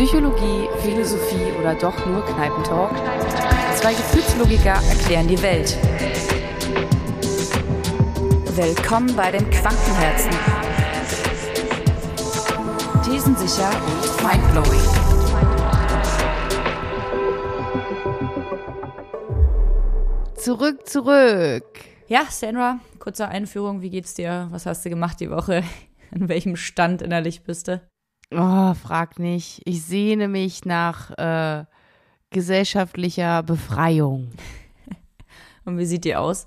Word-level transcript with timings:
Psychologie, 0.00 0.66
Philosophie 0.78 1.52
oder 1.60 1.74
doch 1.74 2.06
nur 2.06 2.24
Kneipentalk? 2.24 2.90
Zwei 3.76 3.92
Gefühlslogiker 3.92 4.80
erklären 4.88 5.28
die 5.28 5.42
Welt. 5.42 5.76
Willkommen 8.56 9.14
bei 9.14 9.30
den 9.30 9.50
Quantenherzen. 9.50 10.30
Thesensicher 13.04 13.68
und 13.68 14.22
mindblowing. 14.22 14.80
Zurück, 20.36 20.88
zurück. 20.88 21.78
Ja, 22.08 22.24
Sandra, 22.30 22.80
kurze 23.00 23.28
Einführung. 23.28 23.82
Wie 23.82 23.90
geht's 23.90 24.14
dir? 24.14 24.48
Was 24.50 24.64
hast 24.64 24.82
du 24.82 24.88
gemacht 24.88 25.20
die 25.20 25.30
Woche? 25.30 25.62
In 26.10 26.30
welchem 26.30 26.56
Stand 26.56 27.02
innerlich 27.02 27.42
bist 27.42 27.68
du? 27.68 27.82
Oh, 28.32 28.74
frag 28.74 29.18
nicht. 29.18 29.60
Ich 29.64 29.82
sehne 29.82 30.28
mich 30.28 30.64
nach 30.64 31.10
äh, 31.18 31.64
gesellschaftlicher 32.30 33.42
Befreiung. 33.42 34.30
Und 35.64 35.78
wie 35.78 35.84
sieht 35.86 36.04
die 36.04 36.16
aus? 36.16 36.46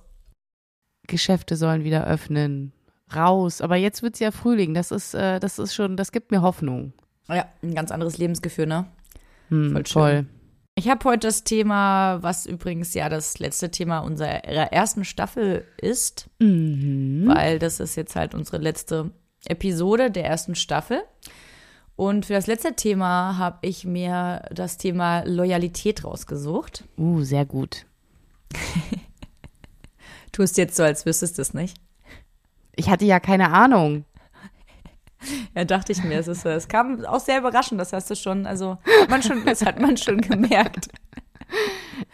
Geschäfte 1.07 1.55
sollen 1.55 1.83
wieder 1.83 2.05
öffnen. 2.07 2.71
Raus. 3.13 3.61
Aber 3.61 3.75
jetzt 3.75 4.01
wird's 4.01 4.19
ja 4.19 4.31
Frühling. 4.31 4.73
Das 4.73 4.91
ist, 4.91 5.13
äh, 5.13 5.39
das 5.39 5.59
ist 5.59 5.75
schon, 5.75 5.97
das 5.97 6.11
gibt 6.11 6.31
mir 6.31 6.41
Hoffnung. 6.41 6.93
Ja, 7.27 7.47
ein 7.61 7.75
ganz 7.75 7.91
anderes 7.91 8.17
Lebensgefühl, 8.17 8.65
ne? 8.65 8.85
Hm, 9.49 9.71
Voll 9.73 9.85
schön. 9.85 9.93
voll. 10.01 10.25
Ich 10.75 10.89
habe 10.89 11.03
heute 11.07 11.27
das 11.27 11.43
Thema, 11.43 12.23
was 12.23 12.47
übrigens 12.47 12.93
ja 12.95 13.07
das 13.07 13.37
letzte 13.37 13.69
Thema 13.69 13.99
unserer 13.99 14.43
ersten 14.43 15.05
Staffel 15.05 15.65
ist, 15.79 16.29
Mhm. 16.39 17.25
weil 17.27 17.59
das 17.59 17.79
ist 17.79 17.95
jetzt 17.95 18.15
halt 18.15 18.33
unsere 18.33 18.57
letzte 18.57 19.11
Episode 19.45 20.09
der 20.09 20.25
ersten 20.25 20.55
Staffel. 20.55 21.03
Und 21.95 22.25
für 22.25 22.33
das 22.33 22.47
letzte 22.47 22.75
Thema 22.75 23.37
habe 23.37 23.59
ich 23.61 23.85
mir 23.85 24.43
das 24.51 24.77
Thema 24.77 25.23
Loyalität 25.25 26.03
rausgesucht. 26.03 26.83
Uh, 26.97 27.21
sehr 27.21 27.45
gut. 27.45 27.85
Tust 30.31 30.57
jetzt 30.57 30.75
so, 30.75 30.83
als 30.83 31.05
wüsstest 31.05 31.37
du 31.37 31.43
es 31.43 31.53
nicht. 31.53 31.77
Ich 32.75 32.89
hatte 32.89 33.05
ja 33.05 33.19
keine 33.19 33.51
Ahnung. 33.51 34.05
Ja, 35.55 35.63
dachte 35.65 35.91
ich 35.91 36.03
mir. 36.03 36.19
Es, 36.19 36.27
ist, 36.27 36.45
es 36.45 36.67
kam 36.67 37.05
auch 37.05 37.19
sehr 37.19 37.39
überraschend, 37.39 37.79
das 37.79 37.93
hast 37.93 38.09
du 38.09 38.15
schon, 38.15 38.45
also 38.45 38.77
man 39.09 39.21
schon, 39.21 39.45
das 39.45 39.63
hat 39.63 39.79
man 39.79 39.95
schon 39.95 40.19
gemerkt. 40.19 40.89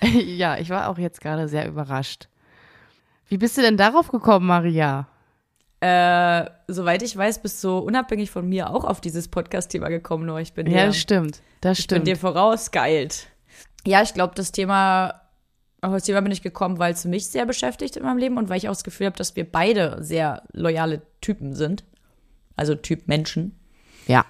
ja, 0.03 0.57
ich 0.57 0.69
war 0.69 0.89
auch 0.89 0.97
jetzt 0.97 1.21
gerade 1.21 1.47
sehr 1.47 1.67
überrascht. 1.67 2.27
Wie 3.27 3.37
bist 3.37 3.57
du 3.57 3.61
denn 3.61 3.77
darauf 3.77 4.09
gekommen, 4.09 4.47
Maria? 4.47 5.07
Äh, 5.81 6.45
soweit 6.67 7.01
ich 7.03 7.15
weiß, 7.15 7.41
bist 7.41 7.63
du 7.63 7.77
unabhängig 7.77 8.31
von 8.31 8.47
mir 8.47 8.69
auch 8.69 8.83
auf 8.83 8.99
dieses 8.99 9.29
Podcast-Thema 9.29 9.87
gekommen, 9.87 10.25
nur 10.25 10.39
ich 10.39 10.53
bin 10.53 10.67
Ja, 10.67 10.79
dir, 10.81 10.85
das 10.87 10.97
stimmt. 10.97 11.41
Das 11.61 11.79
ich 11.79 11.87
bin 11.87 11.95
stimmt. 11.97 12.07
dir 12.07 12.17
vorausgeeilt. 12.17 13.27
Ja, 13.87 14.01
ich 14.01 14.13
glaube, 14.13 14.35
das 14.35 14.51
Thema, 14.51 15.21
auf 15.81 15.93
das 15.93 16.03
Thema 16.03 16.19
bin 16.21 16.33
ich 16.33 16.41
gekommen, 16.41 16.79
weil 16.79 16.91
es 16.93 17.05
mich 17.05 17.27
sehr 17.27 17.45
beschäftigt 17.45 17.95
in 17.95 18.03
meinem 18.03 18.17
Leben 18.17 18.37
und 18.37 18.49
weil 18.49 18.57
ich 18.57 18.67
auch 18.67 18.73
das 18.73 18.83
Gefühl 18.83 19.07
habe, 19.07 19.17
dass 19.17 19.37
wir 19.37 19.49
beide 19.49 19.97
sehr 20.03 20.43
loyale 20.51 21.01
Typen 21.21 21.53
sind. 21.55 21.85
Also 22.57 22.75
Typ 22.75 23.07
Menschen. 23.07 23.57
Ja. 24.05 24.25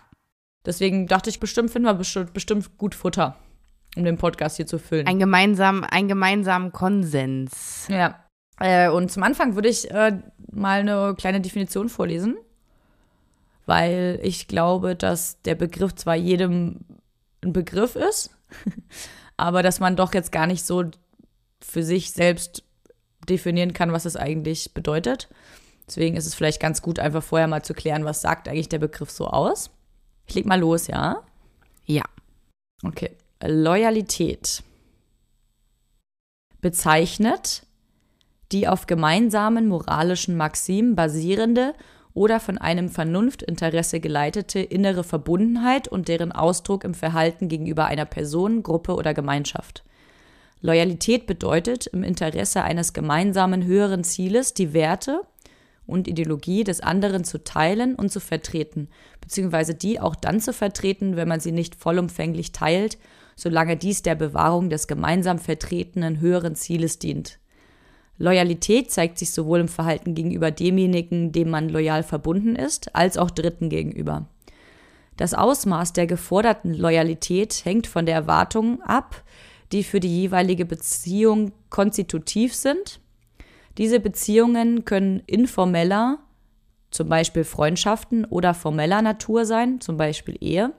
Deswegen 0.67 1.07
dachte 1.07 1.31
ich, 1.31 1.39
bestimmt 1.39 1.71
finden 1.71 1.87
wir 1.87 1.95
bestimmt, 1.95 2.33
bestimmt 2.33 2.77
gut 2.77 2.93
Futter, 2.93 3.37
um 3.95 4.03
den 4.03 4.17
Podcast 4.17 4.57
hier 4.57 4.67
zu 4.67 4.77
füllen. 4.77 5.07
Ein 5.07 5.17
gemeinsam, 5.17 5.83
einen 5.83 6.07
gemeinsamen 6.07 6.71
Konsens. 6.71 7.87
Ja. 7.89 8.23
Äh, 8.59 8.89
und 8.89 9.11
zum 9.11 9.23
Anfang 9.23 9.55
würde 9.55 9.69
ich 9.69 9.89
äh, 9.91 10.19
mal 10.51 10.81
eine 10.81 11.15
kleine 11.17 11.41
Definition 11.41 11.89
vorlesen, 11.89 12.37
weil 13.65 14.19
ich 14.23 14.47
glaube, 14.47 14.95
dass 14.95 15.41
der 15.43 15.55
Begriff 15.55 15.95
zwar 15.95 16.15
jedem 16.15 16.85
ein 17.43 17.53
Begriff 17.53 17.95
ist, 17.95 18.31
aber 19.37 19.63
dass 19.63 19.79
man 19.79 19.95
doch 19.95 20.13
jetzt 20.13 20.31
gar 20.31 20.47
nicht 20.47 20.65
so 20.65 20.83
für 21.61 21.83
sich 21.83 22.11
selbst 22.11 22.63
definieren 23.29 23.73
kann, 23.73 23.91
was 23.91 24.05
es 24.05 24.15
eigentlich 24.15 24.73
bedeutet. 24.73 25.29
Deswegen 25.87 26.17
ist 26.17 26.25
es 26.25 26.35
vielleicht 26.35 26.61
ganz 26.61 26.81
gut, 26.81 26.99
einfach 26.99 27.23
vorher 27.23 27.47
mal 27.47 27.63
zu 27.63 27.73
klären, 27.73 28.05
was 28.05 28.21
sagt 28.21 28.47
eigentlich 28.47 28.69
der 28.69 28.79
Begriff 28.79 29.09
so 29.09 29.27
aus. 29.27 29.71
Ich 30.27 30.35
leg 30.35 30.45
mal 30.45 30.59
los, 30.59 30.87
ja? 30.87 31.23
Ja. 31.85 32.03
Okay. 32.83 33.15
Loyalität 33.41 34.63
bezeichnet 36.61 37.63
die 38.51 38.67
auf 38.67 38.87
gemeinsamen 38.87 39.67
moralischen 39.67 40.35
Maximen 40.35 40.95
basierende 40.95 41.73
oder 42.13 42.39
von 42.39 42.57
einem 42.57 42.89
Vernunftinteresse 42.89 43.99
geleitete 43.99 44.59
innere 44.59 45.03
Verbundenheit 45.03 45.87
und 45.87 46.07
deren 46.07 46.31
Ausdruck 46.31 46.83
im 46.83 46.93
Verhalten 46.93 47.47
gegenüber 47.47 47.85
einer 47.85 48.05
Person, 48.05 48.63
Gruppe 48.63 48.95
oder 48.95 49.13
Gemeinschaft. 49.13 49.83
Loyalität 50.61 51.27
bedeutet, 51.27 51.87
im 51.87 52.03
Interesse 52.03 52.63
eines 52.63 52.93
gemeinsamen 52.93 53.63
höheren 53.63 54.03
Zieles 54.03 54.53
die 54.53 54.73
Werte 54.73 55.21
und 55.85 56.07
Ideologie 56.07 56.63
des 56.63 56.81
anderen 56.81 57.23
zu 57.23 57.43
teilen 57.43 57.95
und 57.95 58.11
zu 58.11 58.19
vertreten, 58.19 58.89
beziehungsweise 59.21 59.73
die 59.73 59.99
auch 59.99 60.15
dann 60.15 60.41
zu 60.41 60.51
vertreten, 60.51 61.15
wenn 61.15 61.27
man 61.27 61.39
sie 61.39 61.51
nicht 61.51 61.75
vollumfänglich 61.75 62.51
teilt, 62.51 62.97
solange 63.35 63.77
dies 63.77 64.01
der 64.01 64.15
Bewahrung 64.15 64.69
des 64.69 64.87
gemeinsam 64.87 65.39
vertretenen 65.39 66.19
höheren 66.19 66.55
Zieles 66.55 66.99
dient. 66.99 67.38
Loyalität 68.19 68.91
zeigt 68.91 69.17
sich 69.17 69.31
sowohl 69.31 69.61
im 69.61 69.67
Verhalten 69.69 70.13
gegenüber 70.13 70.51
demjenigen, 70.51 71.31
dem 71.31 71.49
man 71.49 71.69
loyal 71.69 72.03
verbunden 72.03 72.55
ist, 72.55 72.93
als 72.93 73.17
auch 73.17 73.31
Dritten 73.31 73.69
gegenüber. 73.69 74.27
Das 75.15 75.33
Ausmaß 75.33 75.93
der 75.93 76.05
geforderten 76.05 76.73
Loyalität 76.73 77.65
hängt 77.65 77.87
von 77.87 78.05
der 78.05 78.15
Erwartung 78.15 78.81
ab, 78.81 79.23
die 79.71 79.83
für 79.83 79.99
die 79.99 80.21
jeweilige 80.21 80.65
Beziehung 80.65 81.53
konstitutiv 81.69 82.53
sind. 82.53 82.99
Diese 83.77 83.99
Beziehungen 83.99 84.83
können 84.83 85.21
informeller, 85.25 86.19
zum 86.91 87.07
Beispiel 87.07 87.45
Freundschaften, 87.45 88.25
oder 88.25 88.53
formeller 88.53 89.01
Natur 89.01 89.45
sein, 89.45 89.79
zum 89.79 89.95
Beispiel 89.95 90.37
Ehe. 90.41 90.73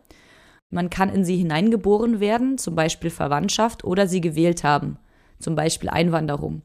Man 0.69 0.91
kann 0.91 1.09
in 1.09 1.25
sie 1.25 1.37
hineingeboren 1.37 2.21
werden, 2.21 2.59
zum 2.59 2.75
Beispiel 2.75 3.11
Verwandtschaft, 3.11 3.85
oder 3.85 4.07
sie 4.07 4.21
gewählt 4.21 4.65
haben, 4.65 4.99
zum 5.39 5.55
Beispiel 5.55 5.89
Einwanderung. 5.89 6.63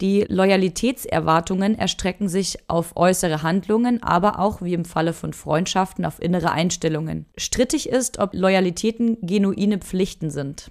Die 0.00 0.24
Loyalitätserwartungen 0.28 1.78
erstrecken 1.78 2.28
sich 2.28 2.58
auf 2.68 2.96
äußere 2.96 3.42
Handlungen, 3.42 4.02
aber 4.02 4.38
auch 4.38 4.62
wie 4.62 4.72
im 4.72 4.86
Falle 4.86 5.12
von 5.12 5.34
Freundschaften 5.34 6.06
auf 6.06 6.22
innere 6.22 6.52
Einstellungen. 6.52 7.26
Strittig 7.36 7.88
ist, 7.88 8.18
ob 8.18 8.32
Loyalitäten 8.32 9.18
genuine 9.20 9.78
Pflichten 9.78 10.30
sind. 10.30 10.70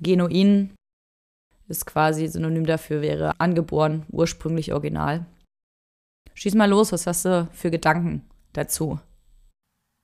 Genuin 0.00 0.74
ist 1.68 1.86
quasi 1.86 2.26
Synonym 2.26 2.66
dafür 2.66 3.00
wäre 3.00 3.40
angeboren, 3.40 4.04
ursprünglich 4.10 4.74
original. 4.74 5.24
Schieß 6.34 6.54
mal 6.54 6.68
los, 6.68 6.92
was 6.92 7.06
hast 7.06 7.24
du 7.24 7.48
für 7.52 7.70
Gedanken 7.70 8.28
dazu? 8.52 8.98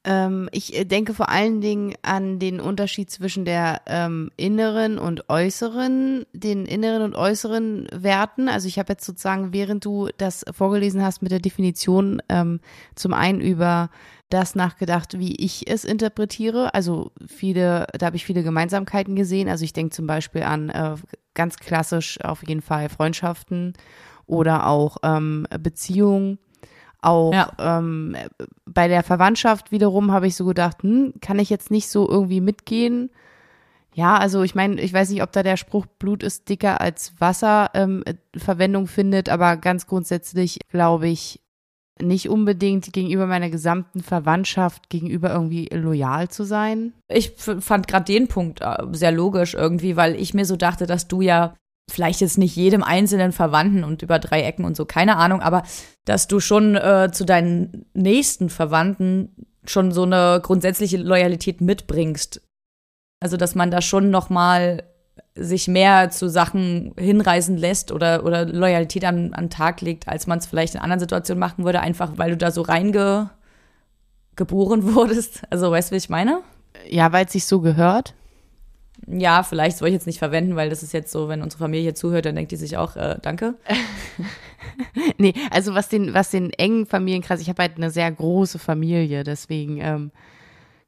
Ähm, 0.02 0.48
ich 0.52 0.74
äh, 0.76 0.84
denke 0.84 1.12
vor 1.12 1.28
allen 1.28 1.60
Dingen 1.60 1.94
an 2.02 2.38
den 2.38 2.58
Unterschied 2.58 3.10
zwischen 3.10 3.44
der 3.44 3.82
ähm, 3.86 4.30
inneren 4.36 4.98
und 4.98 5.28
äußeren, 5.28 6.24
den 6.32 6.64
inneren 6.64 7.02
und 7.02 7.14
äußeren 7.14 7.86
Werten. 7.92 8.48
Also 8.48 8.66
ich 8.66 8.78
habe 8.78 8.94
jetzt 8.94 9.04
sozusagen, 9.04 9.52
während 9.52 9.84
du 9.84 10.08
das 10.16 10.44
vorgelesen 10.52 11.02
hast 11.02 11.20
mit 11.20 11.32
der 11.32 11.40
Definition, 11.40 12.22
ähm, 12.30 12.60
zum 12.94 13.12
einen 13.12 13.42
über 13.42 13.90
das 14.30 14.54
nachgedacht, 14.54 15.18
wie 15.18 15.34
ich 15.34 15.68
es 15.68 15.84
interpretiere. 15.84 16.72
Also 16.72 17.10
viele, 17.26 17.86
da 17.98 18.06
habe 18.06 18.16
ich 18.16 18.24
viele 18.24 18.42
Gemeinsamkeiten 18.42 19.16
gesehen. 19.16 19.48
Also 19.48 19.64
ich 19.64 19.74
denke 19.74 19.94
zum 19.94 20.06
Beispiel 20.06 20.44
an 20.44 20.70
äh, 20.70 20.94
ganz 21.34 21.56
klassisch 21.56 22.18
auf 22.22 22.46
jeden 22.46 22.62
Fall 22.62 22.88
Freundschaften 22.88 23.74
oder 24.26 24.66
auch 24.66 24.98
ähm, 25.02 25.46
Beziehungen. 25.58 26.38
Auch 27.02 27.32
Ja. 27.32 27.50
ähm, 27.58 28.16
bei 28.66 28.88
der 28.88 29.02
Verwandtschaft 29.02 29.72
wiederum 29.72 30.12
habe 30.12 30.26
ich 30.26 30.36
so 30.36 30.44
gedacht, 30.44 30.82
hm, 30.82 31.14
kann 31.20 31.38
ich 31.38 31.50
jetzt 31.50 31.70
nicht 31.70 31.88
so 31.88 32.08
irgendwie 32.08 32.40
mitgehen. 32.40 33.10
Ja, 33.94 34.18
also 34.18 34.42
ich 34.42 34.54
meine, 34.54 34.80
ich 34.80 34.92
weiß 34.92 35.10
nicht, 35.10 35.22
ob 35.22 35.32
da 35.32 35.42
der 35.42 35.56
Spruch 35.56 35.86
Blut 35.86 36.22
ist 36.22 36.48
dicker 36.48 36.80
als 36.80 37.14
Wasser 37.18 37.70
ähm, 37.74 38.02
äh, 38.06 38.14
Verwendung 38.38 38.86
findet, 38.86 39.28
aber 39.28 39.56
ganz 39.56 39.86
grundsätzlich 39.86 40.58
glaube 40.70 41.08
ich 41.08 41.40
nicht 42.00 42.28
unbedingt 42.30 42.92
gegenüber 42.94 43.26
meiner 43.26 43.50
gesamten 43.50 44.00
Verwandtschaft 44.02 44.88
gegenüber 44.88 45.30
irgendwie 45.32 45.68
loyal 45.72 46.28
zu 46.28 46.44
sein. 46.44 46.94
Ich 47.08 47.32
fand 47.36 47.88
gerade 47.88 48.04
den 48.06 48.26
Punkt 48.28 48.60
äh, 48.62 48.78
sehr 48.92 49.12
logisch 49.12 49.54
irgendwie, 49.54 49.96
weil 49.96 50.14
ich 50.14 50.32
mir 50.32 50.44
so 50.46 50.56
dachte, 50.56 50.86
dass 50.86 51.08
du 51.08 51.20
ja 51.20 51.54
vielleicht 51.90 52.20
jetzt 52.20 52.38
nicht 52.38 52.56
jedem 52.56 52.82
einzelnen 52.82 53.32
Verwandten 53.32 53.84
und 53.84 54.02
über 54.02 54.18
drei 54.18 54.42
Ecken 54.42 54.64
und 54.64 54.76
so, 54.76 54.84
keine 54.84 55.16
Ahnung, 55.16 55.40
aber 55.40 55.62
dass 56.04 56.28
du 56.28 56.40
schon 56.40 56.76
äh, 56.76 57.10
zu 57.12 57.24
deinen 57.24 57.86
nächsten 57.94 58.50
Verwandten 58.50 59.34
schon 59.64 59.92
so 59.92 60.02
eine 60.02 60.40
grundsätzliche 60.42 60.96
Loyalität 60.96 61.60
mitbringst. 61.60 62.42
Also, 63.20 63.36
dass 63.36 63.54
man 63.54 63.70
da 63.70 63.82
schon 63.82 64.10
noch 64.10 64.30
mal 64.30 64.82
sich 65.34 65.68
mehr 65.68 66.10
zu 66.10 66.28
Sachen 66.28 66.94
hinreißen 66.98 67.56
lässt 67.56 67.92
oder, 67.92 68.24
oder 68.24 68.46
Loyalität 68.46 69.04
an, 69.04 69.32
an 69.34 69.44
den 69.44 69.50
Tag 69.50 69.80
legt, 69.80 70.08
als 70.08 70.26
man 70.26 70.38
es 70.38 70.46
vielleicht 70.46 70.74
in 70.74 70.80
anderen 70.80 71.00
Situationen 71.00 71.38
machen 71.38 71.64
würde, 71.64 71.80
einfach 71.80 72.12
weil 72.16 72.30
du 72.30 72.36
da 72.36 72.50
so 72.50 72.62
reingeboren 72.62 73.30
wurdest. 74.94 75.42
Also, 75.50 75.70
weißt 75.70 75.90
du, 75.90 75.92
wie 75.92 75.98
ich 75.98 76.08
meine? 76.08 76.40
Ja, 76.88 77.12
weil 77.12 77.26
es 77.26 77.32
sich 77.32 77.44
so 77.46 77.60
gehört. 77.60 78.14
Ja, 79.12 79.42
vielleicht 79.42 79.78
soll 79.78 79.88
ich 79.88 79.94
jetzt 79.94 80.06
nicht 80.06 80.18
verwenden, 80.18 80.56
weil 80.56 80.70
das 80.70 80.82
ist 80.82 80.92
jetzt 80.92 81.10
so, 81.10 81.28
wenn 81.28 81.42
unsere 81.42 81.58
Familie 81.58 81.94
zuhört, 81.94 82.26
dann 82.26 82.36
denkt 82.36 82.52
die 82.52 82.56
sich 82.56 82.76
auch, 82.76 82.96
äh, 82.96 83.16
danke. 83.20 83.54
nee, 85.18 85.34
also 85.50 85.74
was 85.74 85.88
den, 85.88 86.14
was 86.14 86.30
den 86.30 86.50
engen 86.52 86.86
Familienkreis, 86.86 87.40
ich 87.40 87.48
habe 87.48 87.62
halt 87.62 87.76
eine 87.76 87.90
sehr 87.90 88.10
große 88.10 88.58
Familie, 88.58 89.24
deswegen 89.24 89.78
ähm, 89.80 90.10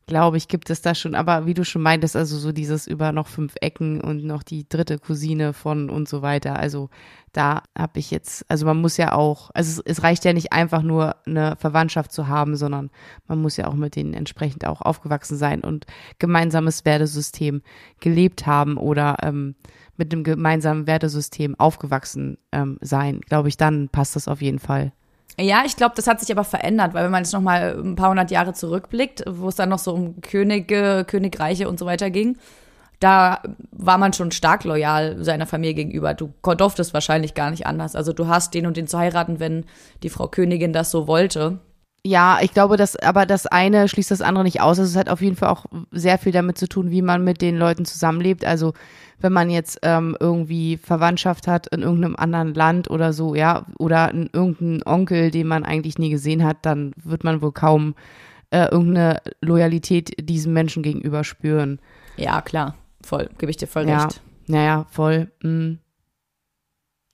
glaube 0.06 0.36
ich, 0.36 0.48
gibt 0.48 0.70
es 0.70 0.82
das 0.82 0.98
schon. 0.98 1.14
Aber 1.14 1.46
wie 1.46 1.54
du 1.54 1.64
schon 1.64 1.82
meintest, 1.82 2.16
also 2.16 2.36
so 2.36 2.52
dieses 2.52 2.86
über 2.86 3.12
noch 3.12 3.28
fünf 3.28 3.54
Ecken 3.60 4.00
und 4.00 4.24
noch 4.24 4.42
die 4.42 4.68
dritte 4.68 4.98
Cousine 4.98 5.52
von 5.52 5.90
und 5.90 6.08
so 6.08 6.22
weiter. 6.22 6.58
Also 6.58 6.90
da 7.32 7.62
habe 7.76 7.98
ich 7.98 8.10
jetzt, 8.10 8.44
also 8.48 8.66
man 8.66 8.80
muss 8.80 8.96
ja 8.96 9.14
auch, 9.14 9.50
also 9.54 9.80
es, 9.80 9.98
es, 9.98 10.02
reicht 10.02 10.24
ja 10.24 10.32
nicht 10.32 10.52
einfach 10.52 10.82
nur 10.82 11.16
eine 11.26 11.56
Verwandtschaft 11.56 12.12
zu 12.12 12.28
haben, 12.28 12.56
sondern 12.56 12.90
man 13.26 13.40
muss 13.40 13.56
ja 13.56 13.68
auch 13.68 13.74
mit 13.74 13.96
denen 13.96 14.12
entsprechend 14.12 14.66
auch 14.66 14.82
aufgewachsen 14.82 15.36
sein 15.36 15.62
und 15.62 15.86
gemeinsames 16.18 16.84
Wertesystem 16.84 17.62
gelebt 18.00 18.46
haben 18.46 18.76
oder 18.76 19.16
ähm, 19.22 19.54
mit 19.96 20.12
einem 20.12 20.24
gemeinsamen 20.24 20.86
Wertesystem 20.86 21.58
aufgewachsen 21.58 22.38
ähm, 22.50 22.78
sein. 22.80 23.20
Glaube 23.20 23.48
ich, 23.48 23.56
dann 23.56 23.88
passt 23.88 24.16
das 24.16 24.28
auf 24.28 24.42
jeden 24.42 24.58
Fall. 24.58 24.92
Ja, 25.40 25.62
ich 25.64 25.76
glaube, 25.76 25.94
das 25.96 26.06
hat 26.06 26.20
sich 26.20 26.30
aber 26.30 26.44
verändert, 26.44 26.94
weil 26.94 27.04
wenn 27.04 27.10
man 27.10 27.24
jetzt 27.24 27.32
noch 27.32 27.40
mal 27.40 27.78
ein 27.82 27.96
paar 27.96 28.10
hundert 28.10 28.30
Jahre 28.30 28.52
zurückblickt, 28.52 29.24
wo 29.26 29.48
es 29.48 29.56
dann 29.56 29.70
noch 29.70 29.78
so 29.78 29.92
um 29.92 30.20
Könige, 30.20 31.04
Königreiche 31.06 31.68
und 31.68 31.78
so 31.78 31.86
weiter 31.86 32.10
ging, 32.10 32.36
da 33.00 33.40
war 33.72 33.98
man 33.98 34.12
schon 34.12 34.30
stark 34.30 34.62
loyal 34.64 35.24
seiner 35.24 35.46
Familie 35.46 35.74
gegenüber. 35.74 36.14
Du 36.14 36.32
durftest 36.42 36.94
wahrscheinlich 36.94 37.34
gar 37.34 37.50
nicht 37.50 37.66
anders. 37.66 37.96
Also 37.96 38.12
du 38.12 38.28
hast 38.28 38.54
den 38.54 38.66
und 38.66 38.76
den 38.76 38.86
zu 38.86 38.98
heiraten, 38.98 39.40
wenn 39.40 39.64
die 40.02 40.10
Frau 40.10 40.28
Königin 40.28 40.72
das 40.72 40.90
so 40.90 41.08
wollte. 41.08 41.58
Ja, 42.04 42.38
ich 42.42 42.52
glaube, 42.52 42.76
dass 42.76 42.96
aber 42.96 43.26
das 43.26 43.46
eine 43.46 43.86
schließt 43.86 44.10
das 44.10 44.22
andere 44.22 44.42
nicht 44.42 44.60
aus. 44.60 44.78
Also 44.78 44.90
es 44.90 44.96
hat 44.96 45.08
auf 45.08 45.20
jeden 45.20 45.36
Fall 45.36 45.50
auch 45.50 45.66
sehr 45.92 46.18
viel 46.18 46.32
damit 46.32 46.58
zu 46.58 46.68
tun, 46.68 46.90
wie 46.90 47.02
man 47.02 47.22
mit 47.22 47.40
den 47.40 47.56
Leuten 47.56 47.84
zusammenlebt. 47.84 48.44
Also 48.44 48.72
wenn 49.20 49.32
man 49.32 49.50
jetzt 49.50 49.78
ähm, 49.82 50.16
irgendwie 50.18 50.76
Verwandtschaft 50.78 51.46
hat 51.46 51.68
in 51.68 51.82
irgendeinem 51.82 52.16
anderen 52.16 52.54
Land 52.54 52.90
oder 52.90 53.12
so, 53.12 53.36
ja, 53.36 53.66
oder 53.78 54.10
in 54.10 54.28
irgendeinen 54.32 54.82
Onkel, 54.84 55.30
den 55.30 55.46
man 55.46 55.64
eigentlich 55.64 55.96
nie 55.98 56.10
gesehen 56.10 56.44
hat, 56.44 56.58
dann 56.62 56.92
wird 56.96 57.22
man 57.22 57.40
wohl 57.40 57.52
kaum 57.52 57.94
äh, 58.50 58.64
irgendeine 58.64 59.22
Loyalität 59.40 60.28
diesem 60.28 60.52
Menschen 60.52 60.82
gegenüber 60.82 61.22
spüren. 61.22 61.78
Ja, 62.16 62.40
klar, 62.42 62.74
voll, 63.02 63.30
gebe 63.38 63.50
ich 63.50 63.56
dir 63.56 63.68
voll 63.68 63.88
ja. 63.88 64.04
recht. 64.04 64.20
Naja, 64.48 64.86
voll. 64.90 65.30
Mh. 65.42 65.76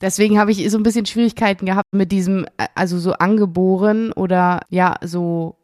Deswegen 0.00 0.38
habe 0.38 0.52
ich 0.52 0.70
so 0.70 0.78
ein 0.78 0.84
bisschen 0.84 1.06
Schwierigkeiten 1.06 1.66
gehabt 1.66 1.88
mit 1.92 2.12
diesem, 2.12 2.44
äh, 2.56 2.68
also 2.74 2.98
so 2.98 3.14
angeboren 3.14 4.12
oder 4.12 4.60
ja, 4.68 4.96
so, 5.02 5.56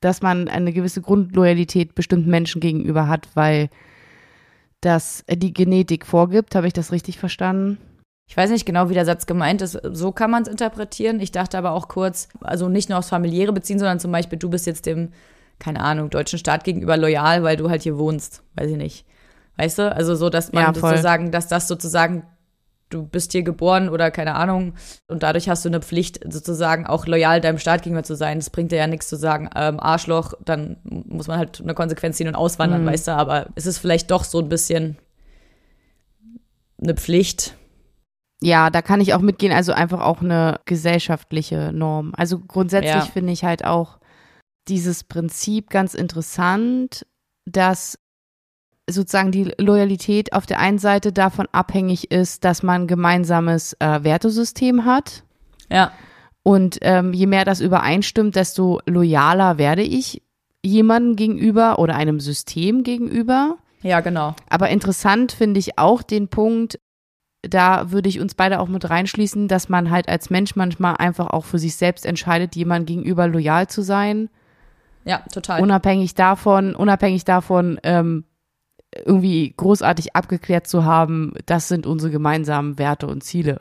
dass 0.00 0.22
man 0.22 0.48
eine 0.48 0.72
gewisse 0.72 1.02
Grundloyalität 1.02 1.94
bestimmten 1.94 2.30
Menschen 2.30 2.60
gegenüber 2.60 3.08
hat, 3.08 3.28
weil 3.34 3.68
das 4.80 5.24
die 5.30 5.52
Genetik 5.52 6.06
vorgibt. 6.06 6.54
Habe 6.54 6.66
ich 6.66 6.72
das 6.72 6.92
richtig 6.92 7.18
verstanden? 7.18 7.78
Ich 8.26 8.36
weiß 8.36 8.50
nicht 8.50 8.64
genau, 8.64 8.88
wie 8.88 8.94
der 8.94 9.04
Satz 9.04 9.26
gemeint 9.26 9.60
ist. 9.60 9.78
So 9.82 10.12
kann 10.12 10.30
man 10.30 10.42
es 10.42 10.48
interpretieren. 10.48 11.20
Ich 11.20 11.32
dachte 11.32 11.58
aber 11.58 11.72
auch 11.72 11.88
kurz, 11.88 12.28
also 12.40 12.68
nicht 12.68 12.88
nur 12.88 12.98
aufs 12.98 13.10
familiäre 13.10 13.52
beziehen, 13.52 13.78
sondern 13.78 14.00
zum 14.00 14.12
Beispiel, 14.12 14.38
du 14.38 14.48
bist 14.48 14.66
jetzt 14.66 14.86
dem, 14.86 15.12
keine 15.58 15.80
Ahnung, 15.80 16.08
deutschen 16.08 16.38
Staat 16.38 16.64
gegenüber 16.64 16.96
loyal, 16.96 17.42
weil 17.42 17.56
du 17.56 17.68
halt 17.68 17.82
hier 17.82 17.98
wohnst. 17.98 18.42
Weiß 18.54 18.70
ich 18.70 18.78
nicht. 18.78 19.06
Weißt 19.56 19.78
du? 19.78 19.94
Also 19.94 20.14
so, 20.14 20.30
dass 20.30 20.52
man 20.52 20.64
ja, 20.64 20.74
sozusagen, 20.74 21.30
dass 21.30 21.48
das 21.48 21.68
sozusagen 21.68 22.24
du 22.94 23.02
bist 23.02 23.32
hier 23.32 23.42
geboren 23.42 23.88
oder 23.88 24.10
keine 24.10 24.36
Ahnung 24.36 24.74
und 25.08 25.22
dadurch 25.22 25.48
hast 25.48 25.64
du 25.64 25.68
eine 25.68 25.80
Pflicht 25.80 26.20
sozusagen 26.32 26.86
auch 26.86 27.06
loyal 27.06 27.40
deinem 27.40 27.58
Staat 27.58 27.82
gegenüber 27.82 28.04
zu 28.04 28.14
sein. 28.14 28.38
Es 28.38 28.50
bringt 28.50 28.72
dir 28.72 28.76
ja 28.76 28.86
nichts 28.86 29.08
zu 29.08 29.16
sagen, 29.16 29.50
ähm, 29.56 29.80
Arschloch, 29.80 30.34
dann 30.44 30.76
muss 30.84 31.26
man 31.26 31.38
halt 31.38 31.60
eine 31.60 31.74
Konsequenz 31.74 32.16
ziehen 32.16 32.28
und 32.28 32.36
auswandern, 32.36 32.82
mhm. 32.82 32.86
weißt 32.86 33.08
du, 33.08 33.12
aber 33.12 33.48
es 33.56 33.66
ist 33.66 33.78
vielleicht 33.78 34.10
doch 34.10 34.24
so 34.24 34.38
ein 34.38 34.48
bisschen 34.48 34.96
eine 36.80 36.94
Pflicht. 36.94 37.56
Ja, 38.40 38.70
da 38.70 38.82
kann 38.82 39.00
ich 39.00 39.14
auch 39.14 39.20
mitgehen, 39.20 39.52
also 39.52 39.72
einfach 39.72 40.00
auch 40.00 40.20
eine 40.20 40.60
gesellschaftliche 40.66 41.72
Norm. 41.72 42.12
Also 42.16 42.38
grundsätzlich 42.38 42.94
ja. 42.94 43.00
finde 43.00 43.32
ich 43.32 43.44
halt 43.44 43.64
auch 43.64 43.98
dieses 44.68 45.04
Prinzip 45.04 45.70
ganz 45.70 45.94
interessant, 45.94 47.06
dass 47.46 47.98
sozusagen 48.88 49.32
die 49.32 49.52
Loyalität 49.58 50.32
auf 50.32 50.46
der 50.46 50.60
einen 50.60 50.78
Seite 50.78 51.12
davon 51.12 51.48
abhängig 51.52 52.10
ist, 52.10 52.44
dass 52.44 52.62
man 52.62 52.82
ein 52.82 52.86
gemeinsames 52.86 53.74
äh, 53.80 54.04
Wertesystem 54.04 54.84
hat. 54.84 55.22
Ja. 55.70 55.92
Und 56.42 56.78
ähm, 56.82 57.12
je 57.14 57.26
mehr 57.26 57.44
das 57.44 57.60
übereinstimmt, 57.60 58.36
desto 58.36 58.80
loyaler 58.84 59.56
werde 59.56 59.82
ich 59.82 60.22
jemandem 60.62 61.16
gegenüber 61.16 61.78
oder 61.78 61.94
einem 61.96 62.20
System 62.20 62.82
gegenüber. 62.82 63.56
Ja, 63.82 64.00
genau. 64.00 64.34
Aber 64.48 64.68
interessant 64.68 65.32
finde 65.32 65.60
ich 65.60 65.78
auch 65.78 66.02
den 66.02 66.28
Punkt, 66.28 66.78
da 67.42 67.90
würde 67.90 68.08
ich 68.08 68.20
uns 68.20 68.34
beide 68.34 68.60
auch 68.60 68.68
mit 68.68 68.88
reinschließen, 68.88 69.48
dass 69.48 69.68
man 69.68 69.90
halt 69.90 70.08
als 70.08 70.30
Mensch 70.30 70.56
manchmal 70.56 70.96
einfach 70.96 71.28
auch 71.28 71.44
für 71.44 71.58
sich 71.58 71.76
selbst 71.76 72.06
entscheidet, 72.06 72.56
jemandem 72.56 72.96
gegenüber 72.96 73.26
loyal 73.26 73.66
zu 73.66 73.82
sein. 73.82 74.30
Ja, 75.04 75.18
total. 75.32 75.60
Unabhängig 75.62 76.14
davon, 76.14 76.74
unabhängig 76.74 77.24
davon, 77.24 77.78
ähm, 77.82 78.24
irgendwie 79.04 79.52
großartig 79.56 80.14
abgeklärt 80.14 80.66
zu 80.66 80.84
haben, 80.84 81.34
das 81.46 81.68
sind 81.68 81.86
unsere 81.86 82.10
gemeinsamen 82.10 82.78
Werte 82.78 83.06
und 83.06 83.22
Ziele. 83.22 83.60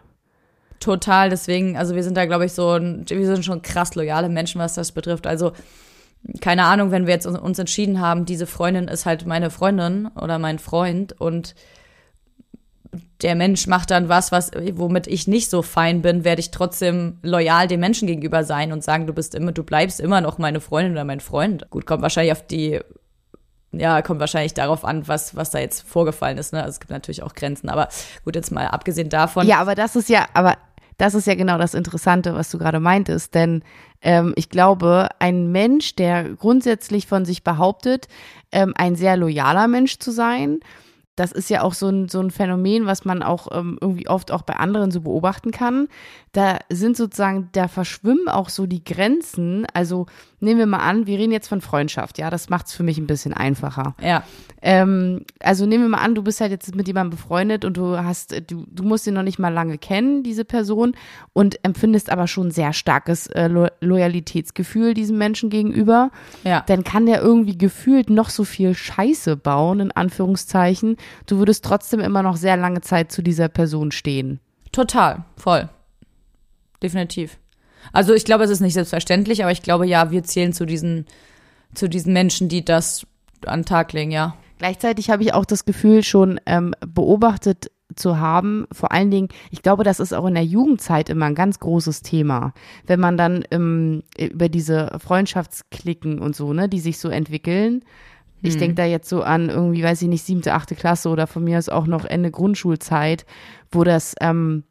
Total, 0.80 1.30
deswegen, 1.30 1.78
also 1.78 1.96
wir 1.96 2.04
sind 2.04 2.18
da, 2.18 2.26
glaube 2.26 2.46
ich, 2.46 2.54
so, 2.54 2.78
wir 2.80 3.26
sind 3.26 3.46
schon 3.46 3.62
krass 3.62 3.96
loyale 3.96 4.30
Menschen, 4.30 4.60
was 4.60 4.74
das 4.74 4.92
betrifft. 4.92 5.28
Also, 5.28 5.54
keine 6.42 6.66
Ahnung, 6.66 6.92
wenn 6.92 7.06
wir 7.06 7.14
jetzt 7.14 7.26
uns 7.26 7.60
entschieden 7.60 8.00
haben, 8.00 8.26
diese 8.26 8.48
Freundin 8.48 8.88
ist 8.88 9.06
halt 9.06 9.26
meine 9.26 9.50
Freundin 9.50 10.08
oder 10.08 10.40
mein 10.40 10.60
Freund 10.60 11.20
und 11.20 11.56
der 13.22 13.36
Mensch 13.36 13.68
macht 13.68 13.92
dann 13.92 14.10
was, 14.10 14.32
was, 14.32 14.52
womit 14.74 15.08
ich 15.08 15.28
nicht 15.28 15.50
so 15.50 15.62
fein 15.62 16.02
bin, 16.02 16.24
werde 16.24 16.42
ich 16.42 16.52
trotzdem 16.52 17.18
loyal 17.24 17.68
dem 17.68 17.80
Menschen 17.80 18.08
gegenüber 18.08 18.44
sein 18.44 18.72
und 18.72 18.84
sagen, 18.84 19.08
du 19.08 19.14
bist 19.14 19.36
immer, 19.36 19.52
du 19.52 19.64
bleibst 19.64 20.00
immer 20.00 20.22
noch 20.22 20.38
meine 20.38 20.60
Freundin 20.60 20.94
oder 20.94 21.06
mein 21.06 21.22
Freund. 21.22 21.70
Gut, 21.70 21.86
kommt 21.86 22.02
wahrscheinlich 22.02 22.34
auf 22.34 22.46
die 22.46 22.82
ja, 23.74 24.02
kommt 24.02 24.20
wahrscheinlich 24.20 24.54
darauf 24.54 24.86
an, 24.86 25.08
was, 25.08 25.36
was 25.36 25.50
da 25.50 25.60
jetzt 25.60 25.88
vorgefallen 25.88 26.38
ist. 26.38 26.54
Ne? 26.54 26.60
Also 26.60 26.72
es 26.72 26.80
gibt 26.80 26.92
natürlich 26.92 27.24
auch 27.24 27.34
Grenzen, 27.34 27.70
aber 27.70 27.90
gut, 28.24 28.36
jetzt 28.36 28.52
mal 28.52 28.68
abgesehen 28.68 29.10
davon. 29.10 29.48
Ja, 29.48 29.60
aber 29.60 29.76
das 29.76 29.96
ist 29.96 30.10
ja, 30.10 30.28
aber 30.34 30.58
das 30.98 31.16
ist 31.16 31.28
ja 31.28 31.36
genau 31.36 31.58
das 31.58 31.74
Interessante, 31.74 32.36
was 32.36 32.52
du 32.52 32.58
gerade 32.58 32.80
meintest. 32.80 33.34
Denn 33.34 33.64
ähm, 34.02 34.34
ich 34.36 34.50
glaube, 34.50 35.10
ein 35.20 35.52
Mensch, 35.52 35.96
der 35.96 36.24
grundsätzlich 36.36 37.08
von 37.08 37.26
sich 37.26 37.44
behauptet, 37.44 38.08
ähm, 38.52 38.74
ein 38.78 38.96
sehr 38.96 39.18
loyaler 39.18 39.68
Mensch 39.68 39.98
zu 40.00 40.12
sein, 40.12 40.60
das 41.16 41.32
ist 41.32 41.50
ja 41.50 41.62
auch 41.62 41.74
so 41.74 41.90
ein, 41.90 42.10
so 42.10 42.20
ein 42.20 42.32
Phänomen, 42.32 42.86
was 42.86 43.06
man 43.06 43.22
auch 43.22 43.48
ähm, 43.52 43.78
irgendwie 43.80 44.08
oft 44.08 44.32
auch 44.32 44.42
bei 44.42 44.56
anderen 44.56 44.90
so 44.92 45.02
beobachten 45.02 45.52
kann. 45.52 45.88
Da 46.34 46.58
sind 46.70 46.98
sozusagen, 46.98 47.50
da 47.52 47.68
verschwimmen 47.68 48.28
auch 48.28 48.50
so 48.50 48.66
die 48.66 48.84
Grenzen. 48.84 49.68
Also 49.72 50.08
nehmen 50.40 50.58
wir 50.58 50.66
mal 50.66 50.80
an, 50.80 51.06
wir 51.06 51.20
reden 51.20 51.32
jetzt 51.32 51.48
von 51.48 51.62
Freundschaft, 51.62 52.18
ja, 52.18 52.32
das 52.32 52.50
macht 52.50 52.68
es 52.68 52.74
für 52.74 52.82
mich 52.82 52.98
ein 52.98 53.06
bisschen 53.06 53.34
einfacher. 53.34 53.96
Ja. 54.02 54.24
Ähm, 54.64 55.26
also 55.40 55.68
nehmen 55.68 55.84
wir 55.84 55.90
mal 55.90 56.04
an, 56.04 56.16
du 56.16 56.24
bist 56.24 56.42
halt 56.42 56.52
jetzt 56.52 56.74
mit 56.76 56.88
jemandem 56.88 57.18
befreundet 57.18 57.66
und 57.66 57.78
du 57.78 57.98
hast, 57.98 58.32
du, 58.50 58.66
du 58.68 58.84
musst 58.84 59.06
ihn 59.06 59.14
noch 59.14 59.22
nicht 59.22 59.38
mal 59.38 59.54
lange 59.54 59.78
kennen, 59.78 60.24
diese 60.24 60.44
Person, 60.44 60.96
und 61.34 61.64
empfindest 61.64 62.10
aber 62.10 62.26
schon 62.28 62.50
sehr 62.50 62.74
starkes 62.74 63.28
äh, 63.28 63.48
Lo 63.48 63.68
Loyalitätsgefühl 63.82 64.96
diesem 64.96 65.20
Menschen 65.20 65.52
gegenüber. 65.52 66.10
Ja. 66.44 66.64
Dann 66.66 66.84
kann 66.84 67.06
der 67.06 67.22
irgendwie 67.22 67.58
gefühlt 67.58 68.10
noch 68.10 68.30
so 68.30 68.44
viel 68.44 68.74
Scheiße 68.74 69.38
bauen, 69.38 69.80
in 69.80 69.92
Anführungszeichen. 69.92 70.98
Du 71.28 71.38
würdest 71.38 71.64
trotzdem 71.64 72.00
immer 72.00 72.24
noch 72.24 72.38
sehr 72.38 72.58
lange 72.58 72.82
Zeit 72.82 73.12
zu 73.12 73.22
dieser 73.22 73.50
Person 73.50 73.92
stehen. 73.92 74.40
Total, 74.72 75.26
voll. 75.38 75.70
Definitiv. 76.84 77.40
Also 77.92 78.14
ich 78.14 78.26
glaube, 78.26 78.44
es 78.44 78.50
ist 78.50 78.60
nicht 78.60 78.74
selbstverständlich, 78.74 79.42
aber 79.44 79.52
ich 79.52 79.62
glaube, 79.62 79.88
ja, 79.88 80.12
wir 80.12 80.24
zählen 80.24 80.54
zu 80.54 80.66
diesen, 80.66 81.06
zu 81.74 81.90
diesen 81.90 82.14
Menschen, 82.14 82.50
die 82.50 82.64
das 82.64 83.08
an 83.46 83.62
den 83.62 83.66
Tag 83.66 83.94
legen, 83.94 84.12
ja. 84.12 84.36
Gleichzeitig 84.60 85.10
habe 85.10 85.24
ich 85.24 85.34
auch 85.34 85.46
das 85.46 85.66
Gefühl, 85.66 86.04
schon 86.04 86.40
ähm, 86.46 86.74
beobachtet 86.86 87.72
zu 87.96 88.20
haben. 88.20 88.66
Vor 88.72 88.92
allen 88.92 89.12
Dingen, 89.12 89.30
ich 89.52 89.62
glaube, 89.62 89.84
das 89.84 90.00
ist 90.00 90.14
auch 90.14 90.26
in 90.26 90.36
der 90.36 90.46
Jugendzeit 90.46 91.10
immer 91.10 91.26
ein 91.26 91.36
ganz 91.36 91.60
großes 91.60 92.02
Thema. 92.02 92.54
Wenn 92.86 93.00
man 93.00 93.18
dann 93.18 93.44
ähm, 93.52 94.04
über 94.18 94.50
diese 94.50 94.98
Freundschaftsklicken 95.00 96.20
und 96.20 96.36
so, 96.36 96.54
ne, 96.54 96.70
die 96.70 96.80
sich 96.80 96.98
so 96.98 97.10
entwickeln. 97.10 97.84
Ich 98.42 98.54
hm. 98.54 98.60
denke 98.60 98.76
da 98.76 98.86
jetzt 98.86 99.10
so 99.10 99.24
an 99.24 99.50
irgendwie, 99.50 99.84
weiß 99.84 100.02
ich 100.02 100.08
nicht, 100.08 100.26
siebte, 100.26 100.54
achte 100.54 100.76
Klasse 100.76 101.10
oder 101.10 101.28
von 101.28 101.44
mir 101.44 101.60
ist 101.60 101.72
auch 101.72 101.88
noch 101.88 102.06
Ende 102.06 102.32
Grundschulzeit, 102.32 103.26
wo 103.72 103.84
das 103.84 104.16
ähm, 104.22 104.64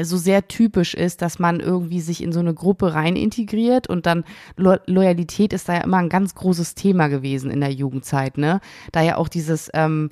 so 0.00 0.16
sehr 0.16 0.48
typisch 0.48 0.94
ist, 0.94 1.22
dass 1.22 1.38
man 1.38 1.60
irgendwie 1.60 2.00
sich 2.00 2.22
in 2.22 2.32
so 2.32 2.40
eine 2.40 2.54
Gruppe 2.54 2.94
rein 2.94 3.16
integriert 3.16 3.88
und 3.88 4.06
dann 4.06 4.24
Lo 4.56 4.76
Loyalität 4.86 5.52
ist 5.52 5.68
da 5.68 5.74
ja 5.74 5.80
immer 5.80 5.98
ein 5.98 6.08
ganz 6.08 6.34
großes 6.34 6.74
Thema 6.74 7.08
gewesen 7.08 7.50
in 7.50 7.60
der 7.60 7.72
Jugendzeit, 7.72 8.38
ne? 8.38 8.60
Da 8.92 9.02
ja 9.02 9.16
auch 9.16 9.28
dieses 9.28 9.70
ähm, 9.74 10.10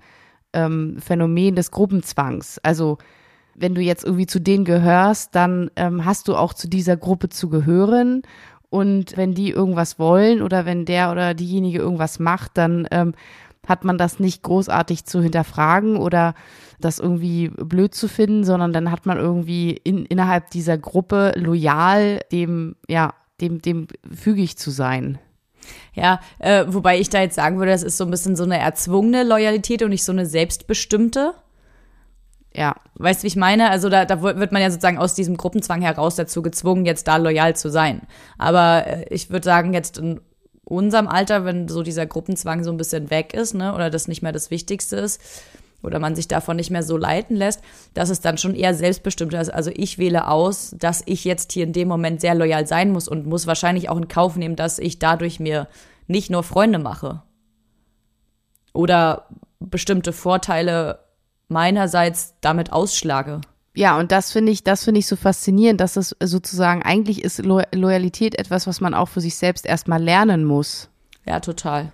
ähm, 0.52 0.98
Phänomen 1.00 1.56
des 1.56 1.70
Gruppenzwangs. 1.70 2.58
Also 2.62 2.98
wenn 3.54 3.74
du 3.74 3.80
jetzt 3.80 4.04
irgendwie 4.04 4.26
zu 4.26 4.40
denen 4.40 4.64
gehörst, 4.64 5.34
dann 5.34 5.70
ähm, 5.76 6.04
hast 6.04 6.28
du 6.28 6.36
auch 6.36 6.54
zu 6.54 6.68
dieser 6.68 6.96
Gruppe 6.96 7.28
zu 7.28 7.48
gehören 7.48 8.22
und 8.68 9.16
wenn 9.16 9.34
die 9.34 9.50
irgendwas 9.50 9.98
wollen 9.98 10.42
oder 10.42 10.66
wenn 10.66 10.84
der 10.84 11.12
oder 11.12 11.34
diejenige 11.34 11.78
irgendwas 11.78 12.18
macht, 12.18 12.58
dann 12.58 12.88
ähm, 12.90 13.14
hat 13.66 13.84
man 13.84 13.98
das 13.98 14.18
nicht 14.18 14.42
großartig 14.42 15.04
zu 15.04 15.22
hinterfragen 15.22 15.96
oder 15.96 16.34
das 16.80 16.98
irgendwie 16.98 17.48
blöd 17.48 17.94
zu 17.94 18.08
finden, 18.08 18.44
sondern 18.44 18.72
dann 18.72 18.90
hat 18.90 19.06
man 19.06 19.18
irgendwie 19.18 19.72
in, 19.72 20.06
innerhalb 20.06 20.50
dieser 20.50 20.78
Gruppe 20.78 21.32
loyal 21.36 22.20
dem, 22.32 22.76
ja, 22.88 23.14
dem, 23.40 23.60
dem 23.60 23.86
fügig 24.12 24.56
zu 24.56 24.70
sein. 24.70 25.18
Ja, 25.94 26.20
äh, 26.38 26.64
wobei 26.68 26.98
ich 26.98 27.08
da 27.08 27.20
jetzt 27.20 27.36
sagen 27.36 27.58
würde, 27.58 27.72
das 27.72 27.82
ist 27.82 27.96
so 27.96 28.04
ein 28.04 28.10
bisschen 28.10 28.36
so 28.36 28.44
eine 28.44 28.58
erzwungene 28.58 29.24
Loyalität 29.24 29.82
und 29.82 29.90
nicht 29.90 30.04
so 30.04 30.12
eine 30.12 30.26
selbstbestimmte. 30.26 31.34
Ja. 32.54 32.76
Weißt 32.94 33.20
du, 33.20 33.24
wie 33.24 33.28
ich 33.28 33.36
meine? 33.36 33.70
Also 33.70 33.88
da, 33.88 34.04
da 34.04 34.22
wird 34.22 34.52
man 34.52 34.62
ja 34.62 34.70
sozusagen 34.70 34.98
aus 34.98 35.14
diesem 35.14 35.36
Gruppenzwang 35.36 35.82
heraus 35.82 36.16
dazu 36.16 36.42
gezwungen, 36.42 36.84
jetzt 36.84 37.08
da 37.08 37.16
loyal 37.16 37.56
zu 37.56 37.70
sein. 37.70 38.02
Aber 38.38 38.86
äh, 38.86 39.06
ich 39.10 39.30
würde 39.30 39.44
sagen, 39.44 39.74
jetzt 39.74 39.98
in 39.98 40.20
unserem 40.64 41.08
Alter, 41.08 41.44
wenn 41.44 41.68
so 41.68 41.82
dieser 41.82 42.06
Gruppenzwang 42.06 42.64
so 42.64 42.70
ein 42.70 42.76
bisschen 42.76 43.10
weg 43.10 43.34
ist, 43.34 43.54
ne, 43.54 43.74
oder 43.74 43.90
das 43.90 44.08
nicht 44.08 44.22
mehr 44.22 44.32
das 44.32 44.50
Wichtigste 44.50 44.96
ist, 44.96 45.20
oder 45.84 45.98
man 45.98 46.16
sich 46.16 46.28
davon 46.28 46.56
nicht 46.56 46.70
mehr 46.70 46.82
so 46.82 46.96
leiten 46.96 47.36
lässt, 47.36 47.60
dass 47.92 48.10
es 48.10 48.20
dann 48.20 48.38
schon 48.38 48.54
eher 48.54 48.74
selbstbestimmt 48.74 49.34
ist. 49.34 49.52
Also 49.52 49.70
ich 49.74 49.98
wähle 49.98 50.28
aus, 50.28 50.74
dass 50.78 51.02
ich 51.06 51.24
jetzt 51.24 51.52
hier 51.52 51.64
in 51.64 51.72
dem 51.72 51.88
Moment 51.88 52.20
sehr 52.20 52.34
loyal 52.34 52.66
sein 52.66 52.90
muss 52.90 53.08
und 53.08 53.26
muss 53.26 53.46
wahrscheinlich 53.46 53.88
auch 53.88 53.96
in 53.96 54.08
Kauf 54.08 54.36
nehmen, 54.36 54.56
dass 54.56 54.78
ich 54.78 54.98
dadurch 54.98 55.40
mir 55.40 55.68
nicht 56.06 56.30
nur 56.30 56.42
Freunde 56.42 56.78
mache. 56.78 57.22
Oder 58.72 59.28
bestimmte 59.60 60.12
Vorteile 60.12 60.98
meinerseits 61.48 62.34
damit 62.40 62.72
ausschlage. 62.72 63.40
Ja, 63.76 63.98
und 63.98 64.12
das 64.12 64.30
finde 64.30 64.52
ich, 64.52 64.62
das 64.62 64.84
finde 64.84 65.00
ich 65.00 65.06
so 65.06 65.16
faszinierend, 65.16 65.80
dass 65.80 65.96
es 65.96 66.16
sozusagen 66.22 66.82
eigentlich 66.82 67.24
ist 67.24 67.44
Lo 67.44 67.60
Loyalität 67.72 68.38
etwas, 68.38 68.66
was 68.66 68.80
man 68.80 68.94
auch 68.94 69.08
für 69.08 69.20
sich 69.20 69.36
selbst 69.36 69.66
erstmal 69.66 70.02
lernen 70.02 70.44
muss. 70.44 70.88
Ja, 71.26 71.40
total. 71.40 71.92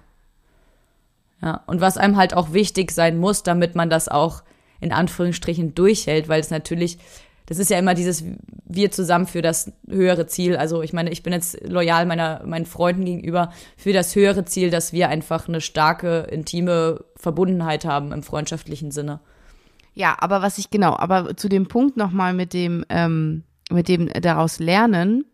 Ja, 1.43 1.63
und 1.67 1.81
was 1.81 1.97
einem 1.97 2.17
halt 2.17 2.35
auch 2.35 2.53
wichtig 2.53 2.91
sein 2.91 3.19
muss, 3.19 3.43
damit 3.43 3.75
man 3.75 3.89
das 3.91 4.09
auch 4.09 4.43
in 4.81 4.93
Anführungsstrichen 4.93 5.75
durchhält, 5.75 6.29
weil 6.29 6.41
es 6.41 6.51
natürlich, 6.51 6.99
das 7.47 7.59
ist 7.59 7.71
ja 7.71 7.79
immer 7.79 7.95
dieses 7.95 8.25
wir 8.65 8.91
zusammen 8.91 9.27
für 9.27 9.43
das 9.43 9.73
höhere 9.89 10.27
Ziel. 10.27 10.57
Also 10.57 10.83
ich 10.83 10.93
meine, 10.93 11.11
ich 11.11 11.23
bin 11.23 11.33
jetzt 11.33 11.61
loyal 11.67 12.07
meiner 12.07 12.43
meinen 12.47 12.67
Freunden 12.67 13.05
gegenüber 13.05 13.53
für 13.77 13.93
das 13.93 14.15
höhere 14.15 14.45
Ziel, 14.45 14.71
dass 14.71 14.93
wir 14.93 15.09
einfach 15.09 15.49
eine 15.49 15.61
starke 15.61 16.29
intime 16.31 17.05
Verbundenheit 17.17 17.85
haben 17.85 18.13
im 18.13 18.23
freundschaftlichen 18.23 18.91
Sinne. 18.91 19.21
Ja, 19.95 20.17
aber 20.21 20.41
was 20.41 20.59
ich 20.59 20.71
genau, 20.71 20.97
aber 20.97 21.37
zu 21.37 21.49
dem 21.49 21.67
Punkt 21.67 21.97
nochmal 21.97 22.33
mit 22.33 22.53
dem 22.55 22.85
ähm, 22.89 23.43
mit 23.71 23.89
dem 23.89 24.09
daraus 24.09 24.59
lernen, 24.59 25.25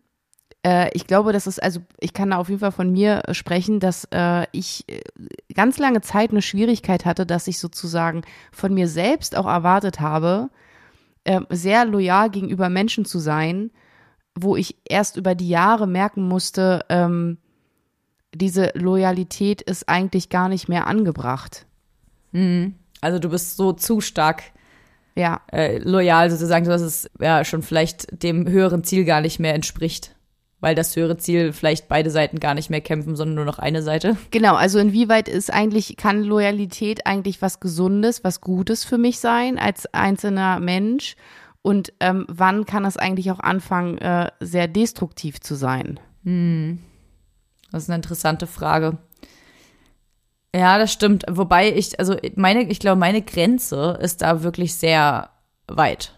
äh, 0.67 0.91
ich 0.95 1.07
glaube, 1.07 1.33
das 1.33 1.47
ist, 1.47 1.63
also 1.63 1.81
ich 2.01 2.13
kann 2.13 2.31
da 2.31 2.39
auf 2.39 2.49
jeden 2.49 2.59
Fall 2.59 2.73
von 2.73 2.91
mir 2.91 3.23
sprechen, 3.31 3.79
dass 3.79 4.09
äh, 4.11 4.47
ich 4.51 4.85
äh, 4.89 5.01
ganz 5.55 5.79
lange 5.79 6.01
Zeit 6.01 6.31
eine 6.31 6.43
Schwierigkeit 6.43 7.05
hatte, 7.05 7.25
dass 7.25 7.47
ich 7.47 7.61
sozusagen 7.61 8.23
von 8.51 8.75
mir 8.75 8.89
selbst 8.89 9.37
auch 9.37 9.47
erwartet 9.47 10.01
habe, 10.01 10.51
äh, 11.23 11.41
sehr 11.51 11.85
loyal 11.85 12.31
gegenüber 12.31 12.69
Menschen 12.69 13.05
zu 13.05 13.21
sein, 13.21 13.71
wo 14.35 14.57
ich 14.57 14.77
erst 14.85 15.17
über 15.17 15.37
die 15.37 15.49
Jahre 15.49 15.87
merken 15.87 16.27
musste, 16.27 16.85
ähm, 16.89 17.39
diese 18.35 18.73
Loyalität 18.75 19.63
ist 19.63 19.89
eigentlich 19.89 20.31
gar 20.31 20.49
nicht 20.49 20.69
mehr 20.69 20.89
angebracht. 20.89 21.65
Mhm. 22.33 22.75
Also 23.01 23.21
du 23.21 23.31
bist 23.31 23.57
so 23.57 23.73
zu 23.73 24.01
stark 24.01 24.43
ja. 25.15 25.41
Äh, 25.51 25.79
loyal 25.79 26.31
sozusagen, 26.31 26.67
dass 26.67 26.83
es 26.83 27.09
ja 27.19 27.43
schon 27.45 27.63
vielleicht 27.63 28.23
dem 28.23 28.47
höheren 28.49 28.85
Ziel 28.85 29.07
gar 29.07 29.23
nicht 29.23 29.39
mehr 29.39 29.55
entspricht 29.55 30.16
weil 30.61 30.75
das 30.75 30.97
höhere 30.97 31.17
Ziel 31.19 31.53
vielleicht 31.53 31.89
beide 31.89 32.11
Seiten 32.11 32.41
gar 32.41 32.55
nicht 32.55 32.71
mehr 32.71 32.81
kämpfen, 32.81 33.17
sondern 33.17 33.37
nur 33.37 33.45
noch 33.45 33.59
eine 33.59 33.83
Seite. 33.83 34.17
Genau, 34.31 34.55
also 34.55 34.79
inwieweit 34.79 35.29
ist 35.29 35.53
eigentlich, 35.53 35.97
kann 35.97 36.23
Loyalität 36.23 37.07
eigentlich 37.07 37.43
was 37.43 37.61
Gesundes, 37.61 38.25
was 38.25 38.41
Gutes 38.41 38.85
für 38.85 38.99
mich 38.99 39.19
sein 39.19 39.59
als 39.59 39.93
einzelner 39.93 40.59
Mensch? 40.61 41.17
Und 41.63 41.93
ähm, 42.01 42.27
wann 42.29 42.65
kann 42.65 42.85
es 42.85 42.97
eigentlich 42.97 43.31
auch 43.31 43.41
anfangen, 43.41 43.99
äh, 43.99 44.31
sehr 44.41 44.69
destruktiv 44.69 45.41
zu 45.41 45.57
sein? 45.57 46.01
Hm. 46.25 46.79
Das 47.73 47.85
ist 47.85 47.91
eine 47.91 47.97
interessante 47.97 48.47
Frage. 48.47 48.99
Ja, 50.55 50.79
das 50.79 50.93
stimmt. 50.93 51.25
Wobei 51.29 51.73
ich, 51.73 51.99
also 51.99 52.17
meine, 52.37 52.63
ich 52.63 52.79
glaube, 52.79 52.99
meine 52.99 53.21
Grenze 53.21 53.99
ist 54.01 54.23
da 54.23 54.43
wirklich 54.43 54.77
sehr 54.77 55.31
weit 55.69 56.16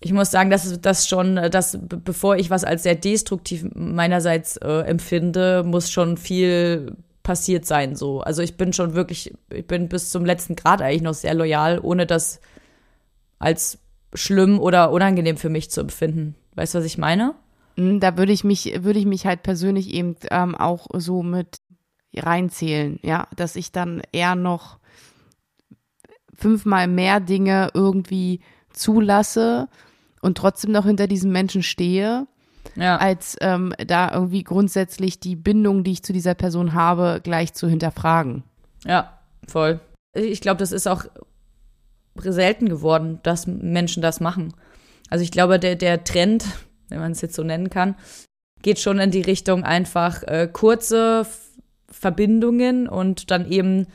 ich 0.00 0.12
muss 0.12 0.30
sagen, 0.30 0.50
dass 0.50 0.80
das 0.80 1.08
schon, 1.08 1.36
dass 1.36 1.78
bevor 1.80 2.36
ich 2.36 2.50
was 2.50 2.64
als 2.64 2.84
sehr 2.84 2.94
destruktiv 2.94 3.66
meinerseits 3.74 4.56
äh, 4.58 4.82
empfinde, 4.82 5.64
muss 5.64 5.90
schon 5.90 6.16
viel 6.16 6.96
passiert 7.24 7.66
sein 7.66 7.96
so. 7.96 8.20
Also 8.20 8.42
ich 8.42 8.56
bin 8.56 8.72
schon 8.72 8.94
wirklich, 8.94 9.34
ich 9.52 9.66
bin 9.66 9.88
bis 9.88 10.10
zum 10.10 10.24
letzten 10.24 10.56
Grad 10.56 10.80
eigentlich 10.80 11.02
noch 11.02 11.14
sehr 11.14 11.34
loyal, 11.34 11.80
ohne 11.80 12.06
das 12.06 12.40
als 13.38 13.78
schlimm 14.14 14.58
oder 14.58 14.92
unangenehm 14.92 15.36
für 15.36 15.50
mich 15.50 15.70
zu 15.70 15.80
empfinden. 15.80 16.36
Weißt 16.54 16.74
du, 16.74 16.78
was 16.78 16.86
ich 16.86 16.96
meine? 16.96 17.34
Hm, 17.76 18.00
da 18.00 18.16
würde 18.16 18.32
ich 18.32 18.44
mich, 18.44 18.82
würde 18.82 18.98
ich 18.98 19.06
mich 19.06 19.26
halt 19.26 19.42
persönlich 19.42 19.92
eben 19.92 20.16
ähm, 20.30 20.54
auch 20.54 20.86
so 20.94 21.22
mit 21.22 21.58
reinzählen, 22.16 22.98
ja, 23.02 23.28
dass 23.36 23.56
ich 23.56 23.72
dann 23.72 24.00
eher 24.12 24.34
noch 24.34 24.78
fünfmal 26.32 26.86
mehr 26.86 27.20
Dinge 27.20 27.70
irgendwie 27.74 28.40
zulasse 28.72 29.68
und 30.20 30.38
trotzdem 30.38 30.72
noch 30.72 30.84
hinter 30.84 31.06
diesem 31.06 31.32
Menschen 31.32 31.62
stehe, 31.62 32.26
ja. 32.76 32.96
als 32.96 33.36
ähm, 33.40 33.74
da 33.86 34.12
irgendwie 34.12 34.44
grundsätzlich 34.44 35.20
die 35.20 35.36
Bindung, 35.36 35.84
die 35.84 35.92
ich 35.92 36.02
zu 36.02 36.12
dieser 36.12 36.34
Person 36.34 36.74
habe, 36.74 37.20
gleich 37.22 37.54
zu 37.54 37.68
hinterfragen. 37.68 38.42
Ja, 38.84 39.18
voll. 39.46 39.80
Ich 40.14 40.40
glaube, 40.40 40.58
das 40.58 40.72
ist 40.72 40.86
auch 40.86 41.04
selten 42.16 42.68
geworden, 42.68 43.20
dass 43.22 43.46
Menschen 43.46 44.02
das 44.02 44.20
machen. 44.20 44.54
Also 45.10 45.22
ich 45.22 45.30
glaube, 45.30 45.58
der, 45.58 45.76
der 45.76 46.04
Trend, 46.04 46.44
wenn 46.88 47.00
man 47.00 47.12
es 47.12 47.20
jetzt 47.20 47.34
so 47.34 47.42
nennen 47.42 47.70
kann, 47.70 47.94
geht 48.62 48.78
schon 48.78 48.98
in 48.98 49.10
die 49.10 49.20
Richtung 49.20 49.64
einfach 49.64 50.22
äh, 50.24 50.48
kurze 50.52 51.26
Verbindungen 51.90 52.88
und 52.88 53.30
dann 53.30 53.50
eben, 53.50 53.86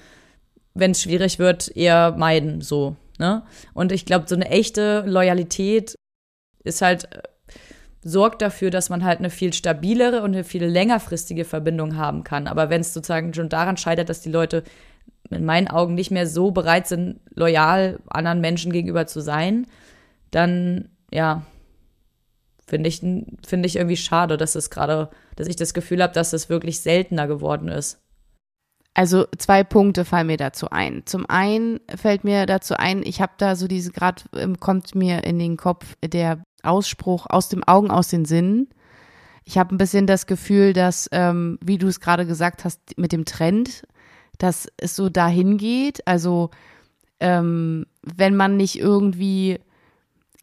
wenn 0.73 0.91
es 0.91 1.01
schwierig 1.01 1.37
wird, 1.37 1.75
eher 1.75 2.15
meiden 2.17 2.61
so. 2.61 2.95
Ne? 3.19 3.43
Und 3.73 3.91
ich 3.91 4.05
glaube, 4.05 4.25
so 4.27 4.35
eine 4.35 4.49
echte 4.49 5.03
Loyalität 5.05 5.95
ist 6.63 6.81
halt, 6.81 7.05
äh, 7.13 7.21
sorgt 8.01 8.41
dafür, 8.41 8.69
dass 8.69 8.89
man 8.89 9.03
halt 9.03 9.19
eine 9.19 9.29
viel 9.29 9.53
stabilere 9.53 10.21
und 10.21 10.33
eine 10.33 10.43
viel 10.43 10.65
längerfristige 10.65 11.45
Verbindung 11.45 11.95
haben 11.95 12.23
kann. 12.23 12.47
Aber 12.47 12.69
wenn 12.69 12.81
es 12.81 12.93
sozusagen 12.93 13.33
schon 13.33 13.49
daran 13.49 13.77
scheitert, 13.77 14.09
dass 14.09 14.21
die 14.21 14.31
Leute 14.31 14.63
in 15.29 15.45
meinen 15.45 15.69
Augen 15.69 15.95
nicht 15.95 16.11
mehr 16.11 16.27
so 16.27 16.51
bereit 16.51 16.87
sind, 16.87 17.21
loyal 17.33 17.99
anderen 18.07 18.41
Menschen 18.41 18.73
gegenüber 18.73 19.07
zu 19.07 19.21
sein, 19.21 19.67
dann, 20.31 20.89
ja, 21.11 21.43
finde 22.65 22.89
ich, 22.89 22.99
finde 22.99 23.67
ich 23.67 23.75
irgendwie 23.75 23.97
schade, 23.97 24.37
dass 24.37 24.55
es 24.55 24.69
gerade, 24.69 25.09
dass 25.35 25.47
ich 25.47 25.55
das 25.55 25.73
Gefühl 25.73 26.01
habe, 26.01 26.13
dass 26.13 26.33
es 26.33 26.49
wirklich 26.49 26.81
seltener 26.81 27.27
geworden 27.27 27.67
ist. 27.67 27.99
Also 28.95 29.25
zwei 29.37 29.63
Punkte 29.63 30.05
fallen 30.05 30.27
mir 30.27 30.37
dazu 30.37 30.69
ein. 30.69 31.03
Zum 31.05 31.25
einen 31.27 31.79
fällt 31.95 32.23
mir 32.23 32.45
dazu 32.45 32.75
ein, 32.75 33.01
ich 33.03 33.21
habe 33.21 33.33
da 33.37 33.55
so 33.55 33.67
diese, 33.67 33.91
gerade 33.91 34.23
ähm, 34.35 34.59
kommt 34.59 34.93
mir 34.93 35.23
in 35.23 35.39
den 35.39 35.57
Kopf 35.57 35.95
der 36.03 36.43
Ausspruch 36.63 37.27
aus 37.29 37.49
dem 37.49 37.63
Augen, 37.63 37.91
aus 37.91 38.07
den 38.09 38.25
Sinnen. 38.25 38.69
Ich 39.45 39.57
habe 39.57 39.75
ein 39.75 39.77
bisschen 39.77 40.07
das 40.07 40.25
Gefühl, 40.25 40.73
dass, 40.73 41.09
ähm, 41.11 41.59
wie 41.61 41.77
du 41.77 41.87
es 41.87 41.99
gerade 41.99 42.25
gesagt 42.25 42.63
hast, 42.63 42.97
mit 42.97 43.11
dem 43.11 43.25
Trend, 43.25 43.83
dass 44.37 44.67
es 44.77 44.95
so 44.95 45.09
dahin 45.09 45.57
geht. 45.57 46.07
Also 46.07 46.49
ähm, 47.19 47.85
wenn 48.01 48.35
man 48.35 48.57
nicht 48.57 48.79
irgendwie 48.79 49.59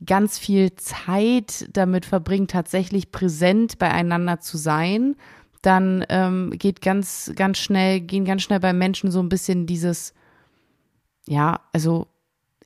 ganz 0.05 0.39
viel 0.39 0.75
Zeit 0.77 1.69
damit 1.73 2.07
verbringt, 2.07 2.51
tatsächlich 2.51 3.13
präsent 3.13 3.79
beieinander 3.79 4.41
zu 4.41 4.57
sein, 4.57 5.17
dann 5.63 6.05
ähm, 6.09 6.53
geht 6.57 6.81
ganz, 6.81 7.33
ganz 7.37 7.59
schnell, 7.59 8.01
gehen 8.01 8.25
ganz 8.25 8.43
schnell 8.43 8.61
bei 8.61 8.73
Menschen 8.73 9.11
so 9.11 9.21
ein 9.21 9.29
bisschen 9.29 9.67
dieses, 9.67 10.15
ja, 11.27 11.61
also 11.73 12.07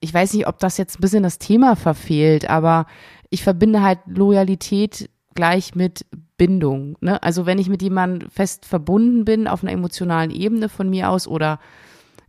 ich 0.00 0.14
weiß 0.14 0.34
nicht, 0.34 0.46
ob 0.46 0.58
das 0.58 0.76
jetzt 0.76 0.98
ein 0.98 1.00
bisschen 1.00 1.22
das 1.22 1.38
Thema 1.38 1.76
verfehlt, 1.76 2.48
aber 2.48 2.86
ich 3.34 3.42
verbinde 3.42 3.82
halt 3.82 3.98
Loyalität 4.06 5.10
gleich 5.34 5.74
mit 5.74 6.06
Bindung. 6.36 6.96
Ne? 7.00 7.20
Also 7.20 7.46
wenn 7.46 7.58
ich 7.58 7.68
mit 7.68 7.82
jemandem 7.82 8.30
fest 8.30 8.64
verbunden 8.64 9.24
bin 9.24 9.48
auf 9.48 9.64
einer 9.64 9.72
emotionalen 9.72 10.30
Ebene 10.30 10.68
von 10.68 10.88
mir 10.88 11.10
aus 11.10 11.26
oder 11.26 11.58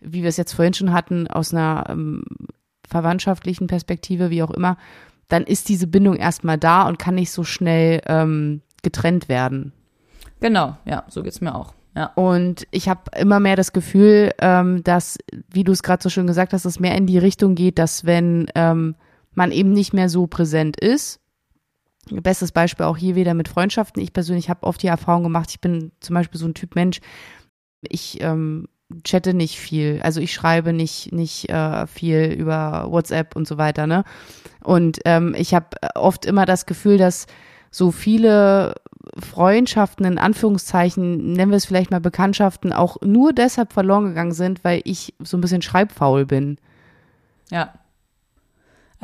wie 0.02 0.24
wir 0.24 0.30
es 0.30 0.38
jetzt 0.38 0.54
vorhin 0.54 0.74
schon 0.74 0.94
hatten, 0.94 1.28
aus 1.28 1.54
einer 1.54 1.86
ähm, 1.90 2.24
verwandtschaftlichen 2.88 3.68
Perspektive, 3.68 4.32
wie 4.32 4.42
auch 4.42 4.50
immer, 4.50 4.78
dann 5.30 5.44
ist 5.44 5.70
diese 5.70 5.86
Bindung 5.86 6.16
erstmal 6.16 6.58
da 6.58 6.88
und 6.88 6.98
kann 6.98 7.16
nicht 7.16 7.32
so 7.32 7.44
schnell 7.44 8.02
ähm, 8.08 8.62
getrennt 8.82 9.30
werden. 9.30 9.74
Genau, 10.40 10.76
ja, 10.86 11.04
so 11.08 11.22
geht's 11.22 11.42
mir 11.42 11.54
auch. 11.54 11.76
Ja. 11.96 12.08
Und 12.16 12.68
ich 12.72 12.90
habe 12.90 13.02
immer 13.16 13.40
mehr 13.40 13.56
das 13.56 13.74
Gefühl, 13.74 14.32
ähm, 14.40 14.84
dass, 14.84 15.20
wie 15.52 15.64
du 15.64 15.72
es 15.72 15.84
gerade 15.84 16.02
so 16.02 16.10
schön 16.10 16.26
gesagt 16.26 16.52
hast, 16.54 16.66
es 16.66 16.80
mehr 16.80 16.96
in 16.96 17.06
die 17.06 17.20
Richtung 17.20 17.54
geht, 17.54 17.78
dass 17.78 18.06
wenn 18.06 18.48
ähm, 18.56 18.96
man 19.36 19.52
eben 19.52 19.72
nicht 19.72 19.94
mehr 19.94 20.10
so 20.10 20.28
präsent 20.28 20.80
ist, 20.80 21.20
Bestes 22.12 22.52
Beispiel 22.52 22.86
auch 22.86 22.98
hier 22.98 23.16
wieder 23.16 23.34
mit 23.34 23.48
Freundschaften. 23.48 24.02
Ich 24.02 24.14
persönlich 24.14 24.50
habe 24.50 24.64
oft 24.64 24.82
die 24.82 24.88
Erfahrung 24.88 25.24
gemacht, 25.24 25.50
ich 25.50 25.60
bin 25.60 25.92
zum 26.02 26.14
Beispiel 26.14 26.40
so 26.40 26.46
ein 26.46 26.54
Typ 26.54 26.76
Mensch, 26.76 27.00
ich 27.82 28.22
ähm, 28.22 28.68
chatte 29.04 29.34
nicht 29.34 29.60
viel, 29.60 30.00
also 30.04 30.22
ich 30.22 30.32
schreibe 30.32 30.72
nicht 30.72 31.12
nicht 31.12 31.50
äh, 31.50 31.88
viel 31.88 32.36
über 32.38 32.88
WhatsApp 32.90 33.36
und 33.36 33.48
so 33.48 33.58
weiter, 33.58 33.88
ne? 33.88 34.04
Und 34.64 35.00
ähm, 35.06 35.34
ich 35.36 35.56
habe 35.56 35.68
oft 35.96 36.26
immer 36.26 36.46
das 36.46 36.68
Gefühl, 36.68 36.98
dass 36.98 37.26
so 37.72 37.92
viele 37.92 38.76
Freundschaften 39.20 40.06
in 40.06 40.20
Anführungszeichen, 40.20 41.34
nennen 41.34 41.52
wir 41.52 41.58
es 41.58 41.66
vielleicht 41.66 41.92
mal 41.92 42.02
Bekanntschaften, 42.02 42.72
auch 42.72 42.98
nur 43.02 43.34
deshalb 43.34 43.74
verloren 43.74 44.06
gegangen 44.06 44.32
sind, 44.32 44.64
weil 44.64 44.82
ich 44.84 45.16
so 45.20 45.38
ein 45.38 45.42
bisschen 45.42 45.62
schreibfaul 45.64 46.26
bin. 46.26 46.58
Ja. 47.50 47.74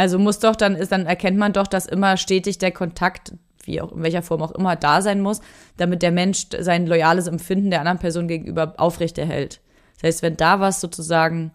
Also 0.01 0.17
muss 0.17 0.39
doch 0.39 0.55
dann 0.55 0.75
ist, 0.75 0.91
dann 0.91 1.05
erkennt 1.05 1.37
man 1.37 1.53
doch, 1.53 1.67
dass 1.67 1.85
immer 1.85 2.17
stetig 2.17 2.57
der 2.57 2.71
Kontakt, 2.71 3.33
wie 3.65 3.81
auch 3.81 3.91
in 3.91 4.01
welcher 4.01 4.23
Form 4.23 4.41
auch 4.41 4.49
immer, 4.49 4.75
da 4.75 4.99
sein 5.03 5.21
muss, 5.21 5.41
damit 5.77 6.01
der 6.01 6.11
Mensch 6.11 6.47
sein 6.59 6.87
loyales 6.87 7.27
Empfinden 7.27 7.69
der 7.69 7.81
anderen 7.81 7.99
Person 7.99 8.27
gegenüber 8.27 8.73
aufrechterhält. 8.77 9.61
Das 9.93 10.07
heißt, 10.07 10.23
wenn 10.23 10.37
da 10.37 10.59
was 10.59 10.81
sozusagen 10.81 11.51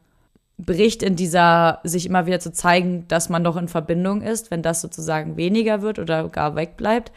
bricht 0.59 1.03
in 1.03 1.17
dieser, 1.17 1.81
sich 1.83 2.07
immer 2.07 2.27
wieder 2.27 2.39
zu 2.39 2.53
zeigen, 2.53 3.09
dass 3.09 3.29
man 3.31 3.43
noch 3.43 3.57
in 3.57 3.67
Verbindung 3.67 4.23
ist, 4.23 4.53
wenn 4.53 4.63
das 4.63 4.81
sozusagen 4.81 5.37
weniger 5.37 5.83
wird 5.83 5.99
oder 5.99 6.29
gar 6.29 6.55
wegbleibt, 6.55 7.11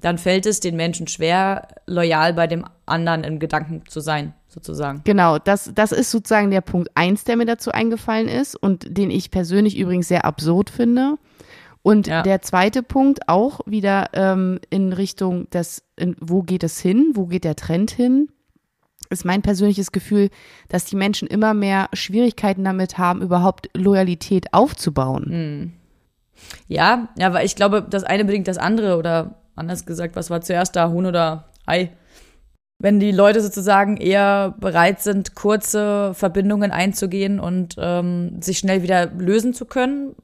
dann 0.00 0.18
fällt 0.18 0.46
es 0.46 0.60
den 0.60 0.76
Menschen 0.76 1.08
schwer, 1.08 1.66
loyal 1.86 2.32
bei 2.32 2.46
dem 2.46 2.64
anderen 2.86 3.24
in 3.24 3.40
Gedanken 3.40 3.82
zu 3.88 3.98
sein, 3.98 4.34
sozusagen. 4.56 5.02
Genau, 5.04 5.38
das, 5.38 5.70
das 5.74 5.92
ist 5.92 6.10
sozusagen 6.10 6.50
der 6.50 6.62
Punkt 6.62 6.90
eins, 6.94 7.24
der 7.24 7.36
mir 7.36 7.44
dazu 7.44 7.72
eingefallen 7.72 8.26
ist 8.26 8.56
und 8.56 8.96
den 8.96 9.10
ich 9.10 9.30
persönlich 9.30 9.76
übrigens 9.76 10.08
sehr 10.08 10.24
absurd 10.24 10.70
finde. 10.70 11.18
Und 11.82 12.08
ja. 12.08 12.22
der 12.22 12.42
zweite 12.42 12.82
Punkt 12.82 13.28
auch 13.28 13.60
wieder 13.66 14.08
ähm, 14.14 14.58
in 14.70 14.92
Richtung 14.92 15.48
des, 15.50 15.84
in, 15.96 16.16
wo 16.20 16.42
geht 16.42 16.64
es 16.64 16.80
hin, 16.80 17.12
wo 17.14 17.26
geht 17.26 17.44
der 17.44 17.54
Trend 17.54 17.90
hin, 17.90 18.28
ist 19.10 19.24
mein 19.24 19.42
persönliches 19.42 19.92
Gefühl, 19.92 20.30
dass 20.68 20.86
die 20.86 20.96
Menschen 20.96 21.28
immer 21.28 21.54
mehr 21.54 21.88
Schwierigkeiten 21.92 22.64
damit 22.64 22.98
haben, 22.98 23.22
überhaupt 23.22 23.68
Loyalität 23.74 24.52
aufzubauen. 24.52 25.24
Hm. 25.26 25.72
Ja, 26.66 27.08
ja, 27.16 27.32
weil 27.32 27.46
ich 27.46 27.56
glaube, 27.56 27.86
das 27.88 28.04
eine 28.04 28.24
bedingt 28.24 28.48
das 28.48 28.58
andere 28.58 28.98
oder 28.98 29.36
anders 29.54 29.86
gesagt, 29.86 30.16
was 30.16 30.30
war 30.30 30.40
zuerst 30.40 30.76
da, 30.76 30.90
Huhn 30.90 31.06
oder 31.06 31.50
Ei? 31.66 31.92
Wenn 32.78 33.00
die 33.00 33.12
Leute 33.12 33.40
sozusagen 33.40 33.96
eher 33.96 34.54
bereit 34.60 35.00
sind, 35.00 35.34
kurze 35.34 36.12
Verbindungen 36.14 36.70
einzugehen 36.70 37.40
und 37.40 37.76
ähm, 37.78 38.42
sich 38.42 38.58
schnell 38.58 38.82
wieder 38.82 39.06
lösen 39.06 39.54
zu 39.54 39.64
können, 39.64 40.14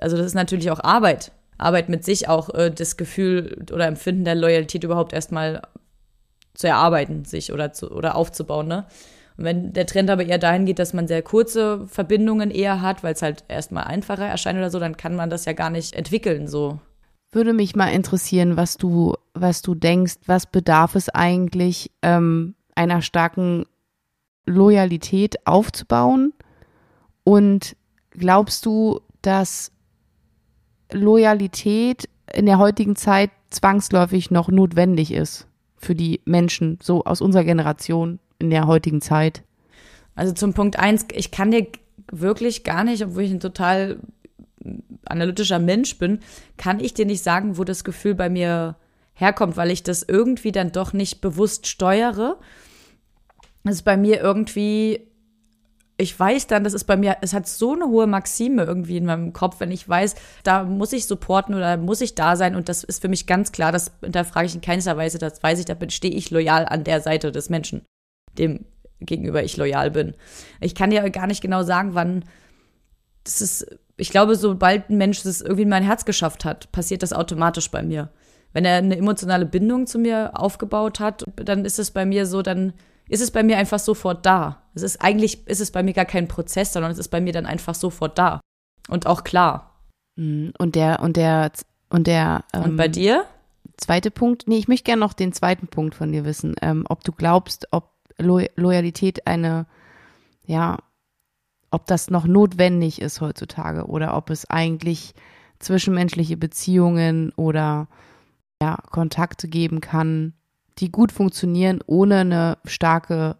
also 0.00 0.16
das 0.16 0.26
ist 0.26 0.34
natürlich 0.34 0.70
auch 0.70 0.82
Arbeit. 0.82 1.32
Arbeit 1.58 1.88
mit 1.88 2.04
sich 2.04 2.28
auch 2.28 2.52
äh, 2.54 2.70
das 2.70 2.96
Gefühl 2.96 3.64
oder 3.72 3.86
Empfinden 3.86 4.24
der 4.24 4.34
Loyalität 4.34 4.84
überhaupt 4.84 5.12
erstmal 5.12 5.62
zu 6.54 6.66
erarbeiten, 6.66 7.24
sich 7.24 7.52
oder, 7.52 7.72
zu, 7.72 7.90
oder 7.90 8.16
aufzubauen, 8.16 8.66
ne? 8.66 8.86
Und 9.36 9.44
wenn 9.44 9.72
der 9.74 9.86
Trend 9.86 10.08
aber 10.08 10.24
eher 10.24 10.38
dahin 10.38 10.64
geht, 10.64 10.78
dass 10.78 10.94
man 10.94 11.06
sehr 11.06 11.20
kurze 11.20 11.86
Verbindungen 11.86 12.50
eher 12.50 12.80
hat, 12.80 13.04
weil 13.04 13.12
es 13.12 13.20
halt 13.20 13.44
erstmal 13.48 13.84
einfacher 13.84 14.26
erscheint 14.26 14.58
oder 14.58 14.70
so, 14.70 14.80
dann 14.80 14.96
kann 14.96 15.14
man 15.14 15.28
das 15.28 15.44
ja 15.44 15.52
gar 15.52 15.68
nicht 15.68 15.94
entwickeln, 15.94 16.48
so 16.48 16.80
würde 17.36 17.52
mich 17.52 17.76
mal 17.76 17.90
interessieren, 17.90 18.56
was 18.56 18.78
du, 18.78 19.14
was 19.34 19.62
du 19.62 19.74
denkst, 19.74 20.14
was 20.26 20.46
bedarf 20.46 20.96
es 20.96 21.10
eigentlich, 21.10 21.92
ähm, 22.02 22.54
einer 22.74 23.02
starken 23.02 23.66
Loyalität 24.46 25.46
aufzubauen? 25.46 26.32
Und 27.24 27.76
glaubst 28.10 28.64
du, 28.64 29.00
dass 29.20 29.70
Loyalität 30.90 32.08
in 32.32 32.46
der 32.46 32.58
heutigen 32.58 32.96
Zeit 32.96 33.30
zwangsläufig 33.50 34.30
noch 34.30 34.48
notwendig 34.48 35.12
ist 35.12 35.46
für 35.76 35.94
die 35.94 36.22
Menschen, 36.24 36.78
so 36.82 37.04
aus 37.04 37.20
unserer 37.20 37.44
Generation 37.44 38.18
in 38.38 38.48
der 38.48 38.66
heutigen 38.66 39.02
Zeit? 39.02 39.42
Also 40.14 40.32
zum 40.32 40.54
Punkt 40.54 40.78
eins, 40.78 41.04
ich 41.12 41.30
kann 41.30 41.50
dir 41.50 41.66
wirklich 42.10 42.64
gar 42.64 42.82
nicht, 42.84 43.04
obwohl 43.04 43.24
ich 43.24 43.32
ein 43.32 43.40
total 43.40 44.00
analytischer 45.04 45.58
Mensch 45.58 45.98
bin, 45.98 46.20
kann 46.56 46.80
ich 46.80 46.94
dir 46.94 47.06
nicht 47.06 47.22
sagen, 47.22 47.58
wo 47.58 47.64
das 47.64 47.84
Gefühl 47.84 48.14
bei 48.14 48.28
mir 48.28 48.76
herkommt, 49.14 49.56
weil 49.56 49.70
ich 49.70 49.82
das 49.82 50.02
irgendwie 50.02 50.52
dann 50.52 50.72
doch 50.72 50.92
nicht 50.92 51.20
bewusst 51.20 51.66
steuere. 51.66 52.38
Es 53.64 53.76
ist 53.76 53.82
bei 53.82 53.96
mir 53.96 54.20
irgendwie, 54.20 55.08
ich 55.96 56.18
weiß 56.18 56.46
dann, 56.46 56.64
das 56.64 56.74
ist 56.74 56.84
bei 56.84 56.96
mir, 56.96 57.16
es 57.22 57.32
hat 57.32 57.48
so 57.48 57.72
eine 57.72 57.86
hohe 57.86 58.06
Maxime 58.06 58.64
irgendwie 58.64 58.98
in 58.98 59.06
meinem 59.06 59.32
Kopf, 59.32 59.58
wenn 59.58 59.70
ich 59.70 59.88
weiß, 59.88 60.14
da 60.44 60.64
muss 60.64 60.92
ich 60.92 61.06
supporten 61.06 61.54
oder 61.54 61.76
muss 61.76 62.02
ich 62.02 62.14
da 62.14 62.36
sein 62.36 62.54
und 62.54 62.68
das 62.68 62.84
ist 62.84 63.00
für 63.00 63.08
mich 63.08 63.26
ganz 63.26 63.52
klar, 63.52 63.72
das 63.72 63.92
hinterfrage 64.02 64.46
ich 64.46 64.54
in 64.54 64.60
keinster 64.60 64.96
Weise, 64.96 65.18
das 65.18 65.42
weiß 65.42 65.58
ich, 65.58 65.64
da 65.64 65.76
stehe 65.88 66.14
ich 66.14 66.30
loyal 66.30 66.66
an 66.66 66.84
der 66.84 67.00
Seite 67.00 67.32
des 67.32 67.48
Menschen, 67.48 67.82
dem 68.38 68.66
gegenüber 69.00 69.42
ich 69.42 69.56
loyal 69.56 69.90
bin. 69.90 70.14
Ich 70.60 70.74
kann 70.74 70.90
dir 70.90 71.08
gar 71.10 71.26
nicht 71.26 71.42
genau 71.42 71.62
sagen, 71.62 71.94
wann 71.94 72.24
das 73.24 73.40
ist 73.40 73.78
ich 73.96 74.10
glaube, 74.10 74.36
sobald 74.36 74.90
ein 74.90 74.98
Mensch 74.98 75.24
es 75.24 75.40
irgendwie 75.40 75.62
in 75.62 75.68
mein 75.68 75.82
Herz 75.82 76.04
geschafft 76.04 76.44
hat, 76.44 76.70
passiert 76.72 77.02
das 77.02 77.12
automatisch 77.12 77.70
bei 77.70 77.82
mir. 77.82 78.10
Wenn 78.52 78.64
er 78.64 78.76
eine 78.76 78.96
emotionale 78.96 79.46
Bindung 79.46 79.86
zu 79.86 79.98
mir 79.98 80.32
aufgebaut 80.34 81.00
hat, 81.00 81.24
dann 81.36 81.64
ist 81.64 81.78
es 81.78 81.90
bei 81.90 82.06
mir 82.06 82.26
so, 82.26 82.42
dann 82.42 82.72
ist 83.08 83.20
es 83.20 83.30
bei 83.30 83.42
mir 83.42 83.58
einfach 83.58 83.78
sofort 83.78 84.24
da. 84.26 84.62
Es 84.74 84.82
ist 84.82 85.02
eigentlich 85.02 85.46
ist 85.46 85.60
es 85.60 85.70
bei 85.70 85.82
mir 85.82 85.92
gar 85.92 86.04
kein 86.04 86.28
Prozess, 86.28 86.72
sondern 86.72 86.92
es 86.92 86.98
ist 86.98 87.08
bei 87.08 87.20
mir 87.20 87.32
dann 87.32 87.46
einfach 87.46 87.74
sofort 87.74 88.18
da 88.18 88.40
und 88.88 89.06
auch 89.06 89.24
klar. 89.24 89.80
Mhm. 90.16 90.52
Und 90.58 90.74
der 90.74 91.00
und 91.00 91.16
der 91.16 91.52
und 91.90 92.06
der 92.06 92.44
ähm, 92.52 92.62
und 92.62 92.76
bei 92.76 92.88
dir 92.88 93.24
zweite 93.76 94.10
Punkt. 94.10 94.44
Nee, 94.46 94.58
ich 94.58 94.68
möchte 94.68 94.84
gerne 94.84 95.00
noch 95.00 95.12
den 95.12 95.32
zweiten 95.32 95.68
Punkt 95.68 95.94
von 95.94 96.12
dir 96.12 96.24
wissen, 96.24 96.54
ähm, 96.62 96.84
ob 96.88 97.04
du 97.04 97.12
glaubst, 97.12 97.68
ob 97.70 97.92
Lo 98.18 98.40
Loyalität 98.56 99.26
eine 99.26 99.66
ja 100.46 100.78
ob 101.70 101.86
das 101.86 102.10
noch 102.10 102.26
notwendig 102.26 103.00
ist 103.00 103.20
heutzutage 103.20 103.86
oder 103.86 104.16
ob 104.16 104.30
es 104.30 104.48
eigentlich 104.48 105.14
zwischenmenschliche 105.58 106.36
Beziehungen 106.36 107.32
oder 107.36 107.88
ja, 108.60 108.76
Kontakte 108.90 109.48
geben 109.48 109.80
kann, 109.80 110.34
die 110.78 110.90
gut 110.90 111.12
funktionieren 111.12 111.80
ohne 111.86 112.18
eine 112.18 112.58
starke 112.64 113.36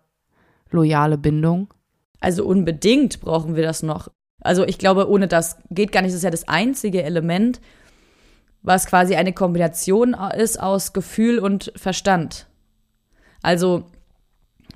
loyale 0.71 1.19
Bindung. 1.19 1.73
Also 2.21 2.45
unbedingt 2.45 3.21
brauchen 3.21 3.57
wir 3.57 3.63
das 3.63 3.83
noch. 3.83 4.09
Also 4.41 4.65
ich 4.65 4.79
glaube, 4.79 5.09
ohne 5.09 5.29
das 5.29 5.59
geht 5.71 5.93
gar 5.93 6.03
nicht. 6.03 6.11
Das 6.11 6.19
ist 6.19 6.25
ja 6.25 6.31
das 6.31 6.49
einzige 6.49 7.03
Element, 7.03 7.61
was 8.63 8.87
quasi 8.87 9.15
eine 9.17 9.33
Kombination 9.33 10.15
ist 10.37 10.61
aus 10.61 10.93
Gefühl 10.93 11.39
und 11.39 11.73
Verstand. 11.77 12.47
Also 13.43 13.87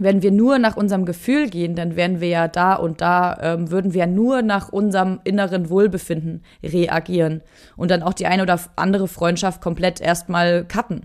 wenn 0.01 0.23
wir 0.23 0.31
nur 0.31 0.59
nach 0.59 0.79
unserem 0.79 1.05
Gefühl 1.05 1.51
gehen, 1.51 1.75
dann 1.75 1.95
wären 1.95 2.23
wir 2.23 2.29
ja 2.29 2.49
da 2.49 2.75
und 2.75 3.03
da, 3.03 3.39
ähm, 3.43 3.71
würden 3.71 3.93
wir 3.93 4.07
nur 4.07 4.41
nach 4.41 4.71
unserem 4.71 5.21
inneren 5.25 5.69
Wohlbefinden 5.69 6.43
reagieren 6.63 7.43
und 7.77 7.91
dann 7.91 8.03
auch 8.03 8.15
die 8.15 8.27
eine 8.27 8.43
oder 8.43 8.59
andere 8.77 9.09
Freundschaft 9.09 9.61
komplett 9.61 10.01
erstmal 10.01 10.65
cutten 10.65 11.03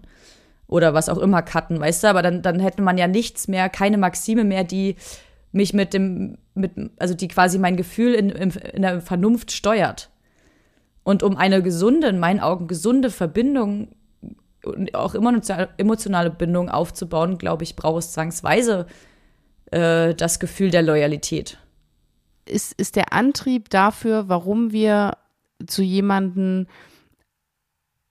oder 0.67 0.93
was 0.93 1.10
auch 1.10 1.17
immer 1.17 1.41
cutten, 1.41 1.77
weißt 1.77 2.05
du? 2.05 2.08
Aber 2.08 2.21
dann, 2.21 2.41
dann 2.41 2.62
hätte 2.62 2.81
man 2.81 2.97
ja 2.97 3.08
nichts 3.08 3.49
mehr, 3.49 3.67
keine 3.67 3.97
Maxime 3.97 4.45
mehr, 4.45 4.63
die 4.63 4.95
mich 5.51 5.73
mit 5.73 5.93
dem, 5.93 6.38
mit, 6.53 6.71
also 6.97 7.13
die 7.13 7.27
quasi 7.27 7.60
mein 7.60 7.75
Gefühl 7.75 8.13
in, 8.13 8.29
in, 8.29 8.81
der 8.81 9.01
Vernunft 9.01 9.51
steuert. 9.51 10.10
Und 11.03 11.21
um 11.21 11.36
eine 11.36 11.62
gesunde, 11.62 12.08
in 12.08 12.19
meinen 12.19 12.39
Augen 12.39 12.67
gesunde 12.67 13.10
Verbindung 13.10 13.89
auch 14.93 15.15
immer 15.15 15.30
eine 15.30 15.69
emotionale 15.78 16.30
Bindung 16.30 16.69
aufzubauen, 16.69 17.38
glaube 17.38 17.63
ich, 17.63 17.75
braucht 17.75 17.99
es 17.99 18.12
zwangsweise 18.12 18.88
äh, 19.71 20.13
das 20.13 20.39
Gefühl 20.39 20.71
der 20.71 20.82
Loyalität. 20.82 21.58
Ist, 22.45 22.73
ist 22.73 22.95
der 22.95 23.13
Antrieb 23.13 23.69
dafür, 23.69 24.30
warum 24.30 24.71
wir 24.71 25.17
zu 25.65 25.82
jemandem 25.82 26.67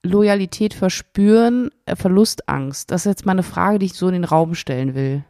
Loyalität 0.03 0.75
verspüren, 0.75 1.71
äh, 1.87 1.97
Verlustangst? 1.97 2.91
Das 2.91 3.03
ist 3.03 3.11
jetzt 3.11 3.27
mal 3.27 3.33
eine 3.33 3.43
Frage, 3.43 3.79
die 3.79 3.87
ich 3.87 3.95
so 3.95 4.09
in 4.09 4.15
den 4.15 4.25
Raum 4.25 4.55
stellen 4.55 4.95
will. 4.95 5.25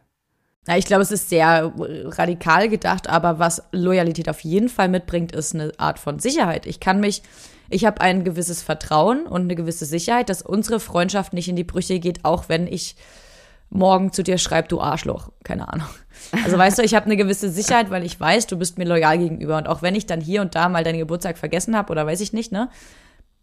Ja, 0.67 0.77
ich 0.77 0.85
glaube, 0.85 1.03
es 1.03 1.11
ist 1.11 1.29
sehr 1.29 1.71
radikal 1.77 2.69
gedacht, 2.69 3.07
aber 3.07 3.37
was 3.37 3.63
Loyalität 3.71 4.27
auf 4.29 4.39
jeden 4.39 4.69
Fall 4.69 4.89
mitbringt, 4.89 5.31
ist 5.31 5.53
eine 5.53 5.71
Art 5.77 5.99
von 5.99 6.17
Sicherheit. 6.17 6.65
Ich 6.65 6.79
kann 6.79 6.99
mich 6.99 7.21
ich 7.69 7.85
habe 7.85 8.01
ein 8.01 8.23
gewisses 8.23 8.61
Vertrauen 8.61 9.25
und 9.25 9.41
eine 9.41 9.55
gewisse 9.55 9.85
Sicherheit, 9.85 10.29
dass 10.29 10.41
unsere 10.41 10.79
Freundschaft 10.79 11.33
nicht 11.33 11.47
in 11.47 11.55
die 11.55 11.63
Brüche 11.63 11.99
geht, 11.99 12.25
auch 12.25 12.49
wenn 12.49 12.67
ich 12.67 12.95
morgen 13.69 14.11
zu 14.11 14.23
dir 14.23 14.37
schreibe, 14.37 14.67
du 14.67 14.79
Arschloch. 14.79 15.31
Keine 15.43 15.71
Ahnung. 15.71 15.87
Also 16.43 16.57
weißt 16.57 16.79
du, 16.79 16.83
ich 16.83 16.95
habe 16.95 17.05
eine 17.05 17.17
gewisse 17.17 17.49
Sicherheit, 17.49 17.89
weil 17.89 18.05
ich 18.05 18.19
weiß, 18.19 18.47
du 18.47 18.57
bist 18.57 18.77
mir 18.77 18.85
loyal 18.85 19.17
gegenüber. 19.17 19.57
Und 19.57 19.67
auch 19.67 19.81
wenn 19.81 19.95
ich 19.95 20.05
dann 20.05 20.21
hier 20.21 20.41
und 20.41 20.55
da 20.55 20.69
mal 20.69 20.83
deinen 20.83 20.99
Geburtstag 20.99 21.37
vergessen 21.37 21.75
habe 21.75 21.91
oder 21.91 22.05
weiß 22.05 22.21
ich 22.21 22.33
nicht, 22.33 22.51
ne, 22.51 22.69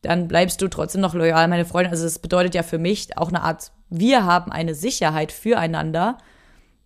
dann 0.00 0.28
bleibst 0.28 0.60
du 0.60 0.68
trotzdem 0.68 1.00
noch 1.00 1.14
loyal, 1.14 1.48
meine 1.48 1.64
Freundin. 1.64 1.92
Also 1.92 2.04
das 2.04 2.18
bedeutet 2.18 2.54
ja 2.54 2.62
für 2.62 2.78
mich 2.78 3.16
auch 3.16 3.28
eine 3.28 3.42
Art, 3.42 3.72
wir 3.88 4.24
haben 4.24 4.50
eine 4.50 4.74
Sicherheit 4.74 5.32
füreinander, 5.32 6.18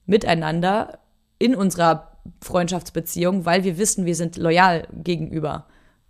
miteinander 0.07 0.99
in 1.39 1.55
unserer 1.55 2.13
Freundschaftsbeziehung, 2.43 3.45
weil 3.45 3.65
wir 3.65 3.79
wissen, 3.79 4.05
wir 4.05 4.17
sind 4.17 4.37
loyal 4.37 4.87
gegenüber 4.93 5.67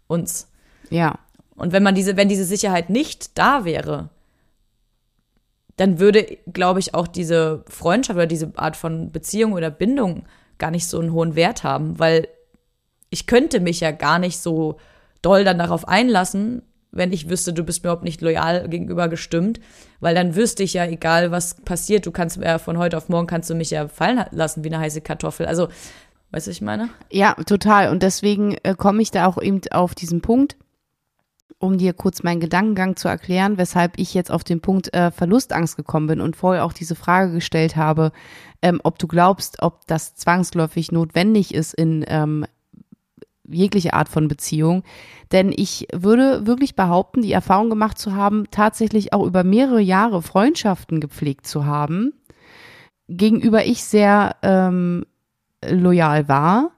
uns. 0.07 0.49
Ja. 0.91 1.19
Und 1.57 1.73
wenn 1.73 1.83
man 1.83 1.95
diese, 1.95 2.17
wenn 2.17 2.29
diese 2.29 2.45
Sicherheit 2.45 2.91
nicht 2.91 3.39
da 3.39 3.65
wäre, 3.65 4.11
dann 5.77 5.99
würde, 5.99 6.39
glaube 6.53 6.81
ich, 6.81 6.95
auch 6.95 7.07
diese 7.07 7.65
Freundschaft 7.69 8.17
oder 8.17 8.27
diese 8.27 8.53
Art 8.57 8.77
von 8.77 9.13
Beziehung 9.13 9.53
oder 9.53 9.71
Bindung 9.71 10.25
gar 10.59 10.71
nicht 10.71 10.87
so 10.87 10.99
einen 10.99 11.13
hohen 11.13 11.35
Wert 11.37 11.65
haben, 11.65 11.99
weil 11.99 12.29
ich 13.11 13.27
könnte 13.27 13.61
mich 13.61 13.81
ja 13.81 13.91
gar 13.91 14.19
nicht 14.19 14.39
so 14.39 14.79
doll 15.23 15.45
dann 15.45 15.59
darauf 15.59 15.87
einlassen, 15.87 16.63
wenn 16.93 17.13
ich 17.13 17.29
wüsste, 17.29 17.53
du 17.53 17.63
bist 17.63 17.83
mir 17.83 17.91
überhaupt 17.91 18.05
nicht 18.05 18.23
loyal 18.23 18.69
gegenüber 18.69 19.09
gestimmt, 19.09 19.61
weil 20.01 20.15
dann 20.15 20.35
wüsste 20.35 20.63
ich 20.63 20.75
ja, 20.75 20.87
egal 20.87 21.31
was 21.31 21.55
passiert, 21.57 22.07
du 22.07 22.11
kannst 22.11 22.39
ja 22.39 22.59
von 22.59 22.79
heute 22.79 22.97
auf 22.97 23.09
morgen 23.09 23.27
kannst 23.27 23.51
du 23.51 23.55
mich 23.55 23.71
ja 23.71 23.89
fallen 23.89 24.25
lassen 24.31 24.65
wie 24.65 24.69
eine 24.69 24.79
heiße 24.79 25.03
Kartoffel. 25.03 25.47
Also, 25.47 25.69
weißt 26.31 26.47
du, 26.47 26.51
was 26.51 26.57
ich 26.57 26.63
meine? 26.63 26.89
Ja, 27.11 27.35
total. 27.47 27.91
Und 27.91 28.03
deswegen 28.03 28.57
äh, 28.63 28.75
komme 28.77 29.03
ich 29.03 29.11
da 29.11 29.27
auch 29.27 29.41
eben 29.41 29.61
auf 29.71 29.95
diesen 29.95 30.23
Punkt, 30.23 30.57
um 31.59 31.79
dir 31.79 31.95
kurz 31.95 32.23
meinen 32.23 32.41
Gedankengang 32.41 32.97
zu 32.97 33.09
erklären, 33.09 33.57
weshalb 33.57 33.99
ich 33.99 34.13
jetzt 34.15 34.31
auf 34.31 34.45
den 34.45 34.61
Punkt 34.61 34.93
äh, 34.95 35.11
Verlustangst 35.11 35.77
gekommen 35.77 36.07
bin 36.07 36.21
und 36.21 36.37
vorher 36.37 36.65
auch 36.65 36.73
diese 36.73 36.95
Frage 36.95 37.33
gestellt 37.33 37.77
habe, 37.77 38.13
ähm, 38.63 38.81
ob 38.83 38.99
du 38.99 39.07
glaubst, 39.07 39.63
ob 39.63 39.87
das 39.87 40.15
zwangsläufig 40.17 40.93
notwendig 40.93 41.55
ist 41.55 41.73
in 41.73 42.05
ähm, 42.09 42.45
jegliche 43.49 43.95
Art 43.95 44.09
von 44.09 44.29
Beziehung. 44.29 44.83
Denn 45.33 45.53
ich 45.55 45.89
würde 45.93 46.47
wirklich 46.47 46.77
behaupten, 46.77 47.23
die 47.23 47.33
Erfahrung 47.33 47.71
gemacht 47.71 47.99
zu 47.99 48.15
haben, 48.15 48.45
tatsächlich 48.51 49.13
auch 49.13 49.25
über 49.25 49.45
mehrere 49.45 49.81
Jahre 49.81 50.21
Freundschaften 50.23 51.01
gepflegt 51.01 51.47
zu 51.47 51.65
haben, 51.65 52.13
gegenüber 53.09 53.65
ich 53.65 53.85
sehr 53.85 54.37
ähm, 54.43 55.07
loyal 55.65 56.29
war 56.29 56.73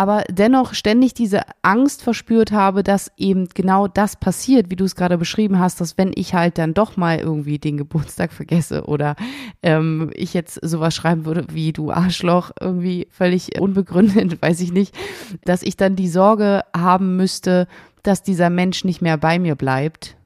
aber 0.00 0.24
dennoch 0.30 0.72
ständig 0.72 1.12
diese 1.12 1.42
Angst 1.60 2.00
verspürt 2.02 2.52
habe, 2.52 2.82
dass 2.82 3.12
eben 3.18 3.50
genau 3.52 3.86
das 3.86 4.16
passiert, 4.16 4.70
wie 4.70 4.76
du 4.76 4.84
es 4.86 4.96
gerade 4.96 5.18
beschrieben 5.18 5.58
hast, 5.58 5.78
dass 5.78 5.98
wenn 5.98 6.12
ich 6.14 6.32
halt 6.32 6.56
dann 6.56 6.72
doch 6.72 6.96
mal 6.96 7.18
irgendwie 7.18 7.58
den 7.58 7.76
Geburtstag 7.76 8.32
vergesse 8.32 8.86
oder 8.86 9.14
ähm, 9.62 10.10
ich 10.14 10.32
jetzt 10.32 10.58
sowas 10.66 10.94
schreiben 10.94 11.26
würde 11.26 11.44
wie 11.52 11.74
du 11.74 11.90
Arschloch, 11.90 12.50
irgendwie 12.58 13.08
völlig 13.10 13.60
unbegründet, 13.60 14.40
weiß 14.40 14.62
ich 14.62 14.72
nicht, 14.72 14.96
dass 15.44 15.62
ich 15.62 15.76
dann 15.76 15.96
die 15.96 16.08
Sorge 16.08 16.62
haben 16.74 17.18
müsste, 17.18 17.68
dass 18.02 18.22
dieser 18.22 18.48
Mensch 18.48 18.84
nicht 18.84 19.02
mehr 19.02 19.18
bei 19.18 19.38
mir 19.38 19.54
bleibt. 19.54 20.16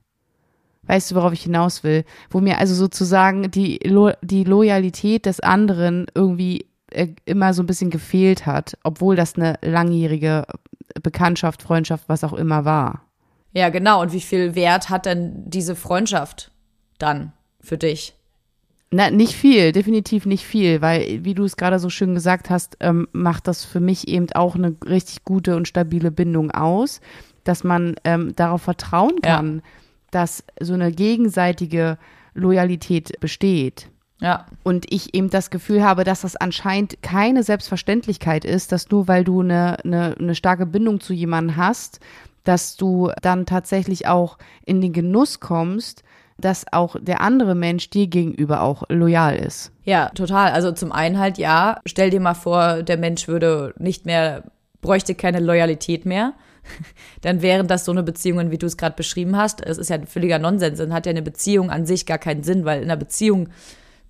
Weißt 0.87 1.11
du, 1.11 1.17
worauf 1.17 1.33
ich 1.33 1.43
hinaus 1.43 1.83
will? 1.83 2.05
Wo 2.31 2.39
mir 2.41 2.59
also 2.59 2.77
sozusagen 2.77 3.51
die, 3.51 3.81
Lo 3.85 4.13
die 4.23 4.45
Loyalität 4.45 5.27
des 5.27 5.41
anderen 5.41 6.07
irgendwie 6.15 6.67
immer 7.25 7.55
so 7.55 7.63
ein 7.63 7.67
bisschen 7.67 7.91
gefehlt 7.91 8.47
hat, 8.47 8.77
obwohl 8.83 9.17
das 9.17 9.37
eine 9.37 9.59
langjährige 9.63 10.47
Bekanntschaft, 11.03 11.63
Freundschaft, 11.63 12.09
was 12.09 12.25
auch 12.25 12.33
immer 12.33 12.65
war. 12.65 13.03
Ja, 13.53 13.69
genau. 13.69 14.03
Und 14.03 14.13
wie 14.13 14.21
viel 14.21 14.55
Wert 14.55 14.91
hat 14.91 15.07
denn 15.07 15.45
diese 15.47 15.77
Freundschaft 15.77 16.51
dann 16.99 17.33
für 17.61 17.79
dich? 17.79 18.15
Na, 18.91 19.11
nicht 19.11 19.35
viel, 19.35 19.73
definitiv 19.73 20.25
nicht 20.25 20.45
viel, 20.45 20.81
weil, 20.81 21.25
wie 21.25 21.35
du 21.35 21.45
es 21.45 21.57
gerade 21.57 21.79
so 21.79 21.91
schön 21.91 22.15
gesagt 22.15 22.49
hast, 22.49 22.77
ähm, 22.81 23.09
macht 23.13 23.49
das 23.49 23.65
für 23.65 23.81
mich 23.81 24.07
eben 24.07 24.31
auch 24.33 24.55
eine 24.55 24.77
richtig 24.87 25.25
gute 25.25 25.57
und 25.57 25.67
stabile 25.67 26.13
Bindung 26.13 26.53
aus, 26.53 27.01
dass 27.43 27.65
man 27.65 27.97
ähm, 28.05 28.37
darauf 28.37 28.63
vertrauen 28.63 29.21
kann, 29.21 29.57
ja. 29.57 29.63
dass 30.13 30.45
so 30.61 30.75
eine 30.75 30.93
gegenseitige 30.93 31.99
Loyalität 32.35 33.19
besteht. 33.19 33.89
Ja. 34.21 34.47
Und 34.63 34.91
ich 34.93 35.15
eben 35.15 35.29
das 35.29 35.51
Gefühl 35.51 35.85
habe, 35.85 36.05
dass 36.05 36.23
das 36.23 36.37
anscheinend 36.37 37.03
keine 37.03 37.43
Selbstverständlichkeit 37.43 38.45
ist, 38.45 38.73
dass 38.73 38.91
nur 38.91 39.09
weil 39.09 39.25
du 39.25 39.41
eine, 39.41 39.79
eine, 39.85 40.15
eine 40.19 40.35
starke 40.35 40.67
Bindung 40.67 41.01
zu 41.01 41.13
jemandem 41.13 41.57
hast, 41.57 42.01
dass 42.45 42.77
du 42.77 43.11
dann 43.23 43.47
tatsächlich 43.47 44.07
auch 44.07 44.39
in 44.65 44.81
den 44.81 44.93
Genuss 44.93 45.41
kommst, 45.41 46.05
dass 46.39 46.65
auch 46.73 46.97
der 47.01 47.21
andere 47.21 47.55
Mensch 47.55 47.91
dir 47.91 48.07
gegenüber 48.07 48.63
auch 48.63 48.85
loyal 48.89 49.37
ist. 49.37 49.73
Ja, 49.85 50.09
total. 50.11 50.53
Also 50.53 50.73
zum 50.73 50.93
einen 50.93 51.19
halt 51.19 51.39
ja, 51.39 51.81
stell 51.87 52.11
dir 52.11 52.21
mal 52.21 52.35
vor, 52.35 52.83
der 52.83 52.99
Mensch 52.99 53.29
würde 53.29 53.75
nicht 53.79 54.05
mehr, 54.05 54.45
bräuchte 54.81 55.15
keine 55.15 55.41
Loyalität 55.41 56.07
mehr. 56.07 56.35
Dann 57.23 57.43
wären 57.43 57.69
das 57.69 57.85
so 57.85 57.93
eine 57.93 58.03
Beziehungen, 58.03 58.51
wie 58.51 58.59
du 58.59 58.67
es 58.67 58.77
gerade 58.77 58.97
beschrieben 58.97 59.37
hast. 59.37 59.65
Es 59.65 59.79
ist 59.79 59.91
ja 59.91 59.97
ein 59.97 60.07
völliger 60.07 60.39
Nonsens. 60.39 60.79
Dann 60.79 60.93
hat 60.93 61.07
ja 61.07 61.11
eine 61.11 61.23
Beziehung 61.23 61.71
an 61.71 61.87
sich 61.87 62.05
gar 62.07 62.19
keinen 62.19 62.43
Sinn, 62.43 62.65
weil 62.65 62.79
in 62.79 62.91
einer 62.91 62.97
Beziehung 62.97 63.49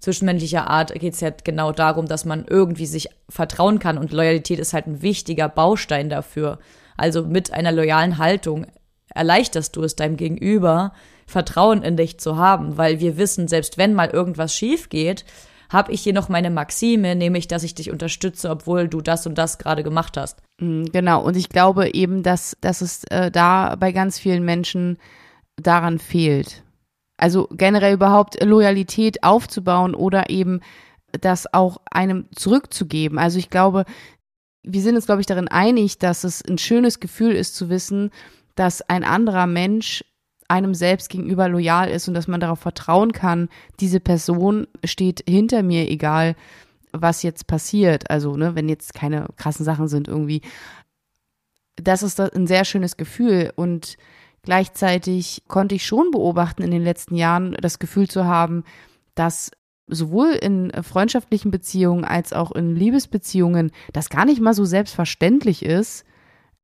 zwischenmenschlicher 0.05 0.69
Art 0.69 0.93
geht 0.95 1.15
es 1.15 1.21
ja 1.21 1.31
genau 1.31 1.73
darum, 1.73 2.07
dass 2.07 2.25
man 2.25 2.45
irgendwie 2.47 2.87
sich 2.87 3.09
vertrauen 3.29 3.79
kann 3.79 3.99
und 3.99 4.13
Loyalität 4.13 4.59
ist 4.59 4.75
halt 4.75 4.87
ein 4.87 5.03
wichtiger 5.03 5.49
Baustein 5.49 6.11
dafür. 6.11 6.59
Also 6.97 7.25
mit 7.25 7.53
einer 7.53 7.73
loyalen 7.73 8.19
Haltung 8.19 8.67
erleichterst 9.15 9.75
du 9.75 9.83
es 9.83 9.97
deinem 9.97 10.17
Gegenüber, 10.17 10.93
Vertrauen 11.27 11.83
in 11.83 11.97
dich 11.97 12.21
zu 12.21 12.37
haben, 12.37 12.77
weil 12.77 13.01
wir 13.01 13.17
wissen, 13.17 13.49
selbst 13.49 13.79
wenn 13.79 13.95
mal 13.95 14.11
irgendwas 14.11 14.55
schief 14.55 14.91
geht, 14.91 15.25
habe 15.71 15.91
ich 15.91 16.03
hier 16.03 16.13
noch 16.13 16.29
meine 16.29 16.51
Maxime, 16.51 17.17
nämlich, 17.17 17.49
dass 17.49 17.63
ich 17.63 17.75
dich 17.75 17.91
unterstütze, 17.91 18.51
obwohl 18.51 18.89
du 18.89 19.01
das 19.01 19.27
und 19.27 19.39
das 19.39 19.57
gerade 19.57 19.83
gemacht 19.83 20.19
hast. 20.19 20.43
Mm, 20.61 20.85
genau, 20.93 21.23
und 21.23 21.35
ich 21.37 21.49
glaube 21.49 21.95
eben, 21.95 22.23
dass, 22.23 22.57
dass 22.61 22.83
es 22.83 23.05
äh, 23.05 23.31
da 23.31 23.75
bei 23.77 23.91
ganz 23.93 24.19
vielen 24.19 24.45
Menschen 24.45 24.99
daran 25.57 25.99
fehlt. 25.99 26.64
Also 27.17 27.49
generell 27.53 27.95
überhaupt 27.95 28.43
Loyalität 28.43 29.23
aufzubauen 29.23 29.95
oder 29.95 30.31
eben 30.31 30.61
das 31.13 31.53
auch 31.53 31.79
einem 31.91 32.27
zurückzugeben. 32.35 33.19
Also 33.19 33.39
ich 33.39 33.51
glaube, 33.51 33.85
wir 34.65 34.81
sind 34.81 34.97
uns, 34.97 35.07
glaube 35.07 35.21
ich, 35.21 35.27
darin 35.27 35.49
einig, 35.49 35.99
dass 35.99 36.25
es 36.25 36.43
ein 36.43 36.59
schönes 36.59 36.99
Gefühl 36.99 37.33
ist 37.33 37.55
zu 37.55 37.69
wissen, 37.69 38.11
dass 38.57 38.83
ein 38.83 39.05
anderer 39.05 39.47
Mensch 39.47 40.05
einem 40.49 40.75
selbst 40.75 41.09
gegenüber 41.09 41.49
loyal 41.49 41.89
ist 41.89 42.09
und 42.09 42.15
dass 42.15 42.29
man 42.29 42.41
darauf 42.41 42.61
vertrauen 42.61 43.13
kann, 43.13 43.49
diese 43.81 44.01
Person 44.01 44.67
steht 44.85 45.25
hinter 45.29 45.63
mir, 45.63 45.91
egal 45.91 46.37
was 46.93 47.23
jetzt 47.23 47.47
passiert. 47.47 48.11
Also, 48.11 48.37
ne, 48.37 48.55
wenn 48.55 48.69
jetzt 48.69 48.95
keine 48.95 49.27
krassen 49.37 49.65
Sachen 49.65 49.89
sind 49.89 50.09
irgendwie. 50.09 50.43
Das 51.77 52.03
ist 52.03 52.21
ein 52.21 52.47
sehr 52.47 52.65
schönes 52.65 52.97
Gefühl 52.97 53.53
und 53.57 53.97
Gleichzeitig 54.45 55.43
konnte 55.49 55.75
ich 55.75 55.87
schon 55.87 56.11
beobachten 56.11 56.63
in 56.63 56.71
den 56.71 56.83
letzten 56.83 57.17
Jahren 57.17 57.57
das 57.61 57.79
Gefühl 57.79 58.09
zu 58.09 58.25
haben, 58.25 58.65
dass 59.15 59.51
sowohl 59.87 60.33
in 60.33 60.73
freundschaftlichen 60.83 61.51
Beziehungen 61.51 62.05
als 62.05 62.33
auch 62.33 62.53
in 62.53 62.75
Liebesbeziehungen 62.75 63.71
das 63.93 64.09
gar 64.09 64.25
nicht 64.25 64.41
mal 64.41 64.55
so 64.55 64.65
selbstverständlich 64.65 65.65
ist, 65.65 66.05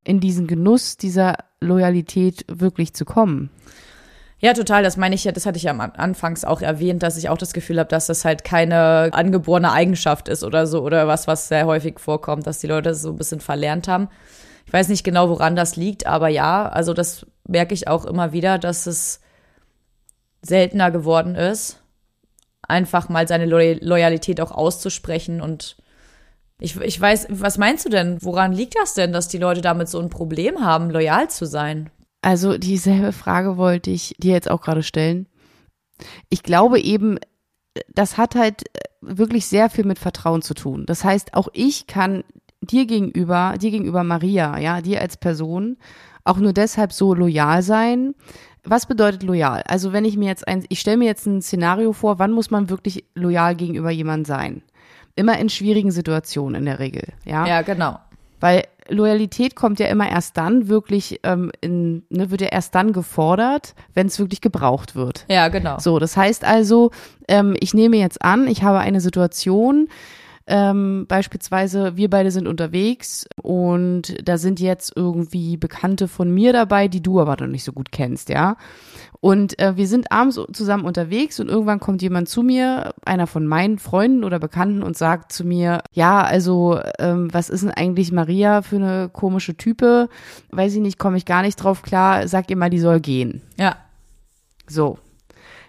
in 0.05 0.21
diesen 0.21 0.47
Genuss 0.47 0.97
dieser 0.97 1.37
Loyalität 1.61 2.45
wirklich 2.49 2.95
zu 2.95 3.05
kommen. 3.05 3.51
Ja, 4.39 4.55
total. 4.55 4.83
Das 4.83 4.97
meine 4.97 5.15
ich 5.15 5.25
ja, 5.25 5.33
das 5.33 5.45
hatte 5.45 5.59
ich 5.59 5.65
ja 5.65 5.71
am 5.71 5.81
Anfangs 5.81 6.47
auch 6.47 6.63
erwähnt, 6.63 7.03
dass 7.03 7.19
ich 7.19 7.29
auch 7.29 7.37
das 7.37 7.53
Gefühl 7.53 7.79
habe, 7.79 7.91
dass 7.91 8.07
das 8.07 8.25
halt 8.25 8.43
keine 8.43 9.11
angeborene 9.13 9.71
Eigenschaft 9.71 10.29
ist 10.29 10.43
oder 10.43 10.67
so 10.67 10.83
oder 10.83 11.07
was, 11.07 11.27
was 11.27 11.49
sehr 11.49 11.67
häufig 11.67 12.01
vorkommt, 12.01 12.47
dass 12.47 12.59
die 12.59 12.67
Leute 12.67 12.89
das 12.89 13.03
so 13.03 13.11
ein 13.11 13.19
bisschen 13.19 13.41
verlernt 13.41 13.87
haben. 13.87 14.09
Ich 14.65 14.73
weiß 14.73 14.89
nicht 14.89 15.05
genau, 15.05 15.29
woran 15.29 15.57
das 15.57 15.77
liegt, 15.77 16.07
aber 16.07 16.29
ja, 16.29 16.67
also 16.69 16.95
das 16.95 17.27
merke 17.51 17.75
ich 17.75 17.89
auch 17.89 18.05
immer 18.05 18.33
wieder, 18.33 18.59
dass 18.59 18.87
es 18.87 19.21
seltener 20.43 20.91
geworden 20.91 21.35
ist, 21.35 21.83
einfach 22.63 23.09
mal 23.09 23.29
seine 23.29 23.47
Loyalität 23.47 24.41
auch 24.41 24.53
auszusprechen 24.53 25.41
und 25.41 25.77
ich, 26.63 26.79
ich 26.79 27.01
weiß, 27.01 27.29
was 27.31 27.57
meinst 27.57 27.87
du 27.87 27.89
denn? 27.89 28.19
Woran 28.21 28.53
liegt 28.53 28.77
das 28.77 28.93
denn, 28.93 29.13
dass 29.13 29.29
die 29.29 29.39
Leute 29.39 29.63
damit 29.63 29.89
so 29.89 29.99
ein 29.99 30.11
Problem 30.11 30.63
haben, 30.63 30.91
loyal 30.91 31.31
zu 31.31 31.47
sein? 31.47 31.89
Also 32.21 32.59
dieselbe 32.59 33.13
Frage 33.13 33.57
wollte 33.57 33.91
ich 33.91 34.15
dir 34.19 34.35
jetzt 34.35 34.51
auch 34.51 34.61
gerade 34.61 34.83
stellen. 34.83 35.27
Ich 36.29 36.43
glaube 36.43 36.79
eben, 36.79 37.19
das 37.89 38.19
hat 38.19 38.35
halt 38.35 38.65
wirklich 39.01 39.47
sehr 39.47 39.71
viel 39.71 39.87
mit 39.87 39.99
Vertrauen 39.99 40.43
zu 40.43 40.53
tun. 40.53 40.85
Das 40.87 41.03
heißt, 41.03 41.33
auch 41.33 41.49
ich 41.55 41.87
kann 41.87 42.25
dir 42.61 42.85
gegenüber, 42.85 43.55
dir 43.59 43.71
gegenüber 43.71 44.05
Maria, 44.05 44.59
ja, 44.59 44.83
dir 44.83 45.01
als 45.01 45.17
Person 45.17 45.79
auch 46.25 46.39
nur 46.39 46.53
deshalb 46.53 46.93
so 46.93 47.15
loyal 47.15 47.63
sein. 47.63 48.15
Was 48.65 48.87
bedeutet 48.87 49.23
loyal? 49.23 49.63
Also 49.67 49.93
wenn 49.93 50.05
ich 50.05 50.17
mir 50.17 50.29
jetzt 50.29 50.47
ein, 50.47 50.65
ich 50.69 50.81
stelle 50.81 50.99
mir 50.99 51.07
jetzt 51.07 51.27
ein 51.27 51.41
Szenario 51.41 51.93
vor, 51.93 52.19
wann 52.19 52.33
muss 52.33 52.51
man 52.51 52.69
wirklich 52.69 53.05
loyal 53.15 53.55
gegenüber 53.55 53.91
jemandem 53.91 54.27
sein? 54.27 54.63
Immer 55.17 55.39
in 55.39 55.49
schwierigen 55.49 55.91
Situationen 55.91 56.61
in 56.61 56.65
der 56.67 56.79
Regel, 56.79 57.09
ja? 57.25 57.47
Ja, 57.47 57.63
genau. 57.63 57.99
Weil 58.39 58.65
Loyalität 58.89 59.55
kommt 59.55 59.79
ja 59.79 59.87
immer 59.87 60.09
erst 60.11 60.37
dann 60.37 60.69
wirklich 60.69 61.21
ähm, 61.23 61.53
in, 61.61 62.03
ne, 62.11 62.31
wird 62.31 62.41
ja 62.41 62.49
erst 62.49 62.75
dann 62.75 62.93
gefordert, 62.93 63.75
wenn 63.95 64.09
es 64.09 64.19
wirklich 64.19 64.41
gebraucht 64.41 64.95
wird. 64.95 65.25
Ja, 65.29 65.49
genau. 65.49 65.79
So, 65.79 65.99
das 65.99 66.17
heißt 66.17 66.45
also, 66.45 66.91
ähm, 67.29 67.57
ich 67.61 67.75
nehme 67.75 67.97
jetzt 67.97 68.23
an, 68.23 68.49
ich 68.49 68.63
habe 68.63 68.79
eine 68.79 69.01
Situation, 69.01 69.89
ähm, 70.51 71.07
beispielsweise, 71.09 71.97
wir 71.97 72.11
beide 72.11 72.33
sind 72.33 72.49
unterwegs 72.49 73.27
und 73.41 74.17
da 74.29 74.37
sind 74.37 74.59
jetzt 74.59 74.93
irgendwie 74.97 75.57
Bekannte 75.57 76.09
von 76.09 76.31
mir 76.31 76.53
dabei, 76.53 76.89
die 76.89 77.03
du 77.03 77.21
aber 77.21 77.37
noch 77.39 77.47
nicht 77.47 77.63
so 77.63 77.73
gut 77.73 77.93
kennst, 77.93 78.29
ja. 78.29 78.57
Und 79.21 79.59
äh, 79.61 79.77
wir 79.77 79.87
sind 79.87 80.11
abends 80.11 80.41
zusammen 80.53 80.85
unterwegs 80.85 81.39
und 81.39 81.49
irgendwann 81.49 81.79
kommt 81.79 82.03
jemand 82.03 82.29
zu 82.29 82.43
mir, 82.43 82.95
einer 83.05 83.27
von 83.27 83.47
meinen 83.47 83.79
Freunden 83.79 84.25
oder 84.25 84.39
Bekannten 84.39 84.83
und 84.83 84.97
sagt 84.97 85.31
zu 85.31 85.45
mir, 85.45 85.83
ja, 85.93 86.23
also 86.23 86.81
ähm, 86.99 87.29
was 87.33 87.49
ist 87.49 87.63
denn 87.63 87.71
eigentlich 87.71 88.11
Maria 88.11 88.63
für 88.63 88.77
eine 88.77 89.09
komische 89.13 89.57
Type? 89.57 90.09
Weiß 90.51 90.75
ich 90.75 90.81
nicht, 90.81 90.99
komme 90.99 91.17
ich 91.17 91.27
gar 91.27 91.43
nicht 91.43 91.57
drauf 91.57 91.83
klar. 91.83 92.27
Sag 92.27 92.51
ihr 92.51 92.57
mal, 92.57 92.71
die 92.71 92.81
soll 92.81 92.99
gehen. 92.99 93.43
Ja. 93.57 93.77
So. 94.67 94.99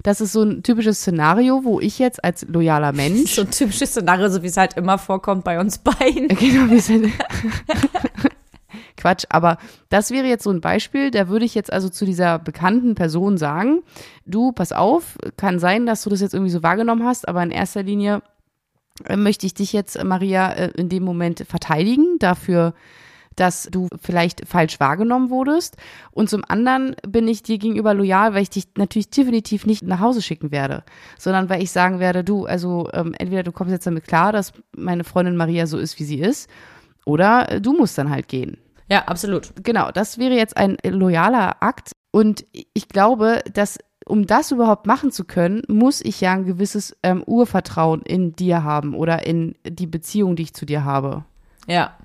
Das 0.04 0.22
ist 0.22 0.32
so 0.34 0.44
ein 0.44 0.64
typisches 0.64 1.00
Szenario, 1.00 1.64
wo 1.64 1.80
ich 1.80 2.00
jetzt 2.00 2.24
als 2.24 2.46
loyaler 2.48 2.92
Mensch. 2.92 3.36
So 3.36 3.42
ein 3.42 3.52
typisches 3.52 3.92
Szenario, 3.92 4.30
so 4.30 4.44
wie 4.44 4.48
es 4.48 4.58
halt 4.58 4.76
immer 4.76 4.98
vorkommt 4.98 5.44
bei 5.44 5.60
uns 5.60 5.78
beiden. 5.78 6.28
Genau, 6.42 6.70
wir 6.70 6.82
sind. 6.82 7.12
Quatsch, 8.98 9.26
aber 9.30 9.58
das 9.90 10.12
wäre 10.12 10.28
jetzt 10.28 10.44
so 10.44 10.52
ein 10.52 10.62
Beispiel, 10.62 11.12
da 11.12 11.28
würde 11.28 11.46
ich 11.46 11.56
jetzt 11.56 11.74
also 11.74 11.90
zu 11.90 12.06
dieser 12.06 12.40
bekannten 12.40 12.94
Person 12.94 13.38
sagen, 13.38 13.82
du, 14.26 14.52
pass 14.52 14.72
auf, 14.72 15.18
kann 15.38 15.60
sein, 15.60 15.86
dass 15.86 16.04
du 16.04 16.10
das 16.10 16.22
jetzt 16.22 16.34
irgendwie 16.34 16.52
so 16.52 16.62
wahrgenommen 16.62 17.04
hast, 17.04 17.28
aber 17.28 17.42
in 17.42 17.52
erster 17.52 17.84
Linie 17.84 18.22
äh, 19.06 19.18
möchte 19.18 19.46
ich 19.46 19.54
dich 19.54 19.74
jetzt, 19.74 20.02
Maria, 20.04 20.52
äh, 20.52 20.72
in 20.76 20.90
dem 20.90 21.04
Moment 21.04 21.46
verteidigen 21.48 22.18
dafür, 22.20 22.74
dass 23.36 23.68
du 23.72 23.88
vielleicht 24.02 24.48
falsch 24.48 24.80
wahrgenommen 24.80 25.30
wurdest. 25.30 25.78
Und 26.12 26.30
zum 26.30 26.44
anderen 26.48 26.96
bin 27.08 27.28
ich 27.28 27.44
dir 27.44 27.58
gegenüber 27.58 27.94
loyal, 27.94 28.34
weil 28.34 28.44
ich 28.44 28.50
dich 28.50 28.68
natürlich 28.78 29.10
definitiv 29.10 29.66
nicht 29.66 29.84
nach 29.84 30.00
Hause 30.00 30.22
schicken 30.22 30.52
werde, 30.52 30.84
sondern 31.18 31.50
weil 31.50 31.62
ich 31.62 31.72
sagen 31.72 32.00
werde, 32.00 32.24
du, 32.24 32.46
also 32.46 32.90
ähm, 32.94 33.14
entweder 33.18 33.44
du 33.44 33.52
kommst 33.52 33.72
jetzt 33.72 33.88
damit 33.88 34.08
klar, 34.08 34.32
dass 34.32 34.54
meine 34.76 35.04
Freundin 35.04 35.36
Maria 35.36 35.68
so 35.68 35.78
ist, 35.78 36.00
wie 36.00 36.04
sie 36.04 36.20
ist, 36.20 36.50
oder 37.06 37.52
äh, 37.52 37.62
du 37.62 37.74
musst 37.74 37.98
dann 37.98 38.10
halt 38.10 38.28
gehen. 38.28 38.58
Ja, 38.90 39.06
absolut. 39.06 39.54
Genau, 39.64 39.90
das 39.92 40.18
wäre 40.18 40.34
jetzt 40.34 40.58
ein 40.58 40.78
loyaler 40.84 41.64
Akt. 41.64 41.94
Und 42.12 42.46
ich 42.74 42.90
glaube, 42.90 43.42
dass 43.54 43.78
um 44.06 44.28
das 44.28 44.52
überhaupt 44.52 44.88
machen 44.88 45.12
zu 45.12 45.24
können, 45.24 45.62
muss 45.70 46.02
ich 46.02 46.20
ja 46.20 46.34
ein 46.34 46.46
gewisses 46.46 46.98
ähm, 47.02 47.24
Urvertrauen 47.24 48.02
in 48.02 48.36
dir 48.36 48.64
haben 48.64 48.94
oder 48.94 49.26
in 49.26 49.56
die 49.66 49.88
Beziehung, 49.88 50.36
die 50.36 50.44
ich 50.44 50.54
zu 50.54 50.66
dir 50.66 50.84
habe. 50.84 51.24
Ja. 51.68 51.96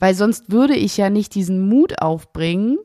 Weil 0.00 0.14
sonst 0.14 0.50
würde 0.50 0.74
ich 0.74 0.96
ja 0.96 1.10
nicht 1.10 1.34
diesen 1.34 1.68
Mut 1.68 2.02
aufbringen, 2.02 2.78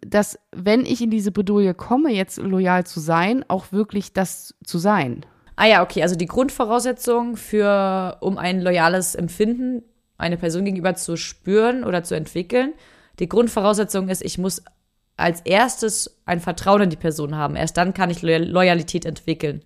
dass, 0.00 0.38
wenn 0.52 0.86
ich 0.86 1.02
in 1.02 1.10
diese 1.10 1.32
Bredouille 1.32 1.74
komme, 1.74 2.10
jetzt 2.12 2.38
loyal 2.38 2.86
zu 2.86 3.00
sein, 3.00 3.44
auch 3.48 3.72
wirklich 3.72 4.12
das 4.12 4.54
zu 4.64 4.78
sein. 4.78 5.26
Ah 5.56 5.66
ja, 5.66 5.82
okay, 5.82 6.02
also 6.02 6.16
die 6.16 6.26
Grundvoraussetzung 6.26 7.36
für, 7.36 8.16
um 8.20 8.38
ein 8.38 8.62
loyales 8.62 9.14
Empfinden 9.14 9.82
eine 10.16 10.36
Person 10.36 10.64
gegenüber 10.64 10.94
zu 10.94 11.16
spüren 11.16 11.84
oder 11.84 12.02
zu 12.02 12.14
entwickeln, 12.14 12.72
die 13.18 13.28
Grundvoraussetzung 13.28 14.08
ist, 14.08 14.22
ich 14.22 14.38
muss 14.38 14.62
als 15.16 15.42
erstes 15.42 16.18
ein 16.24 16.40
Vertrauen 16.40 16.82
in 16.82 16.90
die 16.90 16.96
Person 16.96 17.36
haben. 17.36 17.56
Erst 17.56 17.76
dann 17.76 17.92
kann 17.92 18.10
ich 18.10 18.22
Loyalität 18.22 19.04
entwickeln. 19.04 19.62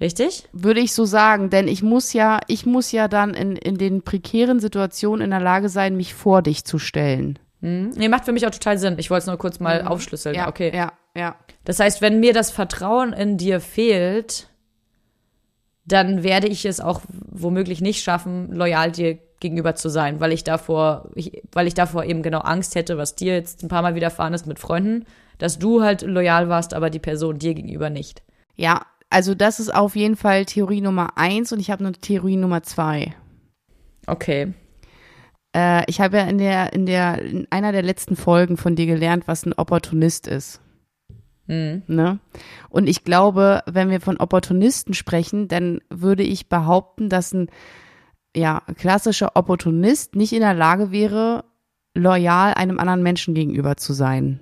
Richtig? 0.00 0.46
Würde 0.52 0.80
ich 0.80 0.92
so 0.92 1.04
sagen, 1.06 1.48
denn 1.48 1.68
ich 1.68 1.82
muss 1.82 2.12
ja, 2.12 2.40
ich 2.48 2.66
muss 2.66 2.92
ja 2.92 3.08
dann 3.08 3.32
in, 3.32 3.56
in 3.56 3.78
den 3.78 4.02
prekären 4.02 4.60
Situationen 4.60 5.24
in 5.24 5.30
der 5.30 5.40
Lage 5.40 5.68
sein, 5.68 5.96
mich 5.96 6.14
vor 6.14 6.42
dich 6.42 6.64
zu 6.64 6.78
stellen. 6.78 7.38
Hm. 7.62 7.90
Nee, 7.96 8.08
macht 8.08 8.26
für 8.26 8.32
mich 8.32 8.46
auch 8.46 8.50
total 8.50 8.76
Sinn. 8.76 8.96
Ich 8.98 9.10
wollte 9.10 9.22
es 9.22 9.26
nur 9.26 9.38
kurz 9.38 9.58
mal 9.58 9.82
mhm. 9.82 9.88
aufschlüsseln. 9.88 10.34
Ja, 10.34 10.48
okay. 10.48 10.70
Ja, 10.74 10.92
ja. 11.16 11.36
Das 11.64 11.80
heißt, 11.80 12.02
wenn 12.02 12.20
mir 12.20 12.34
das 12.34 12.50
Vertrauen 12.50 13.14
in 13.14 13.38
dir 13.38 13.60
fehlt, 13.60 14.48
dann 15.86 16.22
werde 16.22 16.48
ich 16.48 16.66
es 16.66 16.80
auch 16.80 17.00
womöglich 17.08 17.80
nicht 17.80 18.02
schaffen, 18.02 18.52
loyal 18.52 18.92
dir 18.92 19.18
gegenüber 19.40 19.74
zu 19.74 19.88
sein, 19.88 20.20
weil 20.20 20.32
ich 20.32 20.44
davor, 20.44 21.10
ich, 21.14 21.42
weil 21.52 21.66
ich 21.66 21.74
davor 21.74 22.04
eben 22.04 22.22
genau 22.22 22.40
Angst 22.40 22.74
hätte, 22.74 22.98
was 22.98 23.14
dir 23.14 23.34
jetzt 23.34 23.62
ein 23.62 23.68
paar 23.68 23.82
Mal 23.82 23.94
widerfahren 23.94 24.34
ist 24.34 24.46
mit 24.46 24.58
Freunden, 24.58 25.04
dass 25.38 25.58
du 25.58 25.82
halt 25.82 26.02
loyal 26.02 26.48
warst, 26.48 26.74
aber 26.74 26.90
die 26.90 26.98
Person 26.98 27.38
dir 27.38 27.54
gegenüber 27.54 27.90
nicht. 27.90 28.22
Ja, 28.56 28.86
also 29.10 29.34
das 29.34 29.60
ist 29.60 29.72
auf 29.74 29.96
jeden 29.96 30.16
Fall 30.16 30.44
Theorie 30.44 30.80
Nummer 30.80 31.16
eins 31.16 31.52
und 31.52 31.60
ich 31.60 31.70
habe 31.70 31.84
eine 31.84 31.92
Theorie 31.92 32.36
Nummer 32.36 32.62
zwei. 32.62 33.14
Okay. 34.06 34.52
Äh, 35.54 35.84
ich 35.88 36.00
habe 36.00 36.18
ja 36.18 36.24
in 36.24 36.38
der, 36.38 36.72
in 36.72 36.86
der, 36.86 37.22
in 37.22 37.46
einer 37.50 37.72
der 37.72 37.82
letzten 37.82 38.16
Folgen 38.16 38.56
von 38.56 38.74
dir 38.76 38.86
gelernt, 38.86 39.28
was 39.28 39.46
ein 39.46 39.52
Opportunist 39.52 40.26
ist. 40.26 40.60
Mhm. 41.46 41.82
Ne? 41.86 42.18
Und 42.68 42.88
ich 42.88 43.04
glaube, 43.04 43.62
wenn 43.66 43.90
wir 43.90 44.00
von 44.00 44.16
Opportunisten 44.16 44.94
sprechen, 44.94 45.46
dann 45.48 45.80
würde 45.88 46.24
ich 46.24 46.48
behaupten, 46.48 47.08
dass 47.08 47.32
ein 47.32 47.48
ja, 48.34 48.62
klassischer 48.76 49.36
Opportunist 49.36 50.16
nicht 50.16 50.32
in 50.32 50.40
der 50.40 50.54
Lage 50.54 50.90
wäre, 50.90 51.44
loyal 51.94 52.52
einem 52.54 52.78
anderen 52.78 53.02
Menschen 53.02 53.34
gegenüber 53.34 53.76
zu 53.76 53.92
sein. 53.92 54.40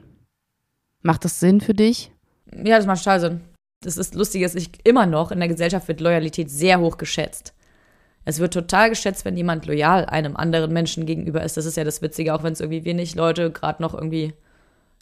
Macht 1.03 1.25
das 1.25 1.39
Sinn 1.39 1.61
für 1.61 1.75
dich? 1.75 2.11
Ja, 2.51 2.79
das 2.79 2.87
macht 2.87 3.05
total 3.05 3.21
Sinn 3.21 3.41
das 3.85 3.97
ist 3.97 4.15
lustig, 4.15 4.43
dass 4.43 4.55
ich 4.55 4.71
immer 4.85 5.07
noch 5.07 5.31
in 5.31 5.41
der 5.41 5.49
Gesellschaft 5.49 5.89
wird 5.89 6.01
Loyalität 6.01 6.51
sehr 6.51 6.81
hoch 6.81 6.97
geschätzt. 6.97 7.53
Es 8.25 8.39
wird 8.39 8.55
total 8.55 8.89
geschätzt, 8.89 9.25
wenn 9.25 9.37
jemand 9.37 9.67
loyal 9.67 10.07
einem 10.07 10.37
anderen 10.37 10.73
Menschen 10.73 11.05
gegenüber 11.05 11.43
ist. 11.43 11.57
Das 11.57 11.67
ist 11.67 11.77
ja 11.77 11.85
das 11.85 12.01
Witzige, 12.01 12.35
auch 12.35 12.43
wenn 12.43 12.55
es 12.55 12.61
irgendwie 12.61 12.85
wenig 12.85 13.15
Leute 13.15 13.51
gerade 13.51 13.83
noch 13.83 13.93
irgendwie 13.93 14.33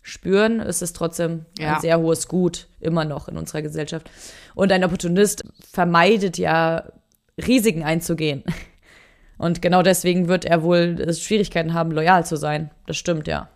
spüren, 0.03 0.59
ist 0.59 0.83
es 0.83 0.93
trotzdem 0.93 1.47
ja. 1.59 1.77
ein 1.77 1.81
sehr 1.81 2.01
hohes 2.01 2.27
Gut, 2.27 2.67
immer 2.81 3.05
noch 3.05 3.29
in 3.29 3.37
unserer 3.37 3.63
Gesellschaft. 3.63 4.11
Und 4.57 4.73
ein 4.73 4.83
Opportunist 4.83 5.45
vermeidet 5.71 6.39
ja, 6.39 6.85
Risiken 7.39 7.85
einzugehen. 7.85 8.43
Und 9.39 9.63
genau 9.63 9.83
deswegen 9.83 10.27
wird 10.27 10.45
er 10.45 10.63
wohl 10.65 11.13
Schwierigkeiten 11.15 11.75
haben, 11.75 11.93
loyal 11.93 12.27
zu 12.27 12.37
sein. 12.37 12.71
Das 12.87 12.97
stimmt, 12.97 13.29
ja. 13.29 13.49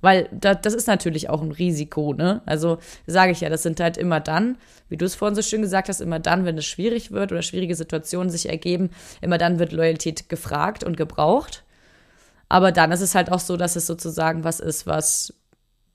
Weil 0.00 0.28
da, 0.32 0.54
das 0.54 0.74
ist 0.74 0.86
natürlich 0.86 1.28
auch 1.28 1.42
ein 1.42 1.52
Risiko, 1.52 2.14
ne? 2.14 2.42
Also 2.46 2.78
sage 3.06 3.32
ich 3.32 3.40
ja, 3.40 3.50
das 3.50 3.62
sind 3.62 3.80
halt 3.80 3.98
immer 3.98 4.20
dann, 4.20 4.56
wie 4.88 4.96
du 4.96 5.04
es 5.04 5.14
vorhin 5.14 5.34
so 5.34 5.42
schön 5.42 5.62
gesagt 5.62 5.88
hast, 5.88 6.00
immer 6.00 6.18
dann, 6.18 6.44
wenn 6.44 6.56
es 6.56 6.66
schwierig 6.66 7.10
wird 7.10 7.32
oder 7.32 7.42
schwierige 7.42 7.74
Situationen 7.74 8.30
sich 8.30 8.48
ergeben, 8.48 8.90
immer 9.20 9.38
dann 9.38 9.58
wird 9.58 9.72
Loyalität 9.72 10.28
gefragt 10.28 10.84
und 10.84 10.96
gebraucht. 10.96 11.64
Aber 12.48 12.72
dann 12.72 12.92
ist 12.92 13.02
es 13.02 13.14
halt 13.14 13.30
auch 13.30 13.40
so, 13.40 13.56
dass 13.56 13.76
es 13.76 13.86
sozusagen 13.86 14.42
was 14.42 14.58
ist, 14.58 14.86
was 14.86 15.34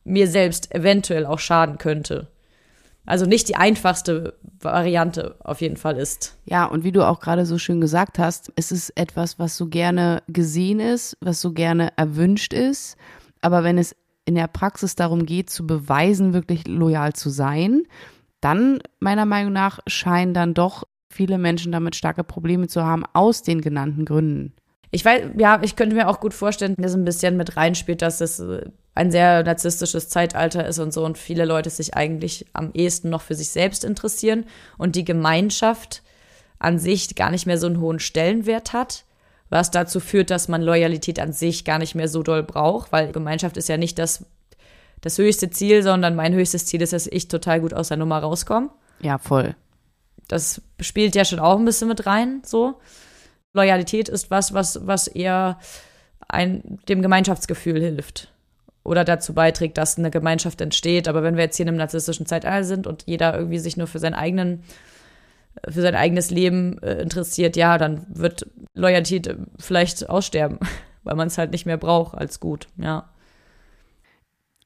mir 0.04 0.28
selbst 0.28 0.74
eventuell 0.74 1.26
auch 1.26 1.40
schaden 1.40 1.78
könnte. 1.78 2.28
Also 3.08 3.26
nicht 3.26 3.50
die 3.50 3.56
einfachste 3.56 4.34
Variante 4.60 5.36
auf 5.40 5.62
jeden 5.62 5.78
Fall 5.78 5.98
ist. 5.98 6.38
Ja, 6.46 6.66
und 6.66 6.84
wie 6.84 6.92
du 6.92 7.08
auch 7.08 7.20
gerade 7.20 7.46
so 7.46 7.58
schön 7.58 7.82
gesagt 7.82 8.18
hast, 8.18 8.52
es 8.56 8.72
ist 8.72 8.92
etwas, 8.98 9.38
was 9.38 9.58
so 9.58 9.68
gerne 9.68 10.24
gesehen 10.28 10.80
ist, 10.80 11.18
was 11.22 11.42
so 11.42 11.54
gerne 11.54 11.92
erwünscht 11.98 12.54
ist 12.54 12.98
aber 13.46 13.64
wenn 13.64 13.78
es 13.78 13.96
in 14.26 14.34
der 14.34 14.48
Praxis 14.48 14.96
darum 14.96 15.28
geht, 15.28 15.52
zu 15.52 15.68
beweisen, 15.68 16.34
wirklich 16.34 16.68
loyal 16.68 17.14
zu 17.14 17.30
sein, 17.30 17.84
dann 18.42 18.80
meiner 19.00 19.26
Meinung 19.26 19.54
nach 19.54 19.80
scheinen 19.86 20.34
dann 20.34 20.56
doch 20.56 20.84
viele 21.12 21.38
Menschen 21.38 21.72
damit 21.72 21.96
starke 21.96 22.24
Probleme 22.24 22.68
zu 22.68 22.84
haben, 22.84 23.04
aus 23.14 23.44
den 23.44 23.62
genannten 23.62 24.04
Gründen. 24.04 24.54
Ich 24.90 25.06
weiß, 25.06 25.30
ja, 25.38 25.60
ich 25.62 25.76
könnte 25.76 25.96
mir 25.96 26.08
auch 26.08 26.20
gut 26.20 26.34
vorstellen, 26.34 26.74
dass 26.80 26.96
ein 26.96 27.06
bisschen 27.06 27.38
mit 27.38 27.56
reinspielt, 27.56 28.02
dass 28.02 28.20
es 28.20 28.40
äh, 28.40 28.66
ein 28.96 29.12
sehr 29.12 29.44
narzisstisches 29.44 30.10
Zeitalter 30.10 30.66
ist 30.66 30.80
und 30.80 30.92
so 30.92 31.06
und 31.06 31.20
viele 31.20 31.46
Leute 31.46 31.70
sich 31.70 31.94
eigentlich 31.94 32.48
am 32.54 32.72
ehesten 32.74 33.12
noch 33.12 33.22
für 33.22 33.36
sich 33.36 33.50
selbst 33.50 33.86
interessieren 33.86 34.46
und 34.80 34.96
die 34.96 35.06
Gemeinschaft 35.06 36.02
an 36.58 36.80
sich 36.80 37.14
gar 37.14 37.30
nicht 37.30 37.46
mehr 37.46 37.60
so 37.60 37.68
einen 37.68 37.80
hohen 37.80 38.00
Stellenwert 38.00 38.74
hat 38.74 39.05
was 39.50 39.72
dazu 39.72 40.00
führt, 40.00 40.30
dass 40.30 40.48
man 40.48 40.62
Loyalität 40.62 41.20
an 41.20 41.32
sich 41.32 41.66
gar 41.66 41.80
nicht 41.80 41.96
mehr 41.96 42.08
so 42.08 42.24
doll 42.24 42.44
braucht, 42.44 42.92
weil 42.92 43.12
Gemeinschaft 43.12 43.58
ist 43.58 43.70
ja 43.70 43.78
nicht 43.78 44.00
das, 44.00 44.26
das 45.02 45.18
höchste 45.18 45.50
Ziel, 45.50 45.84
sondern 45.84 46.16
mein 46.16 46.34
höchstes 46.34 46.66
Ziel 46.66 46.82
ist, 46.82 46.94
dass 46.94 47.08
ich 47.08 47.28
total 47.28 47.62
gut 47.62 47.74
aus 47.74 47.90
der 47.90 47.98
Nummer 47.98 48.20
rauskomme. 48.20 48.70
Ja, 49.02 49.18
voll. 49.18 49.56
Das 50.28 50.62
spielt 50.80 51.16
ja 51.16 51.26
schon 51.26 51.40
auch 51.40 51.60
ein 51.60 51.66
bisschen 51.66 51.88
mit 51.88 52.06
rein, 52.06 52.42
so. 52.44 52.80
Loyalität 53.54 54.10
ist 54.10 54.32
was, 54.32 54.54
was, 54.54 54.86
was 54.86 55.08
eher 55.08 55.60
ein, 56.28 56.80
dem 56.90 57.02
Gemeinschaftsgefühl 57.02 57.80
hilft 57.80 58.32
oder 58.84 59.04
dazu 59.04 59.34
beiträgt, 59.34 59.78
dass 59.78 59.98
eine 59.98 60.12
Gemeinschaft 60.12 60.62
entsteht. 60.62 61.08
Aber 61.08 61.24
wenn 61.24 61.36
wir 61.36 61.44
jetzt 61.44 61.58
hier 61.58 61.64
in 61.64 61.70
einem 61.70 61.78
narzisstischen 61.78 62.26
Zeitalter 62.26 62.64
sind 62.64 62.86
und 62.86 63.04
jeder 63.06 63.36
irgendwie 63.38 63.60
sich 63.60 63.78
nur 63.78 63.88
für 63.88 64.00
seinen 64.00 64.14
eigenen 64.14 64.64
für 65.68 65.82
sein 65.82 65.96
eigenes 65.96 66.32
Leben 66.32 66.78
äh, 66.80 67.02
interessiert, 67.02 67.56
ja, 67.56 67.78
dann 67.78 68.06
wird 68.10 68.48
Loyalität 68.74 69.28
äh, 69.28 69.38
vielleicht 69.60 70.10
aussterben, 70.10 70.60
weil 71.04 71.16
man 71.16 71.28
es 71.28 71.38
halt 71.38 71.52
nicht 71.52 71.66
mehr 71.66 71.78
braucht 71.78 72.18
als 72.18 72.40
gut, 72.40 72.68
ja. 72.78 73.10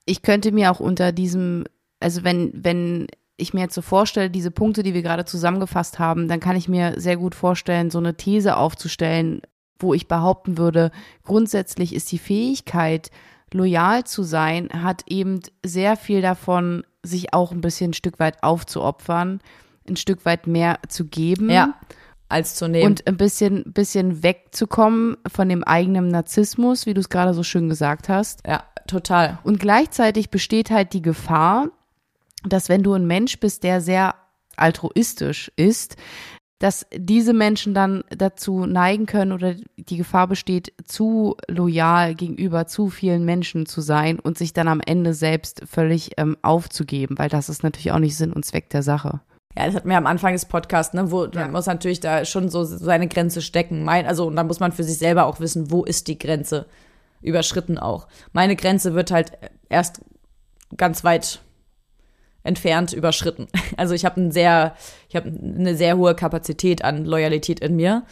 Ich 0.06 0.23
könnte 0.23 0.52
mir 0.52 0.71
auch 0.71 0.80
unter 0.80 1.12
diesem, 1.12 1.65
also 1.99 2.23
wenn, 2.23 2.52
wenn 2.56 3.08
ich 3.38 3.54
mir 3.54 3.62
jetzt 3.62 3.75
so 3.75 3.84
vorstelle, 3.84 4.32
diese 4.32 4.49
Punkte, 4.49 4.82
die 4.82 4.95
wir 4.95 5.04
gerade 5.04 5.23
zusammengefasst 5.23 5.99
haben, 5.99 6.28
dann 6.28 6.39
kann 6.39 6.56
ich 6.56 6.67
mir 6.67 6.99
sehr 6.99 7.15
gut 7.15 7.36
vorstellen, 7.36 7.91
so 7.91 7.99
eine 7.99 8.17
These 8.17 8.58
aufzustellen, 8.58 9.41
wo 9.78 9.93
ich 9.93 10.08
behaupten 10.08 10.58
würde, 10.58 10.91
grundsätzlich 11.23 11.93
ist 11.93 12.12
die 12.12 12.17
Fähigkeit, 12.17 13.12
loyal 13.54 14.04
zu 14.04 14.23
sein, 14.23 14.69
hat 14.73 15.04
eben 15.08 15.41
sehr 15.63 15.95
viel 15.95 16.21
davon, 16.21 16.84
sich 17.04 17.34
auch 17.34 17.52
ein 17.52 17.62
bisschen 17.62 17.91
ein 17.91 17.93
Stück 17.93 18.19
weit 18.19 18.43
aufzuopfern 18.43 19.39
ein 19.89 19.95
Stück 19.95 20.25
weit 20.25 20.47
mehr 20.47 20.80
zu 20.88 21.06
geben. 21.06 21.49
Ja. 21.49 21.75
als 22.30 22.56
zu 22.56 22.67
nehmen. 22.67 22.86
Und 22.86 23.08
ein 23.08 23.17
bisschen, 23.17 23.63
bisschen 23.73 24.21
wegzukommen 24.21 25.17
von 25.28 25.49
dem 25.49 25.63
eigenen 25.63 26.10
Narzissmus, 26.10 26.86
wie 26.86 26.93
du 26.93 27.02
es 27.02 27.10
gerade 27.10 27.34
so 27.34 27.43
schön 27.43 27.69
gesagt 27.69 28.08
hast. 28.08 28.45
ja, 28.45 28.63
total. 28.88 29.39
Und 29.43 29.60
gleichzeitig 29.60 30.30
besteht 30.30 30.69
halt 30.69 30.93
die 30.93 31.02
Gefahr, 31.02 31.69
dass 32.43 32.69
wenn 32.69 32.84
du 32.84 32.93
ein 32.93 33.08
Mensch 33.08 33.39
bist, 33.39 33.63
der 33.63 33.82
sehr 33.82 34.15
altruistisch 34.56 35.52
ist, 35.56 35.95
dass 36.60 36.86
diese 36.93 37.34
Menschen 37.34 37.73
dann 37.73 38.04
dazu 38.10 38.65
neigen 38.65 39.06
können 39.06 39.32
oder 39.32 39.56
die 39.78 39.97
Gefahr 39.97 40.28
besteht, 40.28 40.73
zu 40.84 41.38
loyal 41.47 42.15
gegenüber 42.15 42.67
zu 42.67 42.89
vielen 42.89 43.23
Menschen 43.23 43.65
zu 43.65 43.80
sein 43.80 44.19
und 44.19 44.38
sich 44.38 44.52
dann 44.52 44.67
am 44.67 44.82
Ende 44.86 45.13
selbst 45.13 45.62
völlig 45.65 46.12
ähm, 46.17 46.36
aufzugeben, 46.41 47.17
weil 47.17 47.30
das 47.30 47.47
ist 47.47 47.63
natürlich 47.63 47.93
auch 47.93 47.99
nicht 47.99 48.17
Sinn 48.17 48.34
und 48.34 48.43
Zweck 48.43 48.69
der 48.69 48.84
Sache. 48.84 49.21
Ja, 49.58 49.66
das 49.66 49.76
hatten 49.76 49.90
wir 49.90 49.98
am 49.98 50.06
Anfang 50.06 50.34
des 50.34 50.46
Podcasts, 50.46 50.94
ne, 50.94 51.12
wo 51.12 51.28
man 51.34 51.52
muss 51.52 51.66
natürlich 51.66 52.00
da 52.00 52.24
schon 52.24 52.50
so 52.50 52.64
seine 52.64 53.08
Grenze 53.08 53.42
stecken. 53.42 53.84
Mein, 53.84 54.06
also, 54.06 54.28
und 54.28 54.36
da 54.36 54.44
muss 54.44 54.60
man 54.60 54.72
für 54.72 54.84
sich 54.84 54.98
selber 54.98 55.26
auch 55.26 55.40
wissen, 55.40 55.72
wo 55.72 55.84
ist 55.84 56.08
die 56.08 56.20
Grenze 56.20 56.68
überschritten 57.22 57.78
auch. 57.78 58.08
Meine 58.32 58.56
Grenze 58.56 58.94
wird 58.94 59.12
halt 59.12 59.32
erst 59.68 60.02
ganz 60.78 61.04
weit 61.04 61.42
entfernt 62.44 62.94
überschritten. 62.94 63.48
Also 63.78 63.94
ich 63.94 64.04
habe 64.06 64.20
ein 64.20 64.32
sehr, 64.32 64.76
ich 65.08 65.16
habe 65.16 65.30
eine 65.30 65.76
sehr 65.76 65.98
hohe 65.98 66.16
Kapazität 66.16 66.84
an 66.84 67.06
Loyalität 67.06 67.60
in 67.62 67.76
mir 67.76 68.04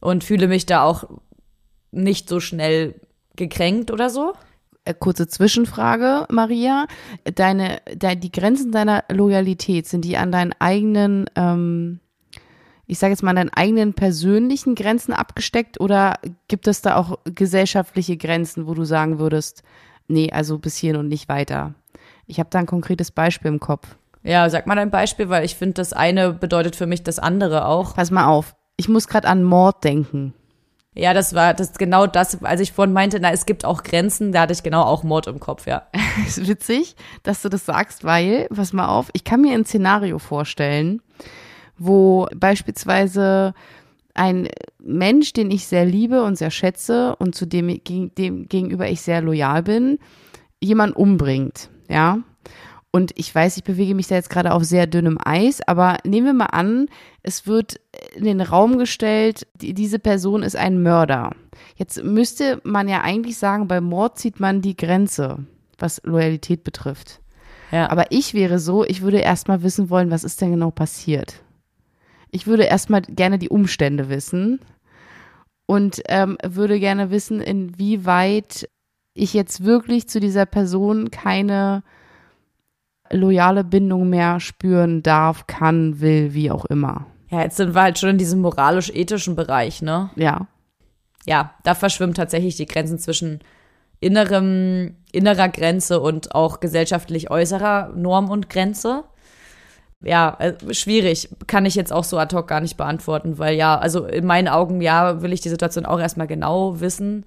und 0.00 0.24
fühle 0.24 0.48
mich 0.48 0.64
da 0.64 0.82
auch 0.82 1.04
nicht 1.90 2.28
so 2.28 2.40
schnell 2.40 2.94
gekränkt 3.36 3.90
oder 3.90 4.08
so. 4.08 4.32
Äh, 4.86 4.94
Kurze 4.94 5.28
Zwischenfrage, 5.28 6.26
Maria. 6.30 6.86
Deine, 7.34 7.80
de, 7.92 8.16
die 8.16 8.32
Grenzen 8.32 8.72
deiner 8.72 9.04
Loyalität, 9.10 9.86
sind 9.86 10.04
die 10.04 10.16
an 10.16 10.32
deinen 10.32 10.54
eigenen, 10.58 11.26
ähm, 11.34 12.00
ich 12.86 12.98
sage 12.98 13.12
jetzt 13.12 13.22
mal, 13.22 13.30
an 13.30 13.36
deinen 13.36 13.54
eigenen 13.54 13.94
persönlichen 13.94 14.74
Grenzen 14.74 15.12
abgesteckt 15.12 15.80
oder 15.80 16.14
gibt 16.48 16.68
es 16.68 16.82
da 16.82 16.96
auch 16.96 17.18
gesellschaftliche 17.24 18.16
Grenzen, 18.16 18.66
wo 18.66 18.74
du 18.74 18.84
sagen 18.84 19.18
würdest, 19.18 19.62
nee, 20.08 20.30
also 20.32 20.58
bis 20.58 20.76
hierhin 20.76 21.00
und 21.00 21.08
nicht 21.08 21.28
weiter? 21.28 21.74
Ich 22.26 22.38
habe 22.38 22.48
da 22.50 22.60
ein 22.60 22.66
konkretes 22.66 23.10
Beispiel 23.10 23.50
im 23.50 23.60
Kopf. 23.60 23.96
Ja, 24.22 24.48
sag 24.50 24.66
mal 24.66 24.78
ein 24.78 24.90
Beispiel, 24.90 25.28
weil 25.28 25.44
ich 25.44 25.54
finde, 25.54 25.74
das 25.74 25.92
eine 25.92 26.32
bedeutet 26.32 26.74
für 26.74 26.86
mich 26.86 27.02
das 27.02 27.18
andere 27.18 27.66
auch. 27.66 27.94
Pass 27.94 28.10
mal 28.10 28.26
auf. 28.26 28.56
Ich 28.76 28.88
muss 28.88 29.08
gerade 29.08 29.28
an 29.28 29.44
Mord 29.44 29.84
denken. 29.84 30.34
Ja, 30.98 31.12
das 31.12 31.34
war 31.34 31.52
das 31.52 31.74
genau 31.74 32.06
das, 32.06 32.42
als 32.42 32.62
ich 32.62 32.72
vorhin 32.72 32.94
meinte, 32.94 33.20
na, 33.20 33.30
es 33.30 33.44
gibt 33.44 33.66
auch 33.66 33.82
Grenzen, 33.82 34.32
da 34.32 34.40
hatte 34.42 34.54
ich 34.54 34.62
genau 34.62 34.82
auch 34.82 35.02
Mord 35.02 35.26
im 35.26 35.40
Kopf, 35.40 35.66
ja. 35.66 35.82
ist 36.26 36.48
witzig, 36.48 36.96
dass 37.22 37.42
du 37.42 37.50
das 37.50 37.66
sagst, 37.66 38.04
weil, 38.04 38.48
pass 38.48 38.72
mal 38.72 38.88
auf, 38.88 39.10
ich 39.12 39.22
kann 39.22 39.42
mir 39.42 39.52
ein 39.52 39.66
Szenario 39.66 40.18
vorstellen, 40.18 41.02
wo 41.76 42.26
beispielsweise 42.34 43.52
ein 44.14 44.48
Mensch, 44.78 45.34
den 45.34 45.50
ich 45.50 45.66
sehr 45.66 45.84
liebe 45.84 46.24
und 46.24 46.36
sehr 46.36 46.50
schätze 46.50 47.14
und 47.16 47.34
zu 47.34 47.44
dem, 47.44 47.78
dem 47.84 48.48
gegenüber 48.48 48.88
ich 48.88 49.02
sehr 49.02 49.20
loyal 49.20 49.62
bin, 49.62 49.98
jemand 50.60 50.96
umbringt, 50.96 51.68
ja. 51.90 52.20
Und 52.96 53.12
ich 53.14 53.34
weiß, 53.34 53.58
ich 53.58 53.64
bewege 53.64 53.94
mich 53.94 54.06
da 54.06 54.14
jetzt 54.14 54.30
gerade 54.30 54.54
auf 54.54 54.64
sehr 54.64 54.86
dünnem 54.86 55.18
Eis, 55.22 55.60
aber 55.68 55.98
nehmen 56.04 56.28
wir 56.28 56.32
mal 56.32 56.46
an, 56.46 56.88
es 57.22 57.46
wird 57.46 57.78
in 58.14 58.24
den 58.24 58.40
Raum 58.40 58.78
gestellt, 58.78 59.46
die, 59.60 59.74
diese 59.74 59.98
Person 59.98 60.42
ist 60.42 60.56
ein 60.56 60.82
Mörder. 60.82 61.32
Jetzt 61.74 62.02
müsste 62.02 62.58
man 62.64 62.88
ja 62.88 63.02
eigentlich 63.02 63.36
sagen, 63.36 63.68
bei 63.68 63.82
Mord 63.82 64.18
zieht 64.18 64.40
man 64.40 64.62
die 64.62 64.78
Grenze, 64.78 65.44
was 65.78 66.00
Loyalität 66.04 66.64
betrifft. 66.64 67.20
Ja. 67.70 67.90
Aber 67.90 68.06
ich 68.12 68.32
wäre 68.32 68.58
so, 68.58 68.82
ich 68.82 69.02
würde 69.02 69.18
erstmal 69.18 69.62
wissen 69.62 69.90
wollen, 69.90 70.10
was 70.10 70.24
ist 70.24 70.40
denn 70.40 70.52
genau 70.52 70.70
passiert. 70.70 71.42
Ich 72.30 72.46
würde 72.46 72.62
erstmal 72.62 73.02
gerne 73.02 73.38
die 73.38 73.50
Umstände 73.50 74.08
wissen 74.08 74.58
und 75.66 76.00
ähm, 76.08 76.38
würde 76.42 76.80
gerne 76.80 77.10
wissen, 77.10 77.42
inwieweit 77.42 78.70
ich 79.12 79.34
jetzt 79.34 79.64
wirklich 79.64 80.08
zu 80.08 80.18
dieser 80.18 80.46
Person 80.46 81.10
keine 81.10 81.82
loyale 83.10 83.64
Bindung 83.64 84.08
mehr 84.08 84.40
spüren 84.40 85.02
darf, 85.02 85.46
kann, 85.46 86.00
will, 86.00 86.34
wie 86.34 86.50
auch 86.50 86.64
immer. 86.66 87.06
ja, 87.30 87.42
jetzt 87.42 87.56
sind 87.56 87.74
wir 87.74 87.82
halt 87.82 87.98
schon 87.98 88.10
in 88.10 88.18
diesem 88.18 88.40
moralisch-ethischen 88.40 89.36
Bereich, 89.36 89.82
ne? 89.82 90.10
Ja. 90.16 90.46
Ja, 91.26 91.54
da 91.64 91.74
verschwimmen 91.74 92.14
tatsächlich 92.14 92.56
die 92.56 92.66
Grenzen 92.66 92.98
zwischen 92.98 93.40
innerem, 94.00 94.96
innerer 95.12 95.48
Grenze 95.48 96.00
und 96.00 96.34
auch 96.34 96.60
gesellschaftlich 96.60 97.30
äußerer 97.30 97.92
Norm 97.96 98.30
und 98.30 98.48
Grenze. 98.48 99.04
Ja, 100.02 100.36
äh, 100.38 100.74
schwierig. 100.74 101.30
Kann 101.46 101.66
ich 101.66 101.74
jetzt 101.74 101.92
auch 101.92 102.04
so 102.04 102.18
ad 102.18 102.34
hoc 102.36 102.46
gar 102.46 102.60
nicht 102.60 102.76
beantworten, 102.76 103.38
weil 103.38 103.56
ja, 103.56 103.78
also 103.78 104.06
in 104.06 104.26
meinen 104.26 104.48
Augen, 104.48 104.80
ja, 104.80 105.22
will 105.22 105.32
ich 105.32 105.40
die 105.40 105.48
Situation 105.48 105.86
auch 105.86 105.98
erstmal 105.98 106.26
genau 106.26 106.80
wissen, 106.80 107.24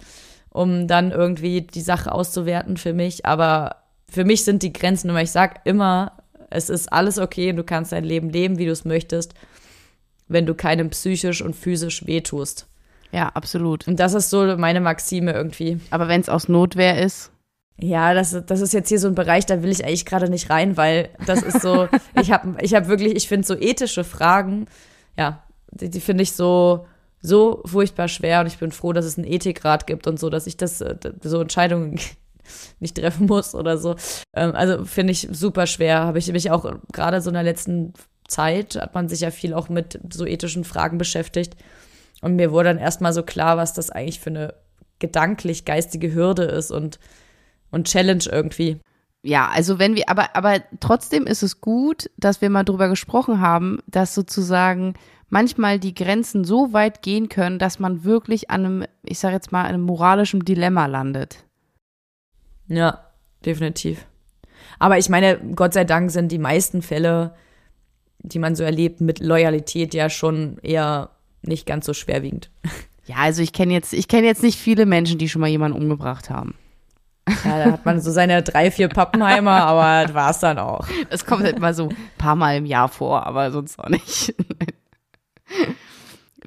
um 0.50 0.88
dann 0.88 1.12
irgendwie 1.12 1.62
die 1.62 1.82
Sache 1.82 2.12
auszuwerten 2.12 2.78
für 2.78 2.94
mich. 2.94 3.26
Aber 3.26 3.78
für 4.12 4.26
mich 4.26 4.44
sind 4.44 4.64
die 4.64 4.74
Grenzen 4.74 5.10
immer, 5.10 5.22
ich 5.22 5.32
sag 5.32 5.62
immer, 5.66 6.14
es 6.50 6.70
ist 6.70 6.92
alles 6.92 7.20
okay, 7.20 7.54
du 7.54 7.64
kannst 7.64 7.92
dein 7.92 8.04
Leben 8.04 8.30
leben, 8.30 8.58
wie 8.58 8.66
du 8.66 8.72
es 8.72 8.86
möchtest, 8.86 9.34
wenn 10.28 10.46
du 10.46 10.54
keinem 10.54 10.90
psychisch 10.90 11.42
und 11.42 11.56
physisch 11.56 12.06
wehtust. 12.06 12.68
Ja, 13.12 13.30
absolut. 13.30 13.88
Und 13.88 14.00
das 14.00 14.14
ist 14.14 14.30
so 14.30 14.58
meine 14.58 14.82
Maxime 14.82 15.34
irgendwie. 15.34 15.80
Aber 15.90 16.08
wenn 16.08 16.22
es 16.22 16.30
aus 16.30 16.48
Notwehr 16.48 17.04
ist, 17.04 17.32
Ja, 17.82 18.14
das, 18.14 18.38
das 18.46 18.62
ist 18.62 18.74
jetzt 18.74 18.90
hier 18.90 19.00
so 19.00 19.08
ein 19.08 19.16
Bereich, 19.16 19.46
da 19.46 19.64
will 19.64 19.72
ich 19.72 19.84
eigentlich 19.86 20.06
gerade 20.06 20.30
nicht 20.30 20.50
rein, 20.50 20.76
weil 20.78 21.10
das 21.26 21.42
ist 21.42 21.62
so, 21.62 21.88
ich 22.22 22.32
habe 22.32 22.58
ich 22.62 22.74
hab 22.74 22.88
wirklich, 22.88 23.16
ich 23.16 23.28
finde 23.28 23.48
so 23.48 23.56
ethische 23.56 24.04
Fragen, 24.04 24.68
ja, 25.18 25.44
die, 25.72 25.90
die 25.90 26.02
finde 26.02 26.24
ich 26.24 26.34
so, 26.34 26.86
so 27.22 27.62
furchtbar 27.66 28.08
schwer 28.08 28.42
und 28.42 28.48
ich 28.48 28.58
bin 28.58 28.72
froh, 28.72 28.94
dass 28.94 29.06
es 29.06 29.18
einen 29.18 29.28
Ethikrat 29.28 29.88
gibt 29.88 30.08
und 30.08 30.20
so, 30.20 30.30
dass 30.30 30.46
ich 30.46 30.58
das, 30.58 30.82
äh, 30.82 30.96
so 31.22 31.42
Entscheidungen 31.42 32.00
nicht 32.80 32.98
treffen 32.98 33.28
muss 33.28 33.56
oder 33.56 33.78
so. 33.78 33.96
Ähm, 34.36 34.54
Also 34.56 34.86
finde 34.86 35.12
ich 35.12 35.28
super 35.32 35.68
schwer. 35.68 36.02
Habe 36.02 36.20
ich 36.20 36.32
mich 36.32 36.52
auch 36.52 36.72
gerade 36.92 37.22
so 37.22 37.30
in 37.30 37.36
der 37.36 37.44
letzten 37.44 37.94
Zeit, 38.28 38.76
hat 38.76 38.94
man 38.94 39.10
sich 39.10 39.22
ja 39.22 39.32
viel 39.32 39.54
auch 39.54 39.70
mit 39.70 40.00
so 40.12 40.26
ethischen 40.26 40.64
Fragen 40.64 40.98
beschäftigt. 40.98 41.56
Und 42.22 42.36
mir 42.36 42.52
wurde 42.52 42.70
dann 42.70 42.78
erstmal 42.78 43.14
so 43.14 43.24
klar, 43.24 43.58
was 43.58 43.74
das 43.74 43.90
eigentlich 43.90 44.20
für 44.20 44.30
eine 44.30 44.54
gedanklich 45.00 45.66
geistige 45.66 46.14
Hürde 46.14 46.44
ist 46.44 46.72
und, 46.72 47.00
und 47.72 47.88
Challenge 47.88 48.24
irgendwie. 48.30 48.80
Ja, 49.22 49.50
also 49.50 49.80
wenn 49.80 49.96
wir, 49.96 50.10
aber, 50.10 50.36
aber 50.36 50.62
trotzdem 50.80 51.28
ist 51.28 51.44
es 51.44 51.62
gut, 51.62 52.10
dass 52.18 52.42
wir 52.42 52.50
mal 52.50 52.64
drüber 52.64 52.88
gesprochen 52.88 53.42
haben, 53.42 53.80
dass 53.88 54.16
sozusagen 54.16 54.94
manchmal 55.30 55.80
die 55.80 55.94
Grenzen 55.94 56.44
so 56.44 56.74
weit 56.74 57.02
gehen 57.02 57.30
können, 57.30 57.60
dass 57.60 57.80
man 57.80 58.04
wirklich 58.04 58.50
an 58.50 58.66
einem, 58.66 58.86
ich 59.04 59.20
sage 59.20 59.36
jetzt 59.36 59.52
mal, 59.52 59.66
einem 59.66 59.82
moralischen 59.82 60.44
Dilemma 60.46 60.86
landet. 60.86 61.46
Ja, 62.70 63.06
definitiv. 63.46 64.06
Aber 64.80 64.98
ich 64.98 65.10
meine, 65.10 65.38
Gott 65.56 65.74
sei 65.74 65.84
Dank 65.84 66.12
sind 66.12 66.32
die 66.32 66.38
meisten 66.38 66.82
Fälle, 66.82 67.36
die 68.20 68.40
man 68.40 68.56
so 68.56 68.64
erlebt, 68.64 69.02
mit 69.02 69.20
Loyalität 69.20 69.94
ja 69.94 70.10
schon 70.10 70.58
eher 70.62 71.10
nicht 71.42 71.66
ganz 71.66 71.86
so 71.86 71.94
schwerwiegend. 71.94 72.50
Ja, 73.06 73.16
also 73.22 73.42
ich 73.42 73.54
kenne 73.54 73.74
jetzt, 73.74 73.92
ich 73.92 74.08
kenne 74.08 74.28
jetzt 74.28 74.44
nicht 74.44 74.60
viele 74.60 74.86
Menschen, 74.86 75.18
die 75.18 75.30
schon 75.30 75.42
mal 75.42 75.48
jemanden 75.48 75.80
umgebracht 75.80 76.30
haben. 76.30 76.54
Ja, 77.44 77.66
da 77.66 77.72
hat 77.72 77.84
man 77.84 78.00
so 78.00 78.12
seine 78.12 78.44
drei, 78.44 78.70
vier 78.70 78.88
Pappenheimer, 78.88 79.64
aber 79.64 80.06
das 80.06 80.14
war's 80.14 80.40
dann 80.42 80.60
auch. 80.60 80.88
Das 81.10 81.26
kommt 81.26 81.44
halt 81.44 81.58
mal 81.58 81.74
so 81.74 81.90
ein 81.90 81.96
paar 82.20 82.36
Mal 82.36 82.58
im 82.58 82.68
Jahr 82.68 82.88
vor, 82.88 83.26
aber 83.26 83.50
sonst 83.50 83.80
auch 83.80 83.90
nicht. 83.90 84.36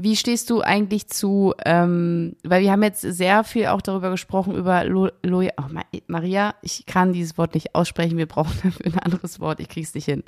Wie 0.02 0.16
stehst 0.16 0.50
du 0.50 0.62
eigentlich 0.62 1.06
zu, 1.06 1.54
ähm, 1.64 2.34
weil 2.42 2.62
wir 2.62 2.72
haben 2.72 2.82
jetzt 2.82 3.02
sehr 3.02 3.44
viel 3.44 3.66
auch 3.66 3.80
darüber 3.80 4.10
gesprochen, 4.10 4.56
über 4.56 4.82
Lo, 4.82 5.10
Lo 5.22 5.42
oh, 5.42 5.62
Ma- 5.70 5.84
Maria, 6.08 6.56
ich 6.60 6.86
kann 6.86 7.12
dieses 7.12 7.38
Wort 7.38 7.54
nicht 7.54 7.76
aussprechen, 7.76 8.18
wir 8.18 8.26
brauchen 8.26 8.52
dafür 8.64 8.86
ein 8.86 8.98
anderes 8.98 9.38
Wort, 9.38 9.60
ich 9.60 9.68
krieg's 9.68 9.94
nicht 9.94 10.06
hin. 10.06 10.24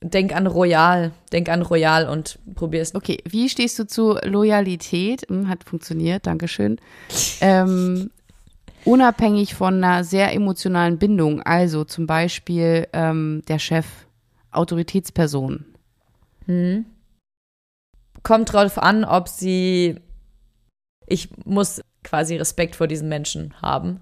Denk 0.00 0.32
an 0.36 0.46
Royal, 0.46 1.10
denk 1.32 1.48
an 1.48 1.62
Royal 1.62 2.08
und 2.08 2.38
probier's. 2.54 2.94
Okay, 2.94 3.18
wie 3.28 3.48
stehst 3.48 3.76
du 3.80 3.88
zu 3.88 4.18
Loyalität? 4.22 5.22
Hm, 5.28 5.48
hat 5.48 5.64
funktioniert, 5.64 6.28
Dankeschön. 6.28 6.78
Ähm, 7.40 8.10
unabhängig 8.84 9.56
von 9.56 9.82
einer 9.82 10.04
sehr 10.04 10.32
emotionalen 10.32 10.98
Bindung, 10.98 11.42
also 11.42 11.82
zum 11.82 12.06
Beispiel 12.06 12.86
ähm, 12.92 13.42
der 13.48 13.58
Chef, 13.58 13.86
Autoritätsperson. 14.52 15.64
Kommt 18.22 18.52
drauf 18.52 18.78
an, 18.78 19.04
ob 19.04 19.28
sie. 19.28 20.00
Ich 21.06 21.28
muss 21.44 21.80
quasi 22.04 22.36
Respekt 22.36 22.76
vor 22.76 22.86
diesen 22.86 23.08
Menschen 23.08 23.54
haben, 23.60 24.00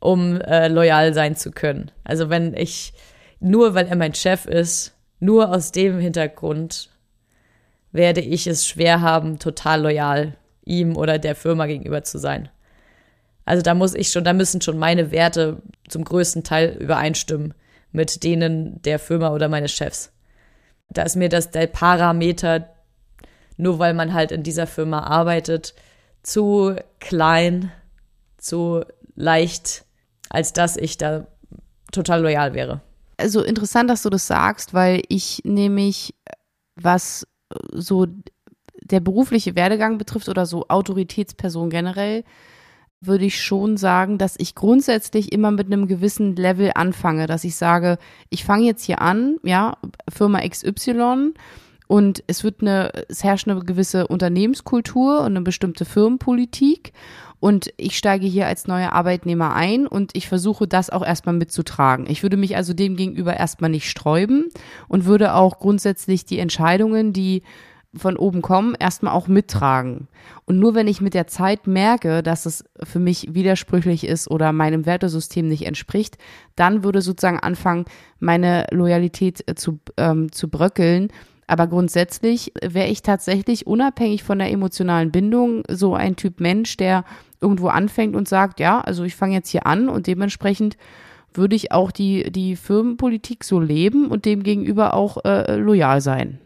um 0.00 0.40
äh, 0.40 0.68
loyal 0.68 1.12
sein 1.12 1.36
zu 1.36 1.50
können. 1.50 1.90
Also 2.02 2.30
wenn 2.30 2.54
ich 2.54 2.92
nur, 3.40 3.74
weil 3.74 3.88
er 3.88 3.96
mein 3.96 4.14
Chef 4.14 4.46
ist, 4.46 4.94
nur 5.20 5.50
aus 5.50 5.72
dem 5.72 5.98
Hintergrund 5.98 6.90
werde 7.92 8.20
ich 8.20 8.46
es 8.46 8.66
schwer 8.66 9.00
haben, 9.00 9.38
total 9.38 9.82
loyal 9.82 10.36
ihm 10.64 10.96
oder 10.96 11.18
der 11.18 11.34
Firma 11.34 11.66
gegenüber 11.66 12.02
zu 12.02 12.18
sein. 12.18 12.48
Also 13.44 13.62
da 13.62 13.74
muss 13.74 13.94
ich 13.94 14.10
schon, 14.10 14.24
da 14.24 14.32
müssen 14.32 14.60
schon 14.60 14.78
meine 14.78 15.10
Werte 15.10 15.62
zum 15.88 16.04
größten 16.04 16.42
Teil 16.42 16.76
übereinstimmen 16.80 17.54
mit 17.94 18.24
denen 18.24 18.82
der 18.82 18.98
Firma 18.98 19.30
oder 19.30 19.48
meines 19.48 19.70
Chefs. 19.70 20.12
Da 20.88 21.02
ist 21.04 21.14
mir 21.14 21.28
das 21.28 21.52
der 21.52 21.68
Parameter 21.68 22.68
nur 23.56 23.78
weil 23.78 23.94
man 23.94 24.14
halt 24.14 24.32
in 24.32 24.42
dieser 24.42 24.66
Firma 24.66 25.00
arbeitet, 25.00 25.74
zu 26.22 26.76
klein, 27.00 27.72
zu 28.38 28.84
leicht, 29.14 29.84
als 30.30 30.52
dass 30.52 30.76
ich 30.76 30.96
da 30.96 31.26
total 31.92 32.22
loyal 32.22 32.54
wäre. 32.54 32.80
Also 33.16 33.42
interessant, 33.42 33.88
dass 33.88 34.02
du 34.02 34.10
das 34.10 34.26
sagst, 34.26 34.74
weil 34.74 35.02
ich 35.08 35.42
nämlich, 35.44 36.14
was 36.74 37.26
so 37.72 38.06
der 38.82 39.00
berufliche 39.00 39.54
Werdegang 39.54 39.98
betrifft 39.98 40.28
oder 40.28 40.46
so 40.46 40.66
Autoritätsperson 40.68 41.70
generell, 41.70 42.24
würde 43.00 43.26
ich 43.26 43.42
schon 43.42 43.76
sagen, 43.76 44.18
dass 44.18 44.34
ich 44.38 44.54
grundsätzlich 44.54 45.32
immer 45.32 45.50
mit 45.50 45.66
einem 45.66 45.86
gewissen 45.86 46.36
Level 46.36 46.72
anfange, 46.74 47.26
dass 47.26 47.44
ich 47.44 47.56
sage, 47.56 47.98
ich 48.30 48.44
fange 48.44 48.64
jetzt 48.64 48.84
hier 48.84 49.00
an, 49.00 49.36
ja, 49.42 49.76
Firma 50.08 50.40
XY 50.40 51.34
und 51.86 52.24
es 52.26 52.44
wird 52.44 52.62
eine, 52.62 52.90
es 53.08 53.24
herrscht 53.24 53.48
eine 53.48 53.60
gewisse 53.60 54.06
Unternehmenskultur 54.06 55.20
und 55.20 55.26
eine 55.26 55.42
bestimmte 55.42 55.84
Firmenpolitik 55.84 56.92
und 57.40 57.74
ich 57.76 57.98
steige 57.98 58.26
hier 58.26 58.46
als 58.46 58.66
neuer 58.66 58.92
Arbeitnehmer 58.92 59.54
ein 59.54 59.86
und 59.86 60.12
ich 60.16 60.28
versuche 60.28 60.66
das 60.66 60.88
auch 60.88 61.04
erstmal 61.04 61.34
mitzutragen. 61.34 62.06
Ich 62.08 62.22
würde 62.22 62.38
mich 62.38 62.56
also 62.56 62.72
dem 62.72 62.96
gegenüber 62.96 63.36
erstmal 63.36 63.68
nicht 63.68 63.90
sträuben 63.90 64.48
und 64.88 65.04
würde 65.04 65.34
auch 65.34 65.58
grundsätzlich 65.58 66.24
die 66.24 66.38
Entscheidungen, 66.38 67.12
die 67.12 67.42
von 67.96 68.16
oben 68.16 68.42
kommen, 68.42 68.74
erstmal 68.78 69.12
auch 69.12 69.28
mittragen. 69.28 70.08
Und 70.46 70.58
nur 70.58 70.74
wenn 70.74 70.88
ich 70.88 71.00
mit 71.00 71.14
der 71.14 71.26
Zeit 71.26 71.66
merke, 71.66 72.22
dass 72.22 72.46
es 72.46 72.64
für 72.82 72.98
mich 72.98 73.34
widersprüchlich 73.34 74.04
ist 74.04 74.30
oder 74.30 74.52
meinem 74.52 74.86
Wertesystem 74.86 75.46
nicht 75.46 75.66
entspricht, 75.66 76.18
dann 76.56 76.82
würde 76.82 77.02
sozusagen 77.02 77.40
anfangen, 77.40 77.84
meine 78.18 78.66
Loyalität 78.70 79.46
äh, 79.46 79.54
zu, 79.54 79.78
ähm, 79.96 80.32
zu 80.32 80.48
bröckeln. 80.48 81.08
Aber 81.46 81.66
grundsätzlich 81.66 82.52
wäre 82.62 82.88
ich 82.88 83.02
tatsächlich 83.02 83.66
unabhängig 83.66 84.22
von 84.22 84.38
der 84.38 84.50
emotionalen 84.50 85.10
Bindung 85.10 85.62
so 85.68 85.94
ein 85.94 86.16
Typ 86.16 86.40
Mensch, 86.40 86.76
der 86.76 87.04
irgendwo 87.40 87.68
anfängt 87.68 88.16
und 88.16 88.28
sagt, 88.28 88.60
ja, 88.60 88.80
also 88.80 89.04
ich 89.04 89.14
fange 89.14 89.34
jetzt 89.34 89.50
hier 89.50 89.66
an 89.66 89.88
und 89.88 90.06
dementsprechend 90.06 90.76
würde 91.34 91.56
ich 91.56 91.72
auch 91.72 91.90
die, 91.90 92.30
die 92.30 92.56
Firmenpolitik 92.56 93.44
so 93.44 93.60
leben 93.60 94.08
und 94.08 94.24
dem 94.24 94.42
gegenüber 94.42 94.94
auch 94.94 95.24
äh, 95.24 95.56
loyal 95.56 96.00
sein. 96.00 96.38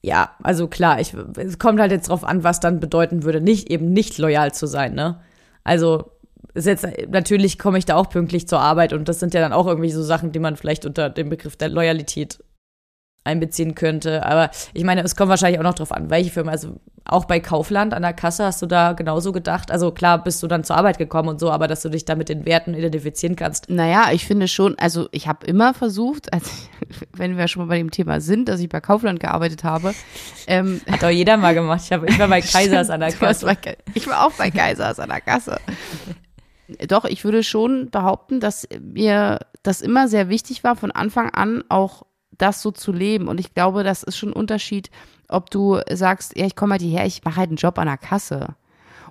Ja, 0.00 0.32
also 0.42 0.68
klar, 0.68 1.00
ich, 1.00 1.14
es 1.36 1.58
kommt 1.58 1.80
halt 1.80 1.90
jetzt 1.90 2.08
drauf 2.08 2.24
an, 2.24 2.44
was 2.44 2.60
dann 2.60 2.78
bedeuten 2.78 3.22
würde, 3.22 3.40
nicht 3.40 3.70
eben 3.70 3.92
nicht 3.92 4.18
loyal 4.18 4.52
zu 4.52 4.66
sein, 4.66 4.94
ne? 4.94 5.20
Also 5.64 6.10
ist 6.52 6.66
jetzt 6.66 6.86
natürlich 7.08 7.58
komme 7.58 7.78
ich 7.78 7.86
da 7.86 7.96
auch 7.96 8.10
pünktlich 8.10 8.46
zur 8.46 8.60
Arbeit 8.60 8.92
und 8.92 9.08
das 9.08 9.18
sind 9.18 9.34
ja 9.34 9.40
dann 9.40 9.52
auch 9.52 9.66
irgendwie 9.66 9.90
so 9.90 10.02
Sachen, 10.02 10.30
die 10.30 10.38
man 10.38 10.56
vielleicht 10.56 10.86
unter 10.86 11.10
dem 11.10 11.30
Begriff 11.30 11.56
der 11.56 11.70
Loyalität 11.70 12.38
einbeziehen 13.24 13.74
könnte. 13.74 14.24
Aber 14.24 14.50
ich 14.72 14.84
meine, 14.84 15.02
es 15.02 15.16
kommt 15.16 15.30
wahrscheinlich 15.30 15.58
auch 15.58 15.64
noch 15.64 15.74
drauf 15.74 15.92
an, 15.92 16.10
welche 16.10 16.30
Firma. 16.30 16.52
Also 16.52 16.80
auch 17.06 17.26
bei 17.26 17.40
Kaufland 17.40 17.92
an 17.92 18.02
der 18.02 18.14
Kasse 18.14 18.44
hast 18.44 18.62
du 18.62 18.66
da 18.66 18.92
genauso 18.92 19.32
gedacht. 19.32 19.70
Also 19.70 19.90
klar 19.90 20.22
bist 20.22 20.42
du 20.42 20.46
dann 20.46 20.64
zur 20.64 20.76
Arbeit 20.76 20.96
gekommen 20.96 21.28
und 21.28 21.40
so, 21.40 21.50
aber 21.50 21.68
dass 21.68 21.82
du 21.82 21.90
dich 21.90 22.04
da 22.04 22.14
mit 22.14 22.28
den 22.28 22.46
Werten 22.46 22.74
identifizieren 22.74 23.36
kannst. 23.36 23.68
Naja, 23.68 24.08
ich 24.12 24.26
finde 24.26 24.48
schon, 24.48 24.78
also 24.78 25.08
ich 25.10 25.26
habe 25.26 25.46
immer 25.46 25.74
versucht, 25.74 26.32
also 26.32 26.50
wenn 27.12 27.36
wir 27.36 27.48
schon 27.48 27.62
mal 27.62 27.68
bei 27.68 27.78
dem 27.78 27.90
Thema 27.90 28.20
sind, 28.20 28.48
dass 28.48 28.60
ich 28.60 28.68
bei 28.68 28.80
Kaufland 28.80 29.20
gearbeitet 29.20 29.64
habe. 29.64 29.94
Ähm, 30.46 30.80
Hat 30.90 31.04
auch 31.04 31.10
jeder 31.10 31.36
mal 31.36 31.54
gemacht. 31.54 31.82
Ich, 31.84 31.92
hab, 31.92 32.08
ich 32.08 32.18
war 32.18 32.28
bei 32.28 32.40
Kaisers 32.42 32.90
an 32.90 33.00
der 33.00 33.12
Kasse. 33.12 33.46
Bei, 33.46 33.76
ich 33.94 34.06
war 34.06 34.26
auch 34.26 34.32
bei 34.32 34.50
Kaisers 34.50 34.98
an 34.98 35.10
der 35.10 35.20
Kasse. 35.20 35.58
Doch, 36.88 37.04
ich 37.04 37.24
würde 37.24 37.42
schon 37.42 37.90
behaupten, 37.90 38.40
dass 38.40 38.66
mir 38.80 39.40
das 39.62 39.82
immer 39.82 40.08
sehr 40.08 40.30
wichtig 40.30 40.64
war, 40.64 40.76
von 40.76 40.90
Anfang 40.90 41.28
an 41.30 41.62
auch 41.68 42.04
das 42.38 42.62
so 42.62 42.70
zu 42.70 42.92
leben. 42.92 43.28
Und 43.28 43.40
ich 43.40 43.54
glaube, 43.54 43.84
das 43.84 44.02
ist 44.02 44.16
schon 44.16 44.30
ein 44.30 44.34
Unterschied, 44.34 44.90
ob 45.28 45.50
du 45.50 45.80
sagst, 45.90 46.36
ja, 46.36 46.46
ich 46.46 46.56
komme 46.56 46.72
halt 46.72 46.82
hierher, 46.82 47.06
ich 47.06 47.24
mache 47.24 47.36
halt 47.36 47.48
einen 47.48 47.56
Job 47.56 47.78
an 47.78 47.86
der 47.86 47.98
Kasse. 47.98 48.54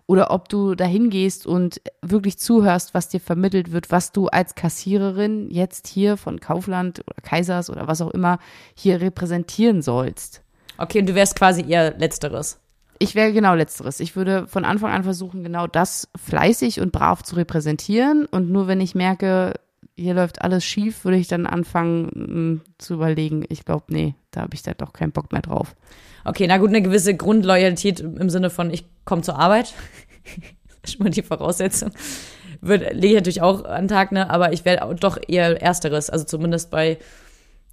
Oder 0.06 0.32
ob 0.32 0.50
du 0.50 0.76
dahin 0.76 1.10
gehst 1.10 1.48
und 1.48 1.82
wirklich 2.02 2.38
zuhörst, 2.38 2.94
was 2.94 3.08
dir 3.08 3.22
vermittelt 3.22 3.72
wird, 3.72 3.90
was 3.90 4.12
du 4.12 4.28
als 4.28 4.54
Kassiererin 4.54 5.50
jetzt 5.50 5.88
hier 5.88 6.18
von 6.18 6.42
Kaufland 6.42 7.00
oder 7.08 7.22
Kaisers 7.22 7.70
oder 7.70 7.88
was 7.88 8.02
auch 8.02 8.12
immer 8.12 8.40
hier 8.76 9.00
repräsentieren 9.00 9.82
sollst. 9.82 10.42
Okay, 10.78 11.00
und 11.00 11.08
du 11.08 11.16
wärst 11.16 11.38
quasi 11.38 11.64
eher 11.66 11.98
Letzteres. 11.98 12.60
Ich 13.00 13.16
wäre 13.16 13.32
genau 13.32 13.56
Letzteres. 13.56 14.00
Ich 14.00 14.16
würde 14.16 14.48
von 14.48 14.66
Anfang 14.66 14.92
an 14.92 15.04
versuchen, 15.04 15.44
genau 15.44 15.68
das 15.68 16.10
fleißig 16.22 16.82
und 16.82 16.92
brav 16.92 17.24
zu 17.24 17.36
repräsentieren. 17.36 18.26
Und 18.26 18.52
nur 18.52 18.68
wenn 18.68 18.82
ich 18.82 18.96
merke, 18.96 19.54
hier 19.96 20.14
läuft 20.14 20.42
alles 20.42 20.64
schief, 20.64 21.06
würde 21.06 21.18
ich 21.18 21.28
dann 21.28 21.46
anfangen 21.46 22.10
mh, 22.14 22.36
mm, 22.36 22.62
zu 22.78 22.94
überlegen, 22.96 23.46
ich 23.50 23.66
glaube, 23.66 23.86
nee, 23.90 24.16
da 24.32 24.42
habe 24.42 24.54
ich 24.54 24.64
da 24.64 24.74
doch 24.74 24.94
keinen 24.94 25.12
Bock 25.12 25.32
mehr 25.32 25.42
drauf. 25.42 25.76
Okay, 26.26 26.48
na 26.48 26.58
gut, 26.58 26.70
eine 26.70 26.82
gewisse 26.82 27.16
Grundloyalität 27.16 28.00
im 28.00 28.30
Sinne 28.30 28.50
von, 28.50 28.72
ich 28.72 28.86
komme 29.06 29.22
zur 29.22 29.38
Arbeit. 29.38 29.74
schon 30.86 31.04
mal 31.04 31.10
die 31.10 31.24
Voraussetzung. 31.24 31.92
Lege 32.62 33.08
ich 33.08 33.14
natürlich 33.14 33.42
auch 33.42 33.66
an 33.66 33.88
Tag, 33.88 34.12
ne? 34.12 34.30
Aber 34.30 34.54
ich 34.54 34.64
wäre 34.64 34.96
doch 34.96 35.18
eher 35.28 35.62
Ersteres. 35.62 36.10
Also 36.10 36.26
zumindest 36.26 36.72
bei, 36.72 36.98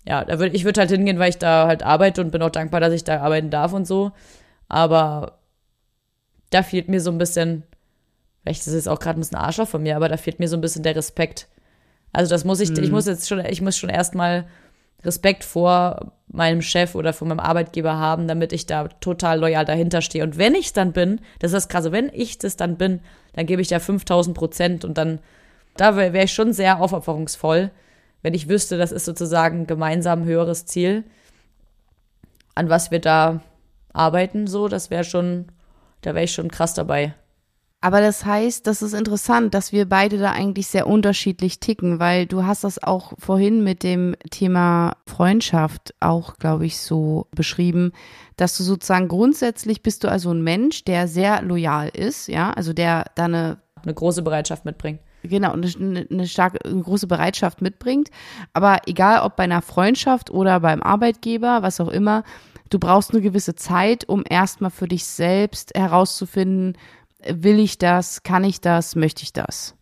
ja, 0.06 0.24
da 0.24 0.38
würd, 0.38 0.54
ich 0.54 0.64
würde 0.64 0.80
halt 0.80 0.90
hingehen, 0.90 1.18
weil 1.18 1.30
ich 1.30 1.38
da 1.38 1.66
halt 1.66 1.82
arbeite 1.82 2.20
und 2.20 2.32
bin 2.32 2.42
auch 2.42 2.50
dankbar, 2.50 2.80
dass 2.80 2.92
ich 2.92 3.04
da 3.04 3.20
arbeiten 3.20 3.50
darf 3.50 3.72
und 3.72 3.86
so. 3.86 4.12
Aber 4.68 5.38
da 6.50 6.62
fehlt 6.62 6.88
mir 6.88 7.00
so 7.00 7.10
ein 7.10 7.18
bisschen, 7.18 7.62
vielleicht 8.42 8.66
ist 8.66 8.72
es 8.72 8.88
auch 8.88 8.98
gerade 8.98 9.18
ein 9.18 9.20
bisschen 9.20 9.38
Arschloch 9.38 9.68
von 9.68 9.82
mir, 9.82 9.96
aber 9.96 10.08
da 10.08 10.16
fehlt 10.16 10.40
mir 10.40 10.48
so 10.48 10.56
ein 10.56 10.60
bisschen 10.60 10.82
der 10.82 10.96
Respekt 10.96 11.46
also 12.12 12.30
das 12.30 12.44
muss 12.44 12.60
ich, 12.60 12.70
mhm. 12.70 12.82
ich 12.82 12.90
muss 12.90 13.06
jetzt 13.06 13.28
schon, 13.28 13.44
ich 13.44 13.60
muss 13.60 13.76
schon 13.76 13.90
erstmal 13.90 14.46
Respekt 15.04 15.44
vor 15.44 16.12
meinem 16.28 16.62
Chef 16.62 16.94
oder 16.94 17.12
vor 17.12 17.26
meinem 17.26 17.40
Arbeitgeber 17.40 17.96
haben, 17.96 18.28
damit 18.28 18.52
ich 18.52 18.66
da 18.66 18.88
total 18.88 19.40
loyal 19.40 19.64
dahinter 19.64 20.02
stehe. 20.02 20.24
Und 20.24 20.38
wenn 20.38 20.54
ich 20.54 20.72
dann 20.72 20.92
bin, 20.92 21.20
das 21.38 21.50
ist 21.50 21.54
das 21.54 21.68
krasse, 21.68 21.92
wenn 21.92 22.10
ich 22.12 22.38
das 22.38 22.56
dann 22.56 22.76
bin, 22.76 23.00
dann 23.32 23.46
gebe 23.46 23.62
ich 23.62 23.68
da 23.68 23.78
5000 23.78 24.36
Prozent 24.36 24.84
und 24.84 24.98
dann, 24.98 25.20
da 25.76 25.96
wäre 25.96 26.12
wär 26.12 26.24
ich 26.24 26.32
schon 26.32 26.52
sehr 26.52 26.80
aufopferungsvoll, 26.80 27.70
wenn 28.22 28.34
ich 28.34 28.48
wüsste, 28.48 28.76
das 28.76 28.92
ist 28.92 29.06
sozusagen 29.06 29.66
gemeinsam 29.66 30.24
höheres 30.24 30.66
Ziel, 30.66 31.04
an 32.54 32.68
was 32.68 32.90
wir 32.90 33.00
da 33.00 33.40
arbeiten, 33.92 34.46
so, 34.46 34.68
das 34.68 34.90
wäre 34.90 35.04
schon, 35.04 35.46
da 36.02 36.14
wäre 36.14 36.24
ich 36.24 36.32
schon 36.32 36.50
krass 36.50 36.74
dabei. 36.74 37.14
Aber 37.82 38.02
das 38.02 38.26
heißt, 38.26 38.66
das 38.66 38.82
ist 38.82 38.92
interessant, 38.92 39.54
dass 39.54 39.72
wir 39.72 39.88
beide 39.88 40.18
da 40.18 40.32
eigentlich 40.32 40.66
sehr 40.66 40.86
unterschiedlich 40.86 41.60
ticken, 41.60 41.98
weil 41.98 42.26
du 42.26 42.44
hast 42.44 42.62
das 42.62 42.82
auch 42.82 43.14
vorhin 43.18 43.64
mit 43.64 43.82
dem 43.82 44.14
Thema 44.30 44.96
Freundschaft 45.06 45.94
auch, 45.98 46.36
glaube 46.36 46.66
ich, 46.66 46.78
so 46.78 47.28
beschrieben, 47.30 47.92
dass 48.36 48.56
du 48.58 48.64
sozusagen 48.64 49.08
grundsätzlich 49.08 49.82
bist 49.82 50.04
du 50.04 50.08
also 50.10 50.30
ein 50.30 50.42
Mensch, 50.42 50.84
der 50.84 51.08
sehr 51.08 51.40
loyal 51.40 51.88
ist, 51.88 52.28
ja, 52.28 52.52
also 52.52 52.74
der 52.74 53.06
da 53.14 53.24
eine, 53.24 53.58
eine 53.82 53.94
große 53.94 54.22
Bereitschaft 54.22 54.66
mitbringt. 54.66 55.00
Genau, 55.22 55.52
eine, 55.52 56.06
eine 56.10 56.26
starke, 56.26 56.64
eine 56.64 56.82
große 56.82 57.06
Bereitschaft 57.06 57.62
mitbringt. 57.62 58.10
Aber 58.52 58.78
egal 58.86 59.20
ob 59.20 59.36
bei 59.36 59.44
einer 59.44 59.62
Freundschaft 59.62 60.30
oder 60.30 60.60
beim 60.60 60.82
Arbeitgeber, 60.82 61.62
was 61.62 61.80
auch 61.80 61.90
immer, 61.90 62.24
du 62.70 62.78
brauchst 62.78 63.12
eine 63.12 63.20
gewisse 63.20 63.54
Zeit, 63.54 64.08
um 64.08 64.24
erstmal 64.28 64.70
für 64.70 64.88
dich 64.88 65.04
selbst 65.04 65.72
herauszufinden, 65.74 66.76
will 67.28 67.58
ich 67.58 67.78
das, 67.78 68.22
kann 68.22 68.44
ich 68.44 68.60
das, 68.60 68.96
möchte 68.96 69.22
ich 69.22 69.32
das? 69.32 69.74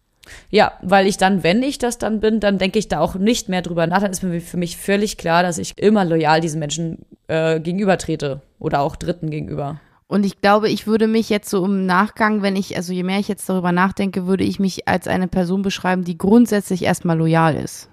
Ja, 0.50 0.72
weil 0.82 1.06
ich 1.06 1.16
dann, 1.16 1.42
wenn 1.42 1.62
ich 1.62 1.78
das 1.78 1.98
dann 1.98 2.20
bin, 2.20 2.40
dann 2.40 2.58
denke 2.58 2.78
ich 2.78 2.88
da 2.88 3.00
auch 3.00 3.14
nicht 3.14 3.48
mehr 3.48 3.62
drüber 3.62 3.86
nach. 3.86 4.00
Dann 4.00 4.10
ist 4.10 4.22
mir 4.22 4.40
für 4.40 4.56
mich 4.56 4.76
völlig 4.76 5.16
klar, 5.16 5.42
dass 5.42 5.58
ich 5.58 5.78
immer 5.78 6.04
loyal 6.04 6.40
diesen 6.40 6.58
Menschen 6.58 6.98
äh, 7.28 7.60
gegenübertrete 7.60 8.42
oder 8.58 8.80
auch 8.80 8.96
Dritten 8.96 9.30
gegenüber. 9.30 9.80
Und 10.06 10.24
ich 10.24 10.40
glaube, 10.40 10.70
ich 10.70 10.86
würde 10.86 11.06
mich 11.06 11.28
jetzt 11.28 11.50
so 11.50 11.64
im 11.64 11.84
Nachgang, 11.84 12.40
wenn 12.40 12.56
ich, 12.56 12.76
also 12.76 12.92
je 12.94 13.02
mehr 13.02 13.18
ich 13.18 13.28
jetzt 13.28 13.48
darüber 13.48 13.72
nachdenke, 13.72 14.26
würde 14.26 14.44
ich 14.44 14.58
mich 14.58 14.88
als 14.88 15.06
eine 15.06 15.28
Person 15.28 15.62
beschreiben, 15.62 16.04
die 16.04 16.16
grundsätzlich 16.16 16.82
erstmal 16.82 17.18
loyal 17.18 17.54
ist. 17.56 17.90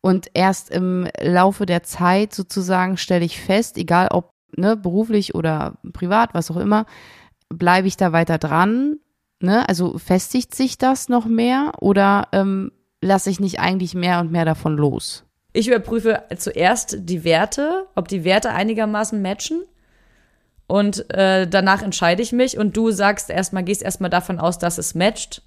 Und 0.00 0.28
erst 0.34 0.70
im 0.70 1.08
Laufe 1.20 1.66
der 1.66 1.82
Zeit 1.82 2.32
sozusagen 2.32 2.96
stelle 2.96 3.24
ich 3.24 3.40
fest, 3.40 3.76
egal 3.76 4.08
ob 4.12 4.30
ne, 4.56 4.76
beruflich 4.76 5.34
oder 5.34 5.74
privat, 5.92 6.34
was 6.34 6.52
auch 6.52 6.56
immer, 6.56 6.86
bleibe 7.48 7.88
ich 7.88 7.96
da 7.96 8.12
weiter 8.12 8.38
dran? 8.38 8.98
Ne? 9.40 9.68
Also 9.68 9.98
festigt 9.98 10.54
sich 10.54 10.78
das 10.78 11.08
noch 11.08 11.26
mehr 11.26 11.72
oder 11.80 12.28
ähm, 12.32 12.72
lasse 13.00 13.30
ich 13.30 13.40
nicht 13.40 13.60
eigentlich 13.60 13.94
mehr 13.94 14.20
und 14.20 14.30
mehr 14.30 14.44
davon 14.44 14.76
los? 14.76 15.24
Ich 15.52 15.68
überprüfe 15.68 16.22
zuerst 16.36 16.98
die 17.00 17.24
Werte, 17.24 17.86
ob 17.94 18.08
die 18.08 18.24
Werte 18.24 18.50
einigermaßen 18.50 19.20
matchen. 19.22 19.62
Und 20.66 21.08
äh, 21.14 21.46
danach 21.46 21.82
entscheide 21.82 22.22
ich 22.22 22.32
mich 22.32 22.58
und 22.58 22.76
du 22.76 22.90
sagst 22.90 23.30
erstmal, 23.30 23.62
gehst 23.62 23.82
erstmal 23.82 24.10
davon 24.10 24.38
aus, 24.38 24.58
dass 24.58 24.78
es 24.78 24.94
matcht. 24.94 25.42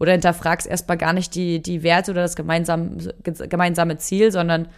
Oder 0.00 0.12
hinterfragst 0.12 0.66
erstmal 0.66 0.98
gar 0.98 1.12
nicht 1.12 1.34
die, 1.34 1.62
die 1.62 1.82
Werte 1.84 2.10
oder 2.10 2.22
das 2.22 2.34
gemeinsame, 2.34 3.14
gemeinsame 3.22 3.96
Ziel, 3.98 4.32
sondern 4.32 4.68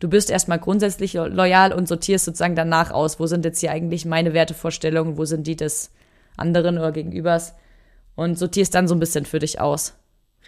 du 0.00 0.08
bist 0.08 0.30
erstmal 0.30 0.58
grundsätzlich 0.58 1.12
loyal 1.12 1.72
und 1.72 1.86
sortierst 1.86 2.24
sozusagen 2.24 2.56
danach 2.56 2.90
aus, 2.90 3.20
wo 3.20 3.26
sind 3.26 3.44
jetzt 3.44 3.60
hier 3.60 3.70
eigentlich 3.70 4.06
meine 4.06 4.32
Wertevorstellungen, 4.32 5.18
wo 5.18 5.26
sind 5.26 5.46
die 5.46 5.56
des 5.56 5.92
anderen 6.36 6.78
oder 6.78 6.92
Gegenübers 6.92 7.54
und 8.16 8.38
sortierst 8.38 8.74
dann 8.74 8.88
so 8.88 8.94
ein 8.94 9.00
bisschen 9.00 9.26
für 9.26 9.38
dich 9.38 9.60
aus. 9.60 9.94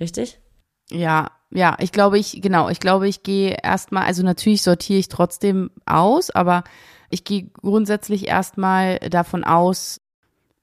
Richtig? 0.01 0.41
Ja, 0.91 1.31
ja, 1.51 1.77
ich 1.81 1.93
glaube, 1.93 2.19
ich, 2.19 2.41
genau, 2.43 2.69
ich 2.69 2.81
glaube, 2.81 3.09
ich 3.09 3.23
gehe 3.23 3.57
erstmal, 3.63 4.05
also 4.05 4.23
natürlich 4.23 4.63
sortiere 4.63 4.99
ich 5.01 5.09
trotzdem 5.09 5.71
aus, 5.87 6.31
aber 6.31 6.65
Ich 7.11 7.25
gehe 7.25 7.51
grundsätzlich 7.63 8.27
erstmal 8.27 8.99
davon 8.99 9.45
aus, 9.45 10.01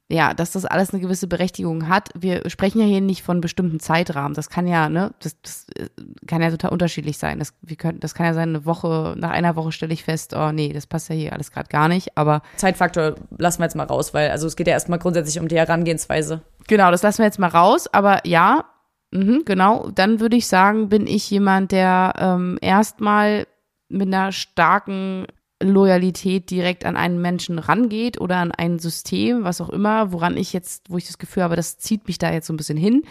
ja, 0.09 0.33
dass 0.33 0.51
das 0.51 0.65
alles 0.65 0.91
eine 0.91 1.01
gewisse 1.01 1.27
Berechtigung 1.27 1.87
hat. 1.87 2.09
Wir 2.15 2.49
sprechen 2.49 2.79
ja 2.79 2.85
hier 2.85 3.01
nicht 3.01 3.23
von 3.23 3.41
bestimmten 3.41 3.79
Zeitrahmen. 3.79 4.33
Das 4.33 4.49
kann 4.49 4.67
ja, 4.67 4.89
ne, 4.89 5.13
das, 5.19 5.39
das 5.41 5.67
äh, 5.75 5.87
kann 6.27 6.41
ja 6.41 6.51
total 6.51 6.71
unterschiedlich 6.71 7.17
sein. 7.17 7.39
Das, 7.39 7.53
wir 7.61 7.77
können, 7.77 7.99
das 7.99 8.13
kann 8.13 8.25
ja 8.25 8.33
sein, 8.33 8.49
eine 8.49 8.65
Woche, 8.65 9.15
nach 9.17 9.31
einer 9.31 9.55
Woche 9.55 9.71
stelle 9.71 9.93
ich 9.93 10.03
fest, 10.03 10.35
oh 10.35 10.51
nee, 10.51 10.73
das 10.73 10.87
passt 10.87 11.09
ja 11.09 11.15
hier 11.15 11.33
alles 11.33 11.51
gerade 11.51 11.69
gar 11.69 11.87
nicht. 11.87 12.17
Aber 12.17 12.41
Zeitfaktor 12.57 13.15
lassen 13.37 13.59
wir 13.59 13.65
jetzt 13.65 13.75
mal 13.75 13.87
raus, 13.87 14.13
weil 14.13 14.29
also 14.29 14.45
es 14.45 14.55
geht 14.55 14.67
ja 14.67 14.73
erstmal 14.73 14.99
grundsätzlich 14.99 15.39
um 15.39 15.47
die 15.47 15.57
Herangehensweise. 15.57 16.41
genau, 16.67 16.91
das 16.91 17.01
lassen 17.01 17.19
wir 17.19 17.25
jetzt 17.25 17.39
mal 17.39 17.47
raus. 17.47 17.87
Aber 17.91 18.25
ja, 18.27 18.65
mhm, 19.11 19.43
genau, 19.45 19.89
dann 19.89 20.19
würde 20.19 20.35
ich 20.35 20.47
sagen, 20.47 20.89
bin 20.89 21.07
ich 21.07 21.29
jemand, 21.29 21.71
der 21.71 22.13
ähm, 22.17 22.57
erstmal 22.61 23.47
mit 23.87 24.07
einer 24.07 24.31
starken 24.31 25.27
Loyalität 25.69 26.49
direkt 26.49 26.85
an 26.85 26.95
einen 26.95 27.21
Menschen 27.21 27.59
rangeht 27.59 28.19
oder 28.19 28.37
an 28.37 28.51
ein 28.51 28.79
System, 28.79 29.43
was 29.43 29.61
auch 29.61 29.69
immer, 29.69 30.11
woran 30.11 30.37
ich 30.37 30.53
jetzt, 30.53 30.89
wo 30.89 30.97
ich 30.97 31.07
das 31.07 31.17
Gefühl 31.17 31.43
habe, 31.43 31.55
das 31.55 31.77
zieht 31.77 32.07
mich 32.07 32.17
da 32.17 32.31
jetzt 32.31 32.47
so 32.47 32.53
ein 32.53 32.57
bisschen 32.57 32.77
hin. 32.77 33.03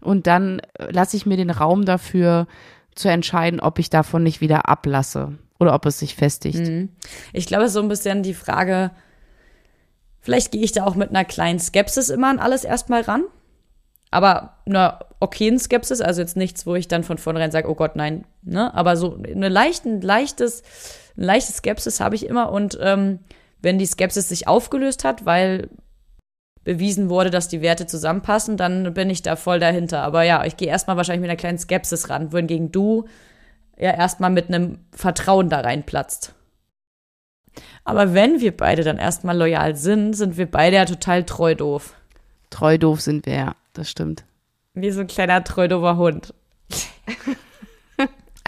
Und 0.00 0.26
dann 0.26 0.60
äh, 0.78 0.90
lasse 0.90 1.16
ich 1.16 1.26
mir 1.26 1.36
den 1.36 1.50
Raum 1.50 1.84
dafür 1.84 2.46
zu 2.94 3.08
entscheiden, 3.08 3.60
ob 3.60 3.78
ich 3.78 3.90
davon 3.90 4.22
nicht 4.22 4.40
wieder 4.40 4.68
ablasse 4.68 5.38
oder 5.58 5.74
ob 5.74 5.86
es 5.86 5.98
sich 5.98 6.14
festigt. 6.14 6.58
Mhm. 6.58 6.88
Ich 7.32 7.46
glaube, 7.46 7.64
es 7.64 7.70
ist 7.70 7.74
so 7.74 7.82
ein 7.82 7.88
bisschen 7.88 8.22
die 8.22 8.34
Frage, 8.34 8.90
vielleicht 10.20 10.52
gehe 10.52 10.62
ich 10.62 10.72
da 10.72 10.84
auch 10.84 10.94
mit 10.94 11.10
einer 11.10 11.24
kleinen 11.24 11.58
Skepsis 11.58 12.08
immer 12.08 12.30
an 12.30 12.38
alles 12.38 12.64
erstmal 12.64 13.02
ran. 13.02 13.24
Aber 14.10 14.56
einer 14.66 15.00
okayen 15.20 15.58
Skepsis, 15.58 16.00
also 16.00 16.20
jetzt 16.20 16.36
nichts, 16.36 16.66
wo 16.66 16.74
ich 16.74 16.88
dann 16.88 17.04
von 17.04 17.18
vornherein 17.18 17.52
sage, 17.52 17.70
oh 17.70 17.74
Gott, 17.74 17.94
nein, 17.94 18.24
ne? 18.42 18.74
Aber 18.74 18.96
so 18.96 19.16
eine 19.22 19.48
leichten, 19.48 20.00
leichtes, 20.00 20.62
eine 21.20 21.26
leichte 21.26 21.52
Skepsis 21.52 22.00
habe 22.00 22.14
ich 22.14 22.26
immer. 22.26 22.50
Und 22.50 22.78
ähm, 22.80 23.20
wenn 23.60 23.78
die 23.78 23.86
Skepsis 23.86 24.28
sich 24.28 24.48
aufgelöst 24.48 25.04
hat, 25.04 25.26
weil 25.26 25.68
bewiesen 26.64 27.08
wurde, 27.08 27.30
dass 27.30 27.48
die 27.48 27.62
Werte 27.62 27.86
zusammenpassen, 27.86 28.56
dann 28.56 28.92
bin 28.94 29.08
ich 29.10 29.22
da 29.22 29.36
voll 29.36 29.60
dahinter. 29.60 30.02
Aber 30.02 30.22
ja, 30.22 30.44
ich 30.44 30.56
gehe 30.56 30.68
erstmal 30.68 30.96
wahrscheinlich 30.96 31.22
mit 31.22 31.30
einer 31.30 31.36
kleinen 31.36 31.58
Skepsis 31.58 32.10
ran, 32.10 32.32
wohingegen 32.32 32.72
du 32.72 33.06
ja 33.78 33.92
erstmal 33.92 34.30
mit 34.30 34.48
einem 34.48 34.78
Vertrauen 34.92 35.48
da 35.48 35.60
reinplatzt. 35.60 36.34
Aber 37.84 38.14
wenn 38.14 38.40
wir 38.40 38.56
beide 38.56 38.84
dann 38.84 38.98
erstmal 38.98 39.36
loyal 39.36 39.74
sind, 39.76 40.14
sind 40.14 40.36
wir 40.36 40.50
beide 40.50 40.76
ja 40.76 40.84
total 40.84 41.24
treu 41.24 41.54
doof. 41.54 41.94
Treu 42.50 42.78
doof 42.78 43.00
sind 43.00 43.26
wir, 43.26 43.34
ja, 43.34 43.56
das 43.72 43.90
stimmt. 43.90 44.24
Wie 44.74 44.90
so 44.90 45.00
ein 45.00 45.06
kleiner 45.06 45.42
treudover 45.44 45.96
Hund. 45.96 46.34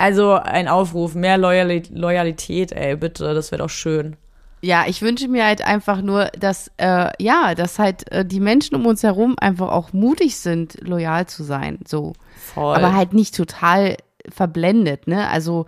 also 0.02 0.32
ein 0.32 0.66
Aufruf, 0.66 1.14
mehr 1.14 1.38
Loyali 1.38 1.84
Loyalität, 1.90 2.72
ey, 2.72 2.96
bitte, 2.96 3.34
das 3.34 3.52
wäre 3.52 3.62
doch 3.62 3.70
schön. 3.70 4.16
Ja, 4.60 4.84
ich 4.88 5.00
wünsche 5.00 5.28
mir 5.28 5.44
halt 5.44 5.64
einfach 5.64 6.02
nur, 6.02 6.26
dass, 6.38 6.70
äh, 6.76 7.10
ja, 7.20 7.54
dass 7.54 7.78
halt 7.78 8.10
äh, 8.10 8.24
die 8.24 8.40
Menschen 8.40 8.74
um 8.74 8.86
uns 8.86 9.04
herum 9.04 9.36
einfach 9.38 9.70
auch 9.70 9.92
mutig 9.92 10.36
sind, 10.36 10.76
loyal 10.80 11.26
zu 11.26 11.44
sein, 11.44 11.78
so. 11.86 12.14
Voll. 12.36 12.74
Aber 12.74 12.94
halt 12.94 13.12
nicht 13.12 13.36
total 13.36 13.96
verblendet, 14.28 15.06
ne? 15.06 15.28
Also 15.28 15.66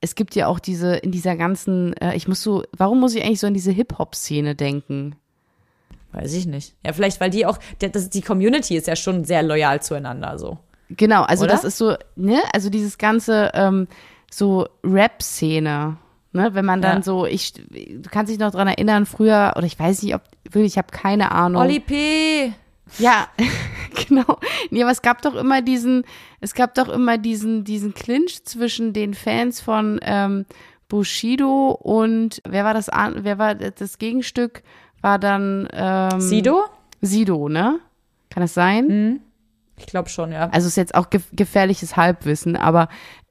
es 0.00 0.14
gibt 0.14 0.34
ja 0.34 0.46
auch 0.46 0.60
diese, 0.60 0.96
in 0.96 1.10
dieser 1.10 1.36
ganzen, 1.36 1.94
äh, 1.94 2.14
ich 2.16 2.26
muss 2.26 2.42
so, 2.42 2.64
warum 2.76 3.00
muss 3.00 3.14
ich 3.14 3.22
eigentlich 3.22 3.40
so 3.40 3.46
an 3.46 3.54
diese 3.54 3.72
Hip-Hop-Szene 3.72 4.54
denken? 4.54 5.16
Weiß 6.12 6.32
ich 6.32 6.46
nicht. 6.46 6.74
Ja, 6.84 6.94
vielleicht, 6.94 7.20
weil 7.20 7.30
die 7.30 7.44
auch, 7.44 7.58
das, 7.78 8.08
die 8.08 8.22
Community 8.22 8.76
ist 8.76 8.86
ja 8.86 8.96
schon 8.96 9.24
sehr 9.24 9.42
loyal 9.42 9.82
zueinander, 9.82 10.38
so. 10.38 10.58
Genau, 10.90 11.22
also 11.22 11.44
Oder? 11.44 11.52
das 11.52 11.64
ist 11.64 11.78
so, 11.78 11.94
ne, 12.16 12.40
also 12.52 12.70
dieses 12.70 12.98
ganze 12.98 13.50
ähm, 13.54 13.88
so 14.30 14.66
Rap-Szene, 14.84 15.96
ne, 16.32 16.54
wenn 16.54 16.64
man 16.64 16.82
dann 16.82 16.98
Ja. 16.98 17.02
so, 17.02 17.26
ich, 17.26 17.52
du 17.54 18.08
kannst 18.10 18.30
dich 18.30 18.38
noch 18.38 18.50
dran 18.50 18.68
erinnern, 18.68 19.06
früher, 19.06 19.54
oder 19.56 19.66
ich 19.66 19.78
weiß 19.78 20.02
nicht, 20.02 20.14
ob, 20.14 20.22
wirklich, 20.44 20.72
ich 20.72 20.78
habe 20.78 20.88
keine 20.90 21.32
Ahnung. 21.32 21.62
Oli 21.62 21.80
P. 21.80 22.52
Ja, 22.98 23.28
genau. 24.08 24.38
Nee, 24.70 24.82
aber 24.82 24.92
es 24.92 25.02
gab 25.02 25.22
doch 25.22 25.34
immer 25.34 25.62
diesen, 25.62 26.04
es 26.40 26.54
gab 26.54 26.74
doch 26.74 26.88
immer 26.88 27.16
diesen, 27.18 27.64
diesen 27.64 27.94
Clinch 27.94 28.44
zwischen 28.44 28.92
den 28.92 29.14
Fans 29.14 29.60
von 29.60 29.98
ähm, 30.02 30.44
Bushido 30.88 31.70
und 31.70 32.42
wer 32.46 32.64
war 32.64 32.74
das, 32.74 32.88
wer 32.88 33.38
war 33.38 33.54
das 33.54 33.98
Gegenstück? 33.98 34.62
War 35.00 35.18
dann 35.18 35.66
ähm, 35.72 36.20
Sido? 36.20 36.64
Sido, 37.00 37.48
ne? 37.48 37.80
Kann 38.30 38.42
das 38.42 38.54
sein? 38.54 39.20
Ich 39.76 39.86
glaube 39.86 40.08
schon, 40.08 40.32
ja. 40.32 40.48
Also 40.50 40.68
ist 40.68 40.76
jetzt 40.76 40.94
auch 40.94 41.10
gef 41.10 41.24
gefährliches 41.32 41.96
Halbwissen, 41.96 42.56
aber 42.56 42.88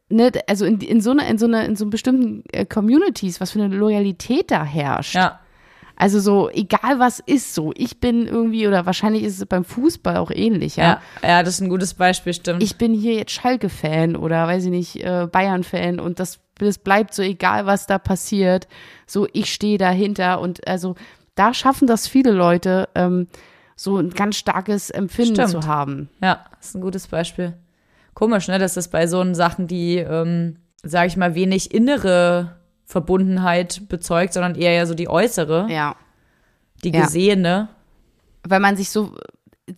ne, 0.10 0.32
also 0.48 0.66
in, 0.66 0.80
in 0.82 1.02
so 1.02 1.12
einer, 1.12 1.28
in 1.28 1.38
so 1.38 1.46
einer, 1.46 1.66
in 1.66 1.76
so 1.76 1.88
bestimmten 1.88 2.44
äh, 2.52 2.66
Communities, 2.66 3.41
was 3.41 3.52
für 3.52 3.62
eine 3.62 3.76
Loyalität 3.76 4.52
da 4.52 4.64
herrscht. 4.64 5.16
Ja. 5.16 5.39
Also 5.96 6.20
so, 6.20 6.50
egal 6.50 7.00
was 7.00 7.20
ist 7.20 7.54
so, 7.54 7.72
ich 7.76 8.00
bin 8.00 8.26
irgendwie, 8.26 8.68
oder 8.68 8.86
wahrscheinlich 8.86 9.24
ist 9.24 9.39
es 9.39 9.46
beim 9.46 9.64
Fußball 9.64 10.18
auch 10.18 10.32
ähnlich, 10.32 10.76
ja. 10.76 11.02
Ja, 11.22 11.30
ja, 11.30 11.44
das 11.44 11.56
ist 11.56 11.62
ein 11.62 11.70
gutes 11.70 11.94
Beispiel, 11.94 12.34
stimmt. 12.34 12.64
Ich 12.64 12.78
bin 12.78 12.94
hier 12.94 13.14
jetzt 13.14 13.32
Schalke-Fan 13.32 14.16
oder 14.16 14.48
weiß 14.48 14.66
ich 14.66 14.72
nicht, 14.72 15.04
äh, 15.04 15.28
Bayern-Fan 15.32 16.00
und 16.00 16.20
das, 16.20 16.39
das 16.58 16.80
bleibt 16.80 17.14
so, 17.14 17.22
egal 17.22 17.68
was 17.68 17.86
da 17.86 18.00
passiert, 18.00 18.68
so 19.06 19.28
ich 19.34 19.54
stehe 19.54 19.78
dahinter 19.78 20.41
und 20.41 20.68
also 20.68 20.96
da 21.36 21.54
schaffen 21.54 21.88
das 21.88 22.08
viele 22.08 22.32
Leute, 22.32 22.89
ähm, 22.96 23.28
so 23.76 23.98
ein 23.98 24.10
ganz 24.12 24.36
starkes 24.38 24.90
Empfinden 24.90 25.36
Stimmt. 25.36 25.50
zu 25.50 25.66
haben. 25.68 26.10
Ja, 26.22 26.46
das 26.58 26.70
ist 26.70 26.76
ein 26.76 26.82
gutes 26.82 27.08
Beispiel. 27.08 27.54
Komisch, 28.14 28.48
ne, 28.48 28.60
dass 28.60 28.76
das 28.76 28.88
bei 28.90 29.08
so 29.08 29.34
Sachen, 29.34 29.68
die, 29.68 29.98
ähm, 29.98 30.58
sage 30.84 31.08
ich 31.08 31.18
mal, 31.18 31.34
wenig 31.36 31.74
innere 31.74 32.56
Verbundenheit 32.86 33.88
bezeugt, 33.90 34.34
sondern 34.34 34.56
eher 34.56 34.74
ja 34.74 34.86
so 34.86 34.94
die 34.94 35.10
äußere, 35.10 35.68
Ja. 35.70 35.96
die 36.84 36.92
Ja. 36.92 37.04
gesehene. 37.04 37.70
weil 38.48 38.60
man 38.60 38.76
sich 38.76 38.90
so 38.90 39.16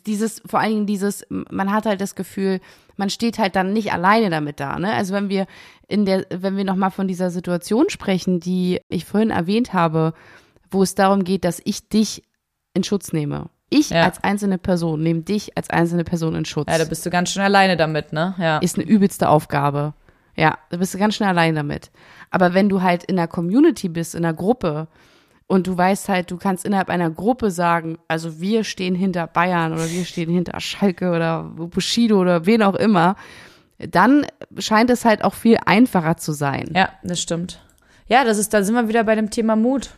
dieses 0.07 0.41
vor 0.47 0.59
allen 0.59 0.71
Dingen 0.71 0.85
dieses 0.87 1.23
man 1.29 1.71
hat 1.71 1.85
halt 1.85 2.01
das 2.01 2.15
Gefühl 2.15 2.59
man 2.97 3.11
steht 3.11 3.37
halt 3.37 3.55
dann 3.55 3.71
nicht 3.73 3.93
alleine 3.93 4.31
damit 4.31 4.59
da 4.59 4.79
ne 4.79 4.91
also 4.91 5.13
wenn 5.13 5.29
wir 5.29 5.45
in 5.87 6.05
der 6.05 6.25
wenn 6.31 6.57
wir 6.57 6.63
noch 6.63 6.75
mal 6.75 6.89
von 6.89 7.07
dieser 7.07 7.29
Situation 7.29 7.91
sprechen 7.91 8.39
die 8.39 8.81
ich 8.89 9.05
vorhin 9.05 9.29
erwähnt 9.29 9.73
habe 9.73 10.15
wo 10.71 10.81
es 10.81 10.95
darum 10.95 11.23
geht 11.23 11.43
dass 11.45 11.61
ich 11.63 11.87
dich 11.89 12.23
in 12.73 12.83
Schutz 12.83 13.13
nehme 13.13 13.51
ich 13.75 13.89
Ja. 13.89 14.03
als 14.03 14.23
einzelne 14.23 14.57
Person 14.57 15.01
nehme 15.03 15.21
dich 15.21 15.57
als 15.57 15.69
einzelne 15.69 16.03
Person 16.03 16.35
in 16.35 16.45
Schutz 16.45 16.71
Ja, 16.71 16.77
da 16.77 16.85
bist 16.85 17.05
du 17.05 17.09
ganz 17.09 17.29
schön 17.31 17.43
alleine 17.43 17.77
damit, 17.77 18.13
ne? 18.13 18.35
Ja. 18.37 18.57
ist 18.59 18.77
eine 18.77 18.85
übelste 18.87 19.29
Aufgabe. 19.29 19.93
Ja, 20.37 20.57
da 20.69 20.77
bist 20.77 20.93
du 20.93 20.97
ganz 20.97 21.15
schnell 21.15 21.29
allein 21.29 21.55
damit. 21.55 21.91
Aber 22.29 22.53
wenn 22.53 22.67
du 22.69 22.81
halt 22.81 23.03
in 23.05 23.17
einer 23.17 23.27
Community 23.27 23.87
bist, 23.87 24.15
in 24.15 24.25
einer 24.25 24.33
Gruppe 24.33 24.87
und 25.47 25.67
du 25.67 25.77
weißt 25.77 26.09
halt, 26.09 26.29
du 26.31 26.37
kannst 26.37 26.65
innerhalb 26.65 26.89
einer 26.89 27.09
Gruppe 27.09 27.51
sagen, 27.51 27.97
also 28.07 28.41
wir 28.41 28.63
stehen 28.63 28.95
hinter 28.95 29.27
Bayern 29.27 29.71
oder 29.73 29.89
wir 29.89 30.03
stehen 30.03 30.29
hinter 30.29 30.59
Schalke 30.59 31.11
oder 31.11 31.43
Bushido 31.43 32.19
oder 32.19 32.45
wen 32.45 32.63
auch 32.63 32.75
immer, 32.75 33.15
dann 33.77 34.25
scheint 34.57 34.89
es 34.89 35.05
halt 35.05 35.23
auch 35.23 35.33
viel 35.33 35.57
einfacher 35.65 36.17
zu 36.17 36.31
sein. 36.33 36.69
Ja, 36.73 36.89
das 37.03 37.21
stimmt. 37.21 37.61
Ja, 38.07 38.23
das 38.23 38.37
ist, 38.37 38.53
da 38.53 38.63
sind 38.63 38.75
wir 38.75 38.87
wieder 38.89 39.03
bei 39.03 39.15
dem 39.15 39.29
Thema 39.29 39.55
Mut. 39.55 39.91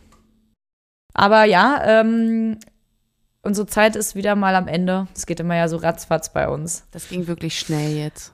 Aber 1.14 1.44
ja, 1.44 1.80
ähm, 1.84 2.58
unsere 3.42 3.66
Zeit 3.66 3.96
ist 3.96 4.14
wieder 4.14 4.34
mal 4.34 4.54
am 4.54 4.68
Ende. 4.68 5.08
Es 5.14 5.26
geht 5.26 5.40
immer 5.40 5.56
ja 5.56 5.68
so 5.68 5.76
ratzfatz 5.76 6.32
bei 6.32 6.48
uns. 6.48 6.84
Das 6.90 7.08
ging 7.08 7.26
wirklich 7.26 7.58
schnell 7.58 7.96
jetzt. 7.96 8.32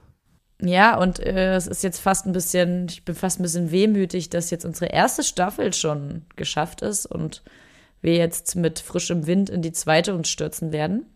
Ja, 0.61 0.96
und 0.96 1.18
äh, 1.18 1.55
es 1.55 1.66
ist 1.66 1.82
jetzt 1.82 2.00
fast 2.00 2.26
ein 2.26 2.32
bisschen, 2.32 2.86
ich 2.88 3.05
bin 3.05 3.14
fast 3.14 3.38
ein 3.38 3.42
bisschen 3.42 3.70
wehmütig, 3.70 4.30
dass 4.30 4.50
jetzt 4.50 4.64
unsere 4.64 4.86
erste 4.86 5.22
Staffel 5.22 5.72
schon 5.72 6.22
geschafft 6.36 6.80
ist 6.80 7.07
und 7.07 7.42
wir 8.00 8.14
jetzt 8.16 8.55
mit 8.55 8.78
frischem 8.78 9.26
Wind 9.26 9.50
in 9.50 9.62
die 9.62 9.72
zweite 9.72 10.14
uns 10.14 10.28
stürzen 10.28 10.72
werden. 10.72 11.07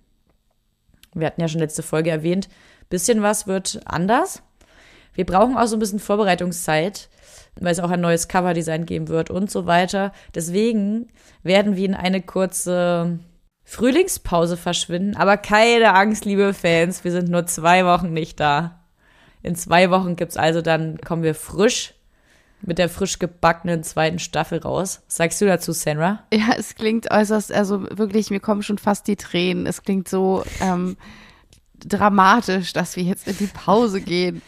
Wir 1.15 1.27
hatten 1.27 1.41
ja 1.41 1.49
schon 1.49 1.61
letzte 1.61 1.83
Folge 1.83 2.11
erwähnt, 2.11 2.49
bisschen 2.91 3.23
was 3.23 3.47
wird 3.47 3.81
anders. 3.85 4.43
Wir 5.15 5.25
brauchen 5.25 5.57
auch 5.57 5.67
so 5.67 5.77
ein 5.77 5.81
bisschen 5.81 5.99
Vorbereitungszeit, 5.99 7.09
weil 7.59 7.73
es 7.73 7.81
auch 7.81 7.91
ein 7.91 8.01
neues 8.01 8.29
Coverdesign 8.29 8.87
geben 8.87 9.09
wird 9.09 9.31
und 9.31 9.51
so 9.51 9.67
weiter. 9.67 10.13
Deswegen 10.35 11.09
werden 11.43 11.77
wir 11.77 11.87
in 11.87 11.95
eine 11.95 12.23
kurze 12.23 13.19
Frühlingspause 13.69 14.57
verschwinden. 14.57 15.15
Aber 15.15 15.37
keine 15.37 15.95
Angst, 15.95 16.25
liebe 16.25 16.55
Fans, 16.55 17.05
wir 17.05 17.13
sind 17.13 17.29
nur 17.29 17.45
zwei 17.45 17.85
Wochen 17.85 18.15
nicht 18.15 18.41
da. 18.41 18.81
In 19.43 19.57
zwei 19.57 19.91
Wochen 19.91 20.17
gibt's 20.17 20.39
also 20.39 20.63
dann, 20.63 20.97
kommen 21.03 21.23
wir 21.23 21.35
frisch 21.35 21.93
mit 22.63 22.79
der 22.79 22.89
frisch 22.89 23.19
gebackenen 23.19 23.83
zweiten 23.83 24.21
Staffel 24.21 24.61
raus. 24.61 25.03
Sagst 25.07 25.43
du 25.43 25.45
dazu, 25.45 25.73
Senra? 25.73 26.25
Ja, 26.33 26.55
es 26.57 26.77
klingt 26.77 27.11
äußerst, 27.11 27.53
also 27.53 27.83
wirklich, 27.91 28.31
mir 28.31 28.41
kommen 28.41 28.63
schon 28.63 28.79
fast 28.79 29.07
die 29.07 29.17
Tränen. 29.17 29.67
Es 29.67 29.83
klingt 29.83 30.09
so 30.09 30.45
ähm, 30.63 30.97
dramatisch, 31.79 32.73
dass 32.73 32.97
wir 32.97 33.03
jetzt 33.03 33.29
in 33.29 33.37
die 33.37 33.51
Pause 33.53 34.01
gehen. 34.01 34.41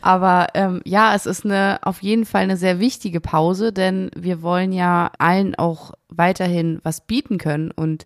Aber 0.00 0.48
ähm, 0.54 0.82
ja, 0.84 1.14
es 1.14 1.26
ist 1.26 1.44
eine 1.44 1.78
auf 1.82 2.02
jeden 2.02 2.26
Fall 2.26 2.42
eine 2.42 2.56
sehr 2.56 2.80
wichtige 2.80 3.20
Pause, 3.20 3.72
denn 3.72 4.10
wir 4.16 4.42
wollen 4.42 4.72
ja 4.72 5.12
allen 5.18 5.54
auch 5.54 5.92
weiterhin 6.08 6.80
was 6.82 7.06
bieten 7.06 7.38
können 7.38 7.70
und 7.70 8.04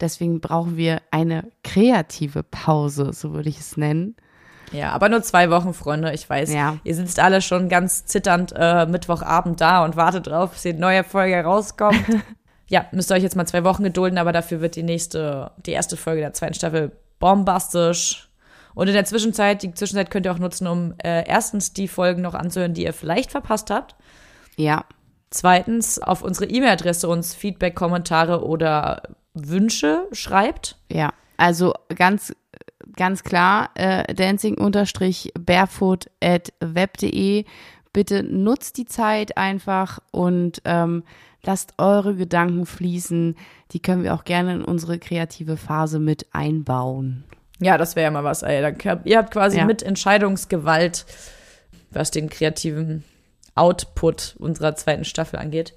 deswegen 0.00 0.40
brauchen 0.40 0.76
wir 0.76 1.00
eine 1.10 1.44
kreative 1.64 2.42
Pause, 2.42 3.12
so 3.12 3.32
würde 3.32 3.48
ich 3.48 3.58
es 3.60 3.76
nennen. 3.76 4.16
Ja, 4.72 4.90
aber 4.90 5.08
nur 5.08 5.22
zwei 5.22 5.50
Wochen, 5.50 5.72
Freunde. 5.74 6.12
Ich 6.12 6.28
weiß, 6.28 6.52
Ja. 6.52 6.78
ihr 6.82 6.94
sitzt 6.94 7.20
alle 7.20 7.40
schon 7.40 7.68
ganz 7.68 8.04
zitternd 8.06 8.52
äh, 8.56 8.86
Mittwochabend 8.86 9.60
da 9.60 9.84
und 9.84 9.96
wartet 9.96 10.26
drauf, 10.26 10.52
bis 10.52 10.62
die 10.62 10.72
neue 10.72 11.04
Folge 11.04 11.40
rauskommt. 11.40 12.02
ja, 12.68 12.86
müsst 12.90 13.10
ihr 13.10 13.14
euch 13.14 13.22
jetzt 13.22 13.36
mal 13.36 13.46
zwei 13.46 13.62
Wochen 13.64 13.84
gedulden, 13.84 14.18
aber 14.18 14.32
dafür 14.32 14.60
wird 14.60 14.74
die 14.76 14.82
nächste, 14.82 15.52
die 15.64 15.70
erste 15.72 15.96
Folge 15.96 16.20
der 16.20 16.32
zweiten 16.32 16.54
Staffel 16.54 16.92
bombastisch. 17.20 18.28
Und 18.74 18.88
in 18.88 18.94
der 18.94 19.04
Zwischenzeit, 19.04 19.62
die 19.62 19.72
Zwischenzeit 19.72 20.10
könnt 20.10 20.26
ihr 20.26 20.32
auch 20.32 20.38
nutzen, 20.38 20.66
um 20.66 20.94
äh, 21.02 21.26
erstens 21.26 21.72
die 21.72 21.88
Folgen 21.88 22.22
noch 22.22 22.34
anzuhören, 22.34 22.74
die 22.74 22.84
ihr 22.84 22.92
vielleicht 22.92 23.30
verpasst 23.30 23.70
habt. 23.70 23.94
Ja. 24.56 24.84
Zweitens 25.30 25.98
auf 26.00 26.22
unsere 26.22 26.50
E-Mail-Adresse 26.50 27.08
uns 27.08 27.34
Feedback, 27.34 27.74
Kommentare 27.74 28.44
oder 28.44 29.02
Wünsche 29.36 30.06
schreibt. 30.12 30.76
Ja, 30.90 31.12
also 31.36 31.74
ganz, 31.94 32.34
ganz 32.96 33.22
klar, 33.22 33.70
äh, 33.74 34.12
dancing-barefoot 34.14 36.06
at 36.22 36.52
web.de. 36.60 37.44
Bitte 37.92 38.22
nutzt 38.22 38.76
die 38.76 38.84
Zeit 38.86 39.36
einfach 39.36 40.00
und 40.10 40.60
ähm, 40.64 41.02
lasst 41.42 41.74
eure 41.78 42.14
Gedanken 42.14 42.66
fließen. 42.66 43.36
Die 43.72 43.80
können 43.80 44.02
wir 44.02 44.14
auch 44.14 44.24
gerne 44.24 44.54
in 44.54 44.64
unsere 44.64 44.98
kreative 44.98 45.56
Phase 45.56 45.98
mit 45.98 46.26
einbauen. 46.32 47.24
Ja, 47.58 47.78
das 47.78 47.96
wäre 47.96 48.04
ja 48.04 48.10
mal 48.10 48.24
was, 48.24 48.42
ey. 48.42 48.60
Ihr 49.04 49.16
habt 49.18 49.30
quasi 49.30 49.58
Ja. 49.58 49.64
mit 49.64 49.82
Entscheidungsgewalt, 49.82 51.06
was 51.90 52.10
den 52.10 52.28
kreativen 52.28 53.02
Output 53.54 54.36
unserer 54.38 54.74
zweiten 54.76 55.04
Staffel 55.06 55.38
angeht. 55.38 55.72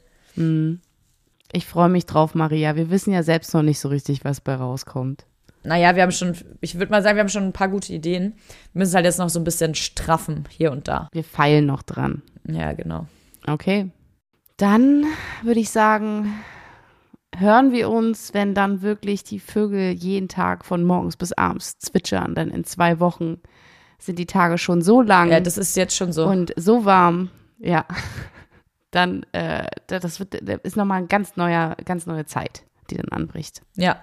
Ich 1.52 1.66
freue 1.66 1.90
mich 1.90 2.06
drauf, 2.06 2.36
Maria. 2.36 2.76
Wir 2.76 2.90
wissen 2.90 3.12
ja 3.12 3.24
selbst 3.24 3.54
noch 3.54 3.64
nicht 3.64 3.80
so 3.80 3.90
richtig, 3.90 4.24
was 4.24 4.42
bei 4.42 4.56
rauskommt. 4.56 5.26
Naja, 5.64 5.96
wir 5.96 6.04
haben 6.04 6.12
schon, 6.12 6.36
ich 6.62 6.76
würde 6.76 6.92
mal 6.92 7.02
sagen, 7.04 7.18
wir 7.18 7.22
haben 7.22 7.30
schon 7.30 7.44
ein 7.44 7.54
paar 7.54 7.68
gute 7.68 7.92
Ideen. 7.92 8.36
Wir 8.74 8.80
müssen 8.80 8.96
halt 8.96 9.06
jetzt 9.06 9.20
noch 9.20 9.30
so 9.30 9.40
ein 9.40 9.44
bisschen 9.44 9.76
straffen 9.76 10.46
hier 10.50 10.72
und 10.72 10.88
da. 10.88 11.10
Wir 11.12 11.24
feilen 11.24 11.66
noch 11.66 11.84
dran. 11.84 12.22
Ja, 12.48 12.72
genau. 12.74 13.08
Okay. 13.46 13.90
Dann 14.58 15.06
würde 15.44 15.60
ich 15.60 15.70
sagen, 15.70 16.34
hören 17.38 17.72
wir 17.72 17.90
uns, 17.90 18.34
wenn 18.34 18.54
dann 18.54 18.82
wirklich 18.82 19.24
die 19.24 19.40
Vögel 19.40 19.92
jeden 19.92 20.28
Tag 20.30 20.66
von 20.66 20.84
morgens 20.84 21.18
bis 21.18 21.34
abends 21.34 21.78
zwitschern. 21.80 22.36
Denn 22.36 22.50
in 22.50 22.64
zwei 22.64 23.00
Wochen 23.00 23.38
sind 23.98 24.20
die 24.20 24.26
Tage 24.26 24.58
schon 24.58 24.82
so 24.82 25.02
lang 25.02 25.30
Ja, 25.32 25.40
das 25.40 25.58
ist 25.58 25.76
jetzt 25.76 25.96
schon 25.96 26.14
so. 26.14 26.26
und 26.26 26.54
so 26.56 26.86
warm. 26.86 27.30
Ja. 27.58 27.86
Dann, 28.92 29.24
äh, 29.34 29.66
das 29.88 30.20
wird, 30.20 30.40
das 30.42 30.60
ist 30.64 30.76
nochmal 30.76 31.00
eine 31.00 31.08
ganz 31.08 31.36
neuer, 31.36 31.76
ganz 31.86 32.06
neue 32.06 32.26
Zeit, 32.26 32.64
die 32.90 32.96
dann 32.96 33.10
anbricht. 33.12 33.62
Ja, 33.76 33.98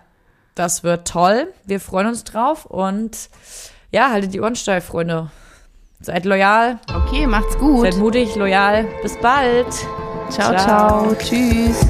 das 0.54 0.84
wird 0.84 1.08
toll. 1.08 1.52
Wir 1.64 1.80
freuen 1.80 2.06
uns 2.06 2.24
drauf 2.24 2.66
und 2.66 3.28
ja, 3.90 4.10
haltet 4.10 4.32
die 4.34 4.40
Ohren 4.40 4.56
steif, 4.56 4.84
Freunde. 4.86 5.30
Seid 6.00 6.24
loyal, 6.24 6.78
Okay, 6.94 7.26
macht's 7.26 7.56
gut. 7.58 7.82
seid 7.82 7.96
mutig, 7.96 8.36
loyal. 8.36 8.86
Bis 9.02 9.16
bald. 9.20 9.72
ciao, 10.30 10.54
ciao. 10.54 10.58
ciao. 10.58 11.14
Tschüss. 11.18 11.80